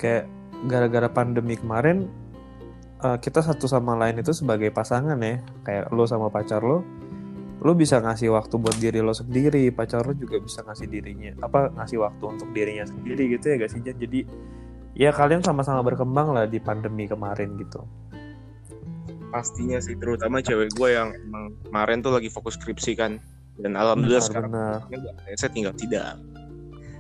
kayak 0.02 0.26
gara-gara 0.66 1.06
pandemi 1.08 1.54
kemarin 1.54 2.10
eh, 3.06 3.18
kita 3.22 3.46
satu 3.46 3.70
sama 3.70 3.94
lain 3.94 4.18
itu 4.26 4.34
sebagai 4.34 4.74
pasangan 4.74 5.22
ya. 5.22 5.38
Kayak 5.62 5.94
lo 5.94 6.10
sama 6.10 6.34
pacar 6.34 6.66
lo 6.66 6.82
lo 7.62 7.78
bisa 7.78 8.02
ngasih 8.02 8.34
waktu 8.34 8.58
buat 8.58 8.74
diri 8.82 9.06
lo 9.06 9.14
sendiri 9.14 9.70
pacar 9.70 10.02
lo 10.02 10.18
juga 10.18 10.42
bisa 10.42 10.66
ngasih 10.66 10.90
dirinya 10.90 11.30
apa 11.46 11.70
ngasih 11.78 12.02
waktu 12.02 12.24
untuk 12.26 12.50
dirinya 12.58 12.90
sendiri 12.90 13.38
gitu 13.38 13.54
ya 13.54 13.56
gak 13.62 13.70
sih 13.70 13.86
jadi 13.86 14.26
ya 14.98 15.14
kalian 15.14 15.46
sama-sama 15.46 15.86
berkembang 15.86 16.34
lah 16.34 16.50
di 16.50 16.58
pandemi 16.58 17.08
kemarin 17.08 17.56
gitu. 17.62 17.86
Pastinya 19.32 19.80
sih 19.80 19.96
terutama 19.96 20.44
cewek 20.44 20.76
gue 20.76 20.90
yang 20.92 21.16
emang 21.16 21.56
kemarin 21.64 22.04
tuh 22.04 22.12
lagi 22.12 22.28
fokus 22.28 22.60
skripsi 22.60 23.00
kan. 23.00 23.16
Dan 23.56 23.78
alhamdulillah 23.78 24.24
sekarang 24.24 24.52
benar. 24.52 24.82
saya 25.38 25.52
tinggal 25.54 25.72
tidak 25.78 26.18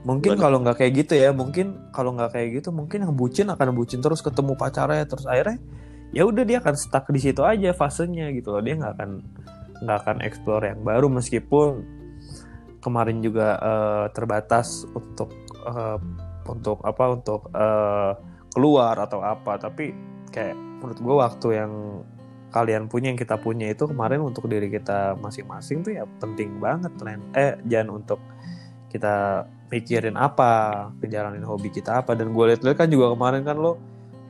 mungkin 0.02 0.34
kalau 0.34 0.58
nggak 0.66 0.82
kayak 0.82 0.94
gitu 1.06 1.14
ya 1.14 1.30
mungkin 1.30 1.78
kalau 1.94 2.18
nggak 2.18 2.34
kayak 2.34 2.62
gitu 2.62 2.74
mungkin 2.74 3.06
yang 3.06 3.14
bucin 3.14 3.48
akan 3.54 3.78
bucin 3.78 4.02
terus 4.02 4.26
ketemu 4.26 4.58
pacarnya 4.58 5.06
terus 5.06 5.30
akhirnya 5.30 5.62
ya 6.12 6.28
udah 6.28 6.44
dia 6.44 6.60
akan 6.60 6.76
stuck 6.76 7.08
di 7.10 7.20
situ 7.20 7.42
aja 7.42 7.72
fasenya 7.72 8.30
gitu 8.36 8.52
loh. 8.56 8.62
Dia 8.62 8.76
nggak 8.78 8.94
akan 9.00 9.10
nggak 9.82 9.98
akan 10.06 10.18
explore 10.22 10.64
yang 10.68 10.80
baru 10.84 11.08
meskipun 11.10 11.82
kemarin 12.84 13.24
juga 13.24 13.58
eh, 13.58 14.06
terbatas 14.14 14.86
untuk 14.92 15.32
eh, 15.66 16.00
untuk 16.46 16.84
apa 16.84 17.04
untuk 17.16 17.42
eh, 17.56 18.12
keluar 18.52 19.00
atau 19.00 19.24
apa. 19.24 19.58
Tapi 19.58 19.96
kayak 20.30 20.56
menurut 20.56 21.00
gue 21.00 21.16
waktu 21.16 21.48
yang 21.56 21.74
kalian 22.52 22.92
punya 22.92 23.16
yang 23.16 23.20
kita 23.20 23.40
punya 23.40 23.72
itu 23.72 23.88
kemarin 23.88 24.20
untuk 24.28 24.52
diri 24.52 24.68
kita 24.68 25.16
masing-masing 25.24 25.88
tuh 25.88 25.96
ya 25.96 26.04
penting 26.20 26.60
banget 26.60 26.92
Len. 27.00 27.24
eh 27.32 27.56
jangan 27.64 28.04
untuk 28.04 28.20
kita 28.92 29.48
mikirin 29.72 30.20
apa 30.20 30.92
ngejalanin 31.00 31.48
hobi 31.48 31.72
kita 31.72 32.04
apa 32.04 32.12
dan 32.12 32.36
gue 32.36 32.46
liat-liat 32.52 32.76
kan 32.76 32.92
juga 32.92 33.16
kemarin 33.16 33.48
kan 33.48 33.56
lo 33.56 33.80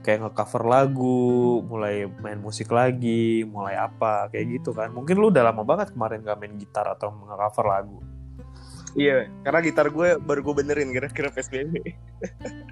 kayak 0.06 0.30
ngecover 0.30 0.64
lagu 0.66 1.62
mulai 1.66 2.06
main 2.22 2.38
musik 2.38 2.70
lagi 2.70 3.42
mulai 3.46 3.78
apa 3.78 4.30
kayak 4.30 4.62
gitu 4.62 4.74
kan 4.74 4.94
mungkin 4.94 5.18
lu 5.18 5.34
udah 5.34 5.50
lama 5.50 5.66
banget 5.66 5.94
kemarin 5.94 6.22
gak 6.22 6.38
main 6.38 6.54
gitar 6.62 6.86
atau 6.94 7.10
ngecover 7.10 7.66
lagu 7.66 8.00
Iya, 8.92 9.32
karena 9.48 9.60
gitar 9.64 9.88
gue 9.88 10.20
baru 10.20 10.44
gue 10.44 10.56
benerin 10.64 10.92
kira-kira 10.92 11.32
PSBB. 11.32 11.74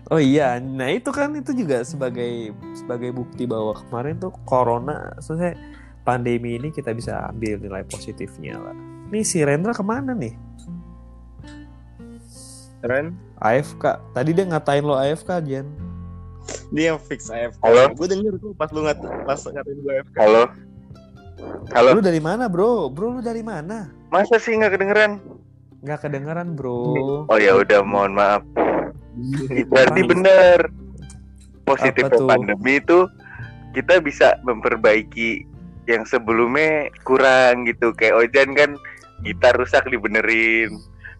Oh 0.09 0.17
iya, 0.17 0.57
nah 0.57 0.89
itu 0.89 1.13
kan 1.13 1.29
itu 1.37 1.53
juga 1.53 1.85
sebagai 1.85 2.49
sebagai 2.73 3.13
bukti 3.13 3.45
bahwa 3.45 3.77
kemarin 3.77 4.17
tuh 4.17 4.33
corona, 4.41 5.13
selesai 5.21 5.53
pandemi 6.01 6.57
ini 6.57 6.73
kita 6.73 6.97
bisa 6.97 7.29
ambil 7.29 7.61
nilai 7.61 7.85
positifnya 7.85 8.57
lah. 8.57 8.73
Nih 9.13 9.21
si 9.21 9.45
Rendra 9.45 9.69
ke 9.69 9.85
mana 9.85 10.17
nih? 10.17 10.48
Keren. 12.79 13.15
AFK. 13.43 13.99
Tadi 14.15 14.31
dia 14.31 14.45
ngatain 14.47 14.83
lo 14.83 14.95
AFK, 14.95 15.43
Jen. 15.43 15.67
Dia 16.71 16.95
yang 16.95 16.99
fix 16.99 17.27
AFK. 17.27 17.59
Halo? 17.59 17.91
Gue 17.95 18.07
denger 18.07 18.33
tuh 18.39 18.55
pas 18.55 18.71
lu 18.71 18.87
ngat 18.87 18.99
pas 19.27 19.39
ngatain 19.39 19.77
gue 19.83 19.93
AFK. 19.99 20.15
Halo. 20.15 20.43
Halo. 21.75 21.89
Lu 21.99 22.01
dari 22.03 22.19
mana, 22.23 22.47
bro? 22.47 22.87
Bro, 22.91 23.19
lu 23.19 23.21
dari 23.23 23.43
mana? 23.43 23.91
Masa 24.11 24.39
sih 24.39 24.55
nggak 24.55 24.79
kedengeran? 24.79 25.19
Nggak 25.83 26.07
kedengeran, 26.07 26.55
bro. 26.55 27.27
Oh 27.27 27.39
ya 27.39 27.55
udah, 27.59 27.83
mohon 27.83 28.15
maaf. 28.15 28.43
Iya. 29.51 29.67
Berarti 29.67 30.01
bener. 30.07 30.59
Positif 31.67 32.09
pandemi 32.25 32.81
itu 32.81 33.05
kita 33.77 34.01
bisa 34.01 34.41
memperbaiki 34.41 35.45
yang 35.85 36.01
sebelumnya 36.07 36.89
kurang 37.05 37.69
gitu. 37.69 37.93
Kayak 37.93 38.25
Ojan 38.25 38.49
kan 38.57 38.73
gitar 39.21 39.53
rusak 39.53 39.85
dibenerin, 39.85 40.79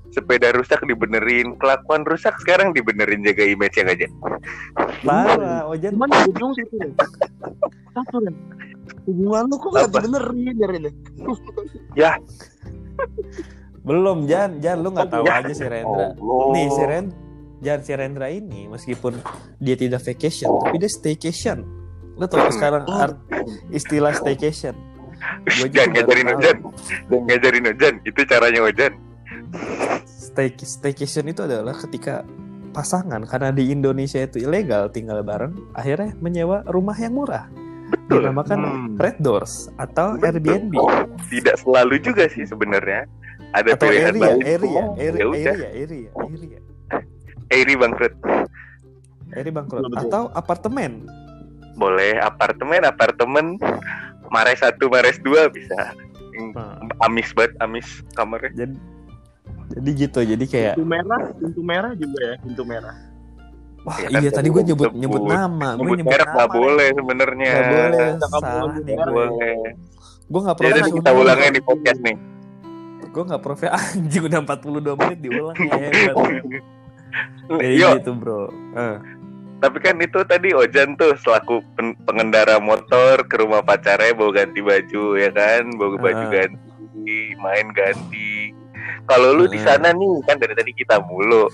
sepeda 0.10 0.50
rusak 0.52 0.82
dibenerin, 0.84 1.54
kelakuan 1.56 2.02
rusak 2.04 2.34
sekarang 2.40 2.74
dibenerin 2.74 3.22
jaga 3.22 3.44
image 3.44 3.76
yang 3.76 3.90
aja. 3.90 4.08
Parah, 5.02 5.68
Ojan. 5.68 5.94
Cuman 5.94 6.10
gue 6.10 6.34
tuh. 6.66 6.92
Apa 7.94 8.16
Ren? 8.20 8.36
Hubungan 9.06 9.44
lu 9.46 9.56
kok 9.58 9.70
gak 9.70 9.86
Apa? 9.86 9.98
dibenerin 10.02 10.56
ya 10.56 10.68
Ren? 10.68 10.84
Belum, 13.80 14.28
Jan. 14.28 14.60
Jan, 14.60 14.78
lu 14.80 14.92
nggak 14.92 15.10
tahu 15.10 15.24
Ya. 15.26 15.40
aja 15.40 15.54
si 15.54 15.66
Rendra. 15.66 16.14
Oh. 16.18 16.52
Nih, 16.52 16.68
si 16.70 16.84
Ren 16.84 17.06
Jan 17.60 17.84
si 17.84 17.92
Rendra 17.92 18.32
ini 18.32 18.72
meskipun 18.72 19.20
dia 19.60 19.76
tidak 19.76 20.00
vacation, 20.02 20.48
tapi 20.48 20.80
dia 20.80 20.88
staycation. 20.88 21.68
Lu 22.16 22.24
tau 22.24 22.40
Hmm. 22.40 22.56
sekarang 22.56 22.84
art 22.88 23.20
istilah 23.70 24.16
staycation. 24.16 24.76
Aja 25.44 25.68
Jangan 25.68 25.92
ngajarin. 25.92 26.28
Ojan. 26.32 26.58
Jangan 27.10 27.24
ngajarin 27.28 27.64
Ojan. 27.68 27.94
Itu 28.06 28.22
caranya 28.24 28.64
Ojan. 28.64 28.94
Stay, 30.06 30.54
staycation 30.54 31.26
itu 31.28 31.42
adalah 31.44 31.74
ketika 31.74 32.22
pasangan 32.70 33.26
karena 33.26 33.50
di 33.50 33.74
Indonesia 33.74 34.22
itu 34.22 34.46
ilegal 34.46 34.88
tinggal 34.90 35.26
bareng, 35.26 35.58
akhirnya 35.74 36.14
menyewa 36.22 36.62
rumah 36.70 36.94
yang 36.96 37.18
murah. 37.18 37.50
Betul. 37.90 38.22
Dinamakan 38.22 38.60
Hmm. 38.62 38.96
Red 39.02 39.18
Doors 39.18 39.74
atau 39.76 40.14
Betul. 40.14 40.38
Airbnb 40.38 40.74
Tidak 41.26 41.56
selalu 41.58 41.98
juga 42.00 42.30
sih 42.30 42.46
sebenarnya. 42.46 43.10
Ada 43.50 43.74
atau 43.74 43.90
pilihan 43.90 44.14
area, 44.14 44.22
lain. 44.30 44.42
area, 44.46 44.82
Oh, 44.86 44.94
area, 44.94 45.10
ya 45.18 45.26
area, 45.26 45.70
area, 45.74 46.10
area, 46.14 46.60
Eri 47.50 47.74
bangkrut. 47.74 48.14
area 49.34 49.50
bangkrut 49.52 49.90
Betul, 49.90 50.06
atau 50.06 50.24
apartemen. 50.38 51.10
Boleh 51.74 52.22
apartemen, 52.22 52.86
apartemen. 52.86 53.58
Mares 54.30 54.62
satu, 54.62 54.86
Mares 54.86 55.18
dua 55.18 55.50
bisa. 55.50 55.98
Nah, 56.54 56.78
Amis 57.02 57.34
banget, 57.34 57.58
amis 57.58 57.88
kamarnya. 58.14 58.54
jadi 58.54 58.78
jadi 59.70 59.90
gitu, 59.96 60.20
jadi 60.22 60.46
kayak 60.46 60.74
Pintu 60.76 60.88
merah, 60.88 61.22
pintu 61.32 61.62
merah 61.62 61.92
juga 61.94 62.20
ya, 62.20 62.36
pintu 62.40 62.64
merah. 62.64 62.96
Wah 63.80 63.96
Ya 63.98 64.08
kan, 64.10 64.20
iya 64.20 64.30
tadi 64.30 64.48
gue 64.48 64.62
nyebut 64.62 64.90
sebut- 64.90 64.98
nyebut 64.98 65.22
nama, 65.24 65.68
gue 65.72 65.80
Nyebut 65.80 65.98
nyebut 65.98 66.12
merek 66.12 66.26
nama. 66.26 66.36
nggak 66.36 66.52
boleh 66.52 66.88
sebenarnya. 66.92 67.52
Gak 67.52 67.66
boleh, 67.70 68.08
Nggak 68.12 68.30
salah 68.30 68.76
nih 68.76 68.96
gue. 68.96 69.08
Boleh. 69.10 69.60
Gue 70.30 70.42
gak 70.44 70.58
Jadi 70.60 70.90
kita 70.94 71.10
ulangnya 71.12 71.50
di 71.50 71.62
podcast 71.64 72.00
nih. 72.00 72.18
Gue 73.10 73.24
gak 73.26 73.42
profesional. 73.42 73.82
Anjing 73.96 74.24
udah 74.24 74.40
42 74.44 74.94
menit 74.96 75.20
diulang 75.20 75.58
ya. 75.58 75.78
Kayak 77.50 77.74
Yo, 77.74 77.90
gitu 77.98 78.12
bro. 78.14 78.42
Eh, 78.76 78.98
tapi 79.58 79.78
kan 79.80 79.98
itu 79.98 80.20
tadi 80.24 80.54
Ojan 80.54 80.94
tuh 80.94 81.18
selaku 81.18 81.66
pen- 81.74 81.98
pengendara 82.04 82.62
motor 82.62 83.26
ke 83.26 83.36
rumah 83.36 83.60
pacarnya 83.60 84.14
bawa 84.14 84.32
ganti 84.36 84.62
baju 84.62 85.18
ya 85.18 85.30
kan, 85.30 85.66
bawa 85.74 85.98
baju 85.98 86.24
Ah. 86.24 86.32
ganti, 86.32 87.18
main 87.36 87.68
ganti. 87.74 88.39
Kalau 89.06 89.34
lu 89.34 89.46
di 89.46 89.58
Ah. 89.62 89.76
sana 89.76 89.90
nih 89.92 90.16
kan 90.26 90.38
dari 90.38 90.54
tadi 90.54 90.72
kita 90.72 91.02
mulu. 91.04 91.50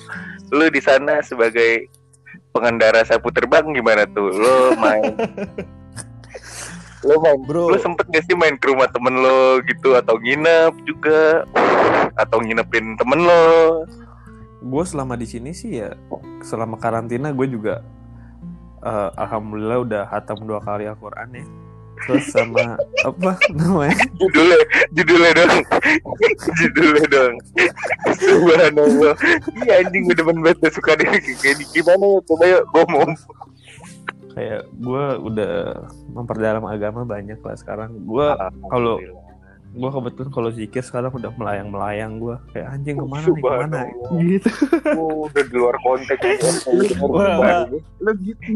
Lu 0.52 0.66
di 0.70 0.82
sana 0.82 1.20
sebagai 1.22 1.88
pengendara 2.52 3.04
sapu 3.04 3.32
terbang 3.32 3.72
gimana 3.72 4.04
tuh? 4.08 4.32
Lu 4.32 4.56
main 4.78 5.12
Lu 7.06 7.22
main 7.22 7.38
bro, 7.46 7.70
Lu 7.70 7.78
sempet 7.78 8.10
gak 8.10 8.26
sih 8.26 8.34
main 8.34 8.58
ke 8.58 8.72
rumah 8.72 8.90
temen 8.90 9.14
lo 9.20 9.62
gitu 9.62 9.94
Atau 9.94 10.18
nginep 10.18 10.74
juga 10.88 11.46
Atau 12.18 12.42
nginepin 12.42 12.96
temen 12.98 13.22
lo 13.24 13.86
gue 14.66 14.82
selama 14.82 15.14
di 15.14 15.30
sini 15.30 15.54
sih 15.54 15.78
ya 15.78 15.94
selama 16.42 16.82
karantina 16.82 17.30
gue 17.30 17.46
juga 17.46 17.86
eh, 18.82 19.10
alhamdulillah 19.14 19.78
udah 19.86 20.04
hatam 20.10 20.42
dua 20.42 20.58
kali 20.58 20.90
Al-Quran 20.90 21.38
ya. 21.38 21.46
Terus 21.98 22.26
sama 22.28 22.76
apa 23.02 23.32
namanya? 23.50 23.96
Judulnya 24.16 24.60
Judulnya 24.92 25.32
dong 25.34 25.56
Judulnya 26.56 27.06
dong 27.08 27.34
Subhanallah. 28.14 29.16
Iya 29.58 29.74
anjing 29.82 30.04
gue 30.06 30.16
demen 30.16 30.38
banget 30.40 30.72
suka 30.72 30.94
deh. 30.94 31.08
Kayak 31.40 31.56
di- 31.58 31.70
gimana 31.72 32.04
ya? 32.06 32.20
Coba 32.22 32.44
yuk 32.46 32.64
ngomong 32.70 33.10
Kayak 34.32 34.62
gue 34.70 35.04
udah 35.24 35.54
memperdalam 36.12 36.64
agama 36.66 37.04
banyak 37.04 37.40
lah 37.40 37.56
sekarang. 37.56 37.96
Gue 38.04 38.28
kalau- 38.68 39.00
gue 39.72 39.90
kebetulan 39.92 40.32
kalau 40.32 40.50
zikir 40.52 40.80
sekarang 40.80 41.12
udah 41.12 41.36
melayang 41.36 41.68
melayang 41.68 42.16
gue 42.16 42.36
kayak 42.50 42.68
anjing 42.70 42.96
ke 42.96 43.04
mana 43.06 43.28
nih? 43.28 43.42
Ke 43.44 43.52
mana? 43.52 43.80
Gitu. 44.22 44.50
Oh, 44.96 45.28
udah 45.28 45.44
di 45.44 45.52
luar 45.52 45.76
konteks. 45.80 46.24
Lu 48.00 48.12
gitu. 48.18 48.52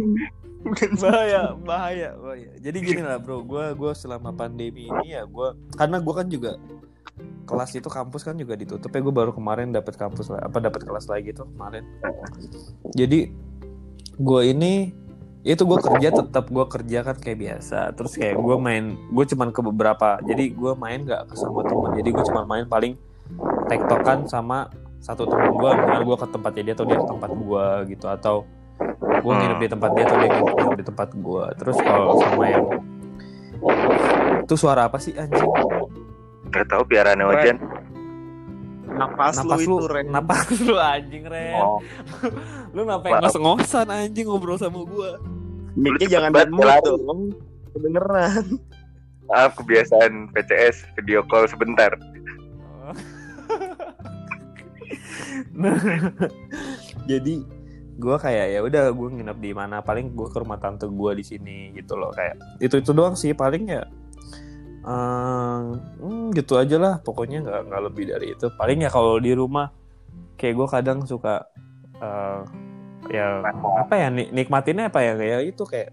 bahaya 1.03 1.55
bahaya 1.55 2.09
bahaya. 2.19 2.49
Jadi 2.59 2.77
gini 2.87 3.01
lah 3.01 3.17
bro. 3.21 3.41
Gue 3.43 3.73
gue 3.75 3.91
selama 3.95 4.35
pandemi 4.35 4.87
ini 4.87 5.15
ya 5.15 5.23
gue 5.25 5.55
karena 5.75 5.97
gue 5.99 6.13
kan 6.13 6.27
juga 6.27 6.51
kelas 7.49 7.73
itu 7.73 7.89
kampus 7.89 8.21
kan 8.21 8.37
juga 8.37 8.53
ditutup 8.53 8.93
ya 8.93 9.01
gue 9.01 9.13
baru 9.15 9.31
kemarin 9.33 9.73
dapat 9.73 9.97
kampus 9.97 10.29
lah 10.29 10.45
apa 10.45 10.61
dapat 10.61 10.85
kelas 10.85 11.09
lagi 11.09 11.33
tuh 11.33 11.47
kemarin. 11.55 11.83
Jadi 12.93 13.31
gue 14.19 14.41
ini 14.45 14.93
itu 15.47 15.63
gue 15.63 15.79
kerja 15.79 16.11
tetap 16.11 16.51
gue 16.51 16.65
kerja 16.67 16.99
kan 17.07 17.15
kayak 17.17 17.39
biasa. 17.39 17.95
Terus 17.95 18.13
kayak 18.19 18.37
gue 18.37 18.55
main 18.59 18.99
gue 19.09 19.25
cuman 19.25 19.49
ke 19.55 19.61
beberapa 19.63 20.19
jadi 20.27 20.51
gue 20.51 20.73
main 20.75 21.07
gak 21.07 21.31
ke 21.31 21.35
semua 21.39 21.63
teman 21.65 21.95
jadi 21.95 22.09
gue 22.11 22.23
cuman 22.27 22.45
main 22.45 22.65
paling 22.67 22.93
tektokan 23.69 24.25
sama 24.25 24.67
satu 24.99 25.23
temen 25.25 25.55
gue 25.55 25.69
misalnya 25.79 26.03
gue 26.03 26.17
ke 26.19 26.27
tempatnya 26.27 26.63
dia 26.67 26.75
atau 26.75 26.85
dia 26.85 26.97
ke 26.99 27.07
tempat 27.07 27.31
gue 27.31 27.67
gitu 27.95 28.05
atau 28.11 28.35
gue 29.19 29.33
nginep 29.35 29.59
di 29.59 29.69
tempat 29.69 29.89
dia 29.95 30.03
atau 30.07 30.17
dia 30.19 30.29
nginep 30.31 30.77
di 30.79 30.85
tempat 30.87 31.09
gue 31.15 31.43
terus 31.59 31.77
kalau 31.83 32.19
sama 32.23 32.43
yang 32.47 32.65
itu 34.39 34.55
suara 34.55 34.87
apa 34.87 34.97
sih 34.97 35.13
anjing? 35.19 35.45
Gak 36.49 36.65
tau 36.71 36.81
piaraan 36.87 37.21
Ojan 37.21 37.59
Napas, 38.89 39.37
napas 39.37 39.59
lu 39.63 39.77
lu 39.77 39.77
itu, 39.79 39.85
Ren. 39.93 40.05
napas 40.09 40.47
lu 40.67 40.75
anjing 40.75 41.23
ren. 41.29 41.55
Oh, 41.55 41.79
lu 42.75 42.83
ngapain 42.89 43.15
Maaf. 43.15 43.31
ngos-ngosan 43.31 43.87
anjing 43.87 44.25
ngobrol 44.27 44.57
sama 44.57 44.81
gue 44.83 45.09
cepet 45.77 46.09
jangan 46.09 46.31
banget, 46.33 46.83
dong. 46.83 47.31
Kedengeran. 47.71 48.45
Maaf 49.29 49.53
kebiasaan 49.61 50.33
PCS 50.33 50.89
Video 50.99 51.23
call 51.29 51.47
sebentar. 51.47 51.93
Nah. 55.55 55.75
Jadi 57.03 57.43
gue 57.99 58.15
kayak 58.15 58.47
ya 58.55 58.59
udah 58.63 58.83
gue 58.95 59.07
nginep 59.19 59.37
di 59.43 59.51
mana 59.51 59.83
paling 59.83 60.15
gue 60.15 60.27
ke 60.31 60.37
rumah 60.39 60.55
tante 60.55 60.87
gue 60.87 61.11
di 61.19 61.23
sini 61.27 61.75
gitu 61.75 61.99
loh 61.99 62.15
kayak 62.15 62.39
itu 62.63 62.79
itu 62.79 62.91
doang 62.95 63.19
sih 63.19 63.35
paling 63.35 63.67
ya 63.67 63.83
hmm, 64.87 66.31
gitu 66.31 66.55
aja 66.55 66.79
lah 66.79 66.93
pokoknya 67.03 67.43
nggak 67.43 67.61
nggak 67.67 67.81
lebih 67.91 68.03
dari 68.07 68.27
itu 68.33 68.47
paling 68.55 68.79
ya 68.87 68.89
kalau 68.89 69.19
di 69.19 69.35
rumah 69.35 69.69
kayak 70.39 70.55
gue 70.55 70.67
kadang 70.71 70.99
suka 71.03 71.43
eh, 71.99 72.41
ya 73.11 73.43
apa 73.51 73.93
ya 73.99 74.07
nik- 74.07 74.31
nikmatinnya 74.31 74.87
apa 74.87 74.99
ya 75.03 75.13
kayak 75.19 75.39
itu 75.51 75.63
kayak 75.67 75.91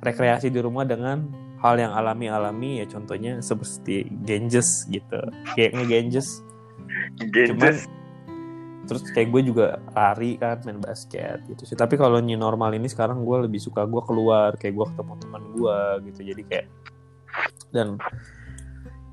rekreasi 0.00 0.48
di 0.48 0.60
rumah 0.62 0.86
dengan 0.86 1.26
hal 1.60 1.76
yang 1.76 1.92
alami-alami 1.92 2.80
ya 2.80 2.86
contohnya 2.88 3.42
seperti 3.44 4.08
Genjes 4.24 4.88
gitu 4.88 5.20
kayak 5.58 5.76
nge-Genjes 5.76 6.28
cuman 7.50 7.74
Genjes. 7.74 7.99
Terus 8.90 9.06
kayak 9.14 9.30
gue 9.30 9.54
juga 9.54 9.78
lari 9.94 10.34
kan 10.34 10.58
main 10.66 10.82
basket 10.82 11.46
gitu 11.46 11.62
sih. 11.62 11.78
Tapi 11.78 11.94
kalau 11.94 12.18
new 12.18 12.34
normal 12.34 12.74
ini 12.74 12.90
sekarang 12.90 13.22
gue 13.22 13.46
lebih 13.46 13.62
suka 13.62 13.86
gue 13.86 14.02
keluar 14.02 14.58
kayak 14.58 14.74
gue 14.74 14.86
ketemu 14.90 15.12
teman 15.22 15.42
gue 15.54 15.78
gitu. 16.10 16.20
Jadi 16.34 16.42
kayak 16.50 16.66
dan 17.70 17.94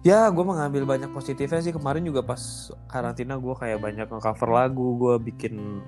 ya 0.02 0.34
gue 0.34 0.42
mengambil 0.42 0.90
banyak 0.90 1.14
positifnya 1.14 1.62
sih. 1.62 1.70
Kemarin 1.70 2.10
juga 2.10 2.26
pas 2.26 2.42
karantina 2.90 3.38
gue 3.38 3.54
kayak 3.54 3.78
banyak 3.78 4.10
nge-cover 4.10 4.50
lagu 4.50 4.98
gue 4.98 5.16
bikin 5.30 5.86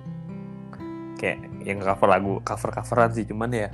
kayak 1.17 1.41
yang 1.65 1.81
cover 1.81 2.13
lagu 2.13 2.37
cover 2.45 2.69
coveran 2.69 3.09
sih. 3.17 3.25
Cuman 3.25 3.49
ya 3.49 3.73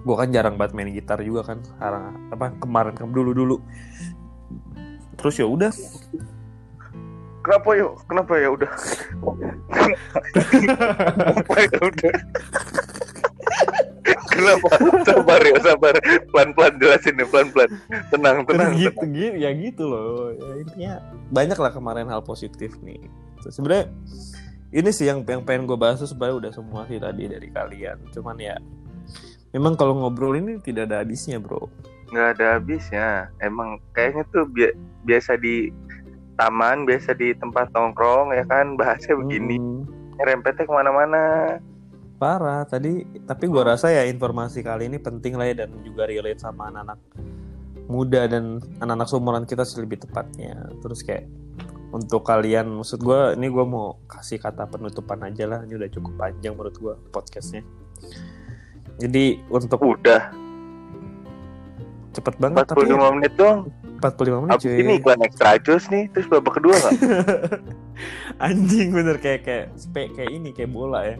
gue 0.00 0.16
kan 0.16 0.32
jarang 0.32 0.56
banget 0.56 0.72
main 0.72 0.88
gitar 0.88 1.20
juga 1.20 1.52
kan. 1.52 1.60
Sekarang 1.60 2.32
apa 2.32 2.56
kemarin 2.56 2.96
kan 2.96 3.12
dulu 3.12 3.36
dulu 3.36 3.60
terus 5.20 5.36
ya 5.40 5.46
udah 5.48 5.72
Kenapa 7.44 7.70
yuk? 7.76 7.92
Kenapa 8.08 8.32
ya 8.40 8.48
udah? 8.48 8.70
Kenapa 11.12 11.54
ya 11.60 11.78
udah? 11.84 12.14
Kenapa? 14.32 14.68
Sabar 15.06 15.40
ya, 15.44 15.58
sabar. 15.62 15.94
Pelan-pelan 16.32 16.74
jelasin 16.80 17.14
nih, 17.20 17.26
pelan-pelan. 17.28 17.70
Tenang, 18.10 18.36
tenang. 18.48 18.72
gitu, 18.74 18.96
tenang. 18.96 19.12
gitu 19.14 19.36
ya 19.38 19.50
gitu 19.54 19.84
loh 19.86 20.32
ya, 20.34 20.48
intinya 20.58 20.92
banyak 21.30 21.58
lah 21.58 21.70
kemarin 21.70 22.08
hal 22.10 22.22
positif 22.24 22.74
nih 22.80 23.00
sebenarnya 23.44 23.90
ini 24.72 24.90
sih 24.90 25.06
yang 25.08 25.22
yang 25.24 25.44
pengen 25.44 25.68
gue 25.68 25.76
bahas 25.76 26.00
tuh 26.00 26.08
sebenarnya 26.08 26.36
udah 26.48 26.52
semua 26.52 26.80
sih 26.88 26.98
tadi 26.98 27.28
dari 27.28 27.48
kalian 27.52 27.98
cuman 28.12 28.36
ya 28.40 28.56
memang 29.52 29.76
kalau 29.76 29.94
ngobrol 29.98 30.34
ini 30.36 30.58
tidak 30.60 30.88
ada 30.90 31.04
habisnya 31.04 31.38
bro 31.38 31.68
Nggak 32.04 32.28
ada 32.38 32.46
habisnya. 32.60 33.08
Emang 33.42 33.82
kayaknya 33.90 34.22
tuh 34.30 34.46
bi- 34.46 34.76
biasa 35.02 35.34
di 35.34 35.74
taman, 36.36 36.86
biasa 36.86 37.14
di 37.16 37.34
tempat 37.36 37.70
nongkrong 37.74 38.34
ya 38.34 38.44
kan? 38.46 38.74
Bahasnya 38.80 39.14
begini. 39.18 39.56
Mm, 39.58 39.80
Rempetnya 40.22 40.64
ke 40.66 40.72
mana-mana. 40.72 41.24
parah. 42.14 42.64
Tadi 42.64 43.04
tapi 43.26 43.50
gue 43.50 43.62
rasa 43.62 43.90
ya 43.90 44.06
informasi 44.06 44.62
kali 44.64 44.86
ini 44.88 44.96
penting 45.02 45.34
lah 45.36 45.50
ya 45.50 45.66
dan 45.66 45.74
juga 45.82 46.06
relate 46.08 46.40
sama 46.40 46.70
anak-anak 46.70 46.96
muda 47.84 48.24
dan 48.24 48.64
anak-anak 48.80 49.08
seumuran 49.10 49.44
kita 49.44 49.66
sih 49.66 49.82
lebih 49.82 50.00
tepatnya. 50.00 50.72
Terus 50.80 51.04
kayak 51.04 51.28
untuk 51.92 52.24
kalian 52.26 52.80
maksud 52.80 53.02
gue 53.02 53.38
ini 53.38 53.46
gue 53.50 53.64
mau 53.66 53.98
kasih 54.08 54.40
kata 54.40 54.70
penutupan 54.70 55.20
aja 55.26 55.44
lah. 55.44 55.60
Ini 55.68 55.74
udah 55.76 55.90
cukup 55.90 56.14
panjang 56.16 56.54
menurut 56.56 56.76
gue 56.78 56.94
podcastnya. 57.12 57.60
Jadi 59.02 59.42
untuk 59.50 59.82
Udah. 59.82 60.30
Cepet 62.14 62.34
banget 62.38 62.62
tapi 62.70 62.86
45 62.86 63.16
menit 63.18 63.32
doang. 63.34 63.66
45 64.12 64.44
menit 64.44 64.52
Abis 64.60 64.64
cuy. 64.68 64.76
ini 64.76 64.92
iklan 65.00 65.20
extra 65.24 65.56
jus 65.56 65.84
nih, 65.88 66.04
terus 66.12 66.28
babak 66.28 66.60
kedua 66.60 66.76
nggak? 66.76 66.92
anjing 68.44 68.92
bener 68.92 69.16
kayak 69.16 69.40
kayak 69.48 69.66
spe 69.80 70.12
kayak 70.12 70.28
ini 70.28 70.52
kayak 70.52 70.68
bola 70.68 71.00
ya. 71.08 71.16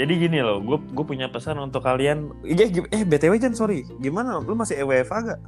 Jadi 0.00 0.12
gini 0.16 0.40
loh 0.40 0.64
gue 0.64 0.80
gue 0.80 1.04
punya 1.04 1.28
pesan 1.28 1.60
untuk 1.60 1.84
kalian. 1.84 2.32
Eh, 2.48 2.72
eh 2.72 3.02
btw 3.04 3.36
Jan 3.36 3.52
sorry. 3.52 3.84
Gimana 4.00 4.40
lu 4.40 4.56
masih 4.56 4.80
E 4.80 4.84
EWFA 4.86 5.34
gak? 5.34 5.40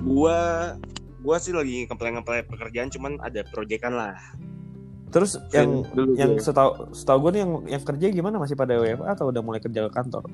Gua 0.00 0.38
gua 1.20 1.36
sih 1.40 1.52
lagi 1.52 1.84
ngeplay-ngeplay 1.88 2.48
pekerjaan 2.48 2.88
cuman 2.88 3.20
ada 3.20 3.44
proyekan 3.52 3.92
lah. 3.92 4.16
terus 5.14 5.38
yang 5.54 5.86
dulu 5.94 6.18
yang 6.18 6.34
gue. 6.34 6.42
setahu 6.42 6.90
setahu 6.90 7.30
gue 7.30 7.38
nih 7.38 7.40
yang 7.46 7.52
yang 7.78 7.82
kerja 7.86 8.06
gimana? 8.10 8.34
Masih 8.34 8.58
pada 8.58 8.74
WFA 8.74 9.14
atau 9.14 9.30
udah 9.30 9.46
mulai 9.46 9.62
kerja 9.62 9.86
ke 9.86 9.90
kantor 9.94 10.26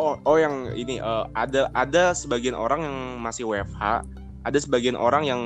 Oh, 0.00 0.16
oh 0.24 0.36
yang 0.40 0.72
ini 0.72 0.98
eh, 0.98 1.24
ada 1.36 1.68
ada 1.76 2.16
sebagian 2.16 2.56
orang 2.56 2.80
yang 2.84 2.96
masih 3.20 3.44
WFH, 3.44 4.06
ada 4.42 4.58
sebagian 4.58 4.96
orang 4.96 5.28
yang 5.28 5.40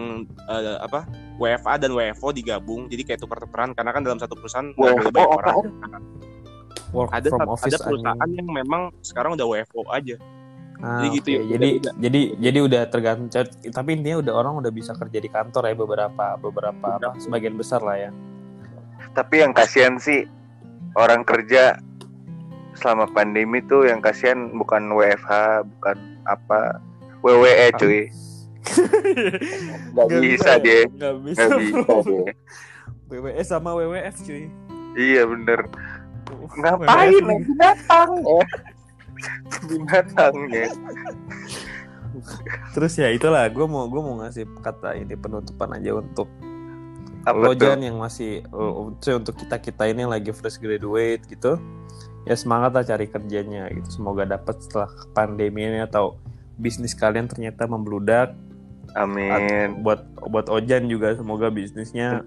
eh, 0.46 0.78
apa 0.78 1.06
WFA 1.42 1.74
dan 1.82 1.90
WFO 1.92 2.30
digabung, 2.30 2.86
jadi 2.86 3.02
kayak 3.02 3.20
tukar-tukaran 3.26 3.74
karena 3.74 3.90
kan 3.90 4.02
dalam 4.06 4.18
satu 4.22 4.38
perusahaan 4.38 4.70
WFO 4.78 5.10
banyak 5.10 5.30
apaan? 5.30 5.36
orang. 5.36 5.56
work 6.94 7.10
Ada 7.10 7.28
from 7.34 7.50
office 7.50 7.74
ada 7.74 7.78
perusahaan 7.82 8.30
yang 8.30 8.46
memang 8.46 8.94
sekarang 9.02 9.34
udah 9.34 9.46
WFO 9.46 9.82
aja. 9.90 10.16
Ah, 10.76 11.00
jadi 11.00 11.08
gitu 11.16 11.28
ya, 11.32 11.42
jadi 11.56 11.68
beda-beda. 11.80 11.90
jadi 12.04 12.20
jadi 12.36 12.58
udah 12.60 12.82
tergantung 12.92 13.28
tapi 13.72 13.90
intinya 13.96 14.20
udah 14.20 14.34
orang 14.36 14.60
udah 14.60 14.68
bisa 14.68 14.92
kerja 14.92 15.18
di 15.24 15.30
kantor 15.32 15.72
ya 15.72 15.74
beberapa 15.74 16.36
beberapa 16.36 17.00
apa 17.00 17.16
sebagian 17.16 17.56
besar 17.56 17.80
lah 17.80 17.96
ya 17.96 18.10
Tapi 19.16 19.40
yang 19.40 19.56
kasihan 19.56 19.96
sih 19.96 20.28
orang 20.92 21.24
kerja 21.24 21.80
selama 22.76 23.08
pandemi 23.08 23.58
tuh 23.62 23.84
yang 23.84 23.98
kasihan 23.98 24.52
bukan 24.52 24.88
WFH, 24.90 25.32
bukan 25.68 25.96
apa 26.24 26.78
WWE 27.20 27.68
cuy. 27.74 28.00
Gak 29.94 30.08
bisa 30.18 30.58
dia, 30.58 30.90
nggak 30.90 31.16
bisa, 31.22 31.46
gak 31.46 31.58
bisa 31.62 31.96
dia. 32.02 32.30
WWS 33.06 33.46
sama 33.46 33.70
WWF 33.72 34.16
cuy 34.20 34.50
Iya 34.92 35.22
bener. 35.22 35.60
WWF 36.26 36.58
Ngapain 36.58 37.14
binatang 37.22 38.10
ya? 38.18 38.42
Binatang 39.70 40.34
ya. 40.50 40.66
terus 42.72 42.96
ya 42.96 43.12
itulah 43.12 43.44
gue 43.46 43.66
mau 43.68 43.86
gue 43.86 44.00
mau 44.00 44.18
ngasih 44.18 44.48
kata 44.58 44.96
ini 44.96 45.14
penutupan 45.14 45.76
aja 45.76 45.94
untuk 45.94 46.26
Apa 47.22 47.38
lo? 47.38 47.54
Jan 47.54 47.82
yang 47.82 48.00
masih 48.00 48.40
lo- 48.48 48.90
maksudnya 48.90 49.20
untuk 49.20 49.34
kita 49.36 49.56
kita 49.58 49.84
ini 49.86 50.02
lagi 50.02 50.32
fresh 50.32 50.56
graduate 50.56 51.22
gitu 51.28 51.60
ya 52.26 52.34
semangat 52.34 52.74
lah 52.74 52.84
cari 52.84 53.06
kerjanya 53.06 53.70
gitu 53.70 54.02
semoga 54.02 54.26
dapat 54.26 54.58
setelah 54.58 54.90
pandemi 55.14 55.62
ini 55.62 55.80
atau 55.86 56.18
bisnis 56.58 56.92
kalian 56.92 57.30
ternyata 57.30 57.70
membludak 57.70 58.34
Amin. 58.98 59.84
buat 59.86 60.02
buat 60.26 60.50
Ojan 60.50 60.90
juga 60.90 61.14
semoga 61.14 61.52
bisnisnya 61.52 62.26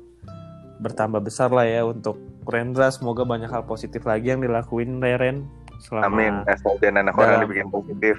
bertambah 0.79 1.19
besar 1.19 1.51
lah 1.51 1.67
ya 1.67 1.83
untuk 1.83 2.15
Rendra 2.47 2.89
semoga 2.89 3.27
banyak 3.27 3.51
hal 3.51 3.67
positif 3.67 4.07
lagi 4.07 4.31
yang 4.31 4.41
dilakuin 4.41 5.03
Reren 5.03 5.45
selama 5.83 6.07
Amin. 6.07 6.33
Asal 6.47 6.79
dan 6.79 6.97
anak 6.97 7.13
orang 7.19 7.45
dibikin 7.45 7.67
positif. 7.69 8.15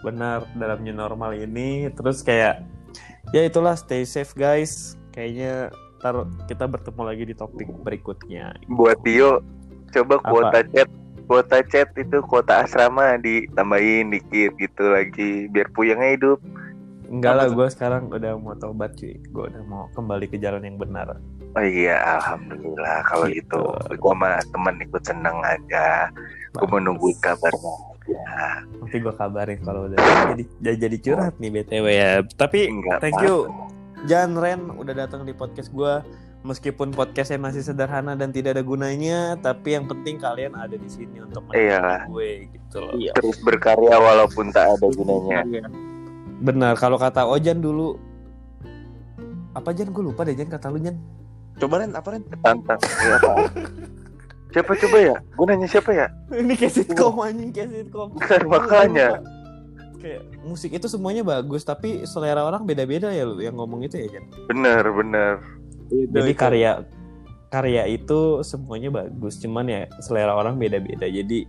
benar 0.00 0.48
dalam 0.56 0.80
new 0.80 0.96
normal 0.96 1.36
ini 1.36 1.92
terus 1.92 2.24
kayak 2.24 2.64
ya 3.36 3.44
itulah 3.44 3.76
stay 3.76 4.02
safe 4.08 4.32
guys 4.32 4.96
kayaknya 5.12 5.68
ntar 6.00 6.24
kita 6.48 6.64
bertemu 6.64 7.02
lagi 7.04 7.24
di 7.28 7.34
topik 7.36 7.68
berikutnya 7.84 8.56
Buat 8.72 9.04
Tio, 9.04 9.44
coba 9.92 10.14
Apa? 10.24 10.28
kuota 10.32 10.60
chat, 10.72 10.88
kuota 11.30 11.62
chat 11.70 11.94
itu 11.94 12.18
kuota 12.26 12.66
asrama 12.66 13.14
ditambahin 13.22 14.10
dikit 14.10 14.58
gitu 14.58 14.90
lagi 14.90 15.46
biar 15.54 15.70
puyengnya 15.70 16.18
hidup. 16.18 16.42
enggak 17.06 17.34
lah 17.38 17.46
gue 17.50 17.66
sekarang 17.70 18.10
udah 18.10 18.34
mau 18.38 18.54
tobat 18.58 18.94
cuy 18.98 19.14
gue 19.14 19.44
udah 19.50 19.62
mau 19.66 19.86
kembali 19.94 20.26
ke 20.30 20.42
jalan 20.42 20.66
yang 20.66 20.74
benar 20.74 21.22
Oh 21.50 21.66
iya, 21.66 21.98
alhamdulillah 22.18 23.02
kalau 23.10 23.26
Gitu. 23.26 23.42
gitu. 23.42 23.98
Gua 23.98 24.14
sama 24.14 24.38
temen 24.54 24.74
ikut 24.86 25.02
seneng 25.02 25.34
aja. 25.42 26.06
Gue 26.54 26.68
menunggu 26.70 27.10
kabarnya 27.18 27.74
aja. 28.06 28.62
nanti 28.80 28.96
gue 28.98 29.14
kabarin 29.14 29.58
kalau 29.62 29.86
udah 29.86 29.98
jadi 30.34 30.44
jadi, 30.58 30.76
jadi 30.88 30.96
curhat 30.98 31.34
nih 31.38 31.50
btw 31.52 31.86
ya 31.86 32.10
tapi 32.34 32.66
Enggak 32.66 32.98
thank 32.98 33.18
you 33.22 33.46
Jan 34.08 34.34
Ren 34.34 34.72
udah 34.72 34.94
datang 34.96 35.22
di 35.22 35.30
podcast 35.30 35.70
gue 35.70 35.94
meskipun 36.40 36.88
podcastnya 36.90 37.36
masih 37.38 37.60
sederhana 37.60 38.14
dan 38.14 38.30
tidak 38.30 38.56
ada 38.56 38.64
gunanya 38.64 39.36
tapi 39.36 39.74
yang 39.74 39.84
penting 39.84 40.16
kalian 40.16 40.52
ada 40.52 40.72
di 40.72 40.88
sini 40.88 41.20
untuk 41.20 41.44
Iyalah. 41.50 42.08
menemani 42.08 42.12
gue 42.12 42.30
gitu 42.50 42.76
loh 42.80 42.92
Iya. 42.96 43.12
Terus 43.14 43.36
berkarya 43.40 43.94
walaupun 43.94 44.48
tak 44.48 44.72
ada 44.72 44.86
gunanya. 44.90 45.44
benar 46.40 46.72
kalau 46.74 46.96
kata 46.96 47.28
Ojan 47.28 47.60
dulu 47.60 48.00
apa 49.52 49.68
Jan 49.70 49.90
gue 49.90 50.00
lupa 50.02 50.24
deh 50.24 50.32
Jan 50.32 50.48
kata 50.48 50.68
lu 50.68 50.78
Jan 50.78 50.96
Coba 51.60 51.76
Ren, 51.76 51.92
apa 51.92 52.16
Ren? 52.16 52.24
Tantang. 52.40 52.80
Ya, 52.80 53.20
apa? 53.20 53.52
siapa 54.48 54.72
coba 54.72 54.96
ya? 54.96 55.16
Gue 55.36 55.44
nanya 55.44 55.68
siapa 55.68 55.92
ya? 55.92 56.08
ini 56.32 56.56
kayak 56.56 56.72
sitcom 56.72 57.20
anjing 57.20 57.52
kayak 57.52 57.68
sitcom 57.70 58.16
makanya. 58.48 59.20
kayak 60.00 60.24
musik 60.40 60.72
itu 60.72 60.88
semuanya 60.88 61.20
bagus 61.20 61.60
tapi 61.60 62.08
selera 62.08 62.48
orang 62.48 62.64
beda-beda 62.64 63.12
ya 63.12 63.28
lu 63.28 63.36
yang 63.38 63.52
ngomong 63.52 63.84
itu 63.84 64.00
ya 64.00 64.08
Jan 64.08 64.24
Bener, 64.48 64.80
bener. 64.88 65.36
Jadi 65.90 66.32
karya 66.38 66.72
karya 67.50 67.82
itu 67.90 68.46
semuanya 68.46 68.94
bagus 68.94 69.42
cuman 69.42 69.66
ya 69.66 69.82
selera 69.98 70.38
orang 70.38 70.56
beda-beda. 70.56 71.10
Jadi 71.10 71.44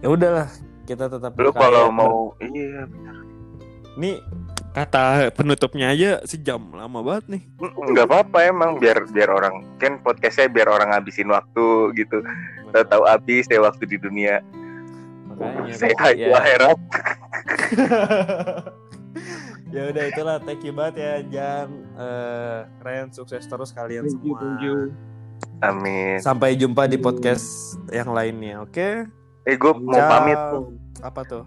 ya 0.00 0.08
udahlah 0.08 0.48
kita 0.88 1.12
tetap 1.12 1.36
Lu 1.36 1.52
kalau 1.52 1.92
mau 1.92 2.32
iya 2.40 2.88
Nih 3.96 4.20
kata 4.76 5.32
penutupnya 5.32 5.92
aja 5.92 6.20
sejam 6.28 6.60
lama 6.76 7.00
banget 7.00 7.24
nih. 7.32 7.42
nggak 7.64 8.06
apa-apa 8.12 8.38
emang 8.44 8.76
biar 8.76 9.08
biar 9.08 9.32
orang 9.32 9.64
kan 9.80 9.96
podcastnya 10.04 10.52
biar 10.52 10.68
orang 10.68 10.92
ngabisin 10.92 11.32
waktu 11.32 11.96
gitu. 11.96 12.20
Tahu-tahu 12.72 13.04
habis 13.08 13.48
deh 13.48 13.60
waktu 13.60 13.88
di 13.88 13.96
dunia. 13.96 14.44
Makanya. 15.36 15.72
saya 15.76 16.16
ya, 16.16 16.32
akhirat 16.32 16.78
ya 19.74 19.82
udah 19.90 20.04
itulah 20.06 20.36
thank 20.42 20.62
you 20.62 20.72
banget 20.74 20.94
ya 21.02 21.14
Jan 21.26 21.68
uh, 21.98 22.02
eh, 22.02 22.58
keren 22.78 23.10
sukses 23.10 23.42
terus 23.46 23.70
kalian 23.74 24.06
thank 24.06 24.14
semua 24.18 24.26
you, 24.26 24.36
thank 24.38 24.62
you. 24.62 24.76
amin 25.62 26.16
sampai 26.22 26.54
jumpa 26.54 26.86
di 26.86 26.98
podcast 26.98 27.76
yang 27.90 28.14
lainnya 28.14 28.62
oke 28.62 28.74
okay? 28.74 29.06
eh 29.46 29.56
gue 29.58 29.72
mau 29.74 29.98
pamit 30.06 30.38
apa 31.02 31.20
tuh 31.26 31.44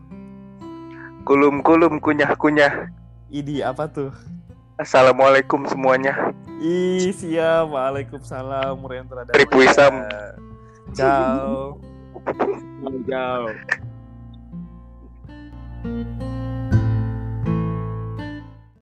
kulum 1.24 1.64
kulum 1.64 2.00
kunyah 2.00 2.32
kunyah 2.36 2.92
ini 3.32 3.64
apa 3.64 3.88
tuh 3.88 4.12
assalamualaikum 4.80 5.68
semuanya 5.68 6.36
Ih, 6.60 7.16
siap. 7.16 7.72
Waalaikumsalam. 7.72 8.76
Murian 8.84 9.08
terhadap. 9.08 9.32
Isam. 9.32 10.04
Ciao. 10.92 11.80
Ciao. 13.08 13.48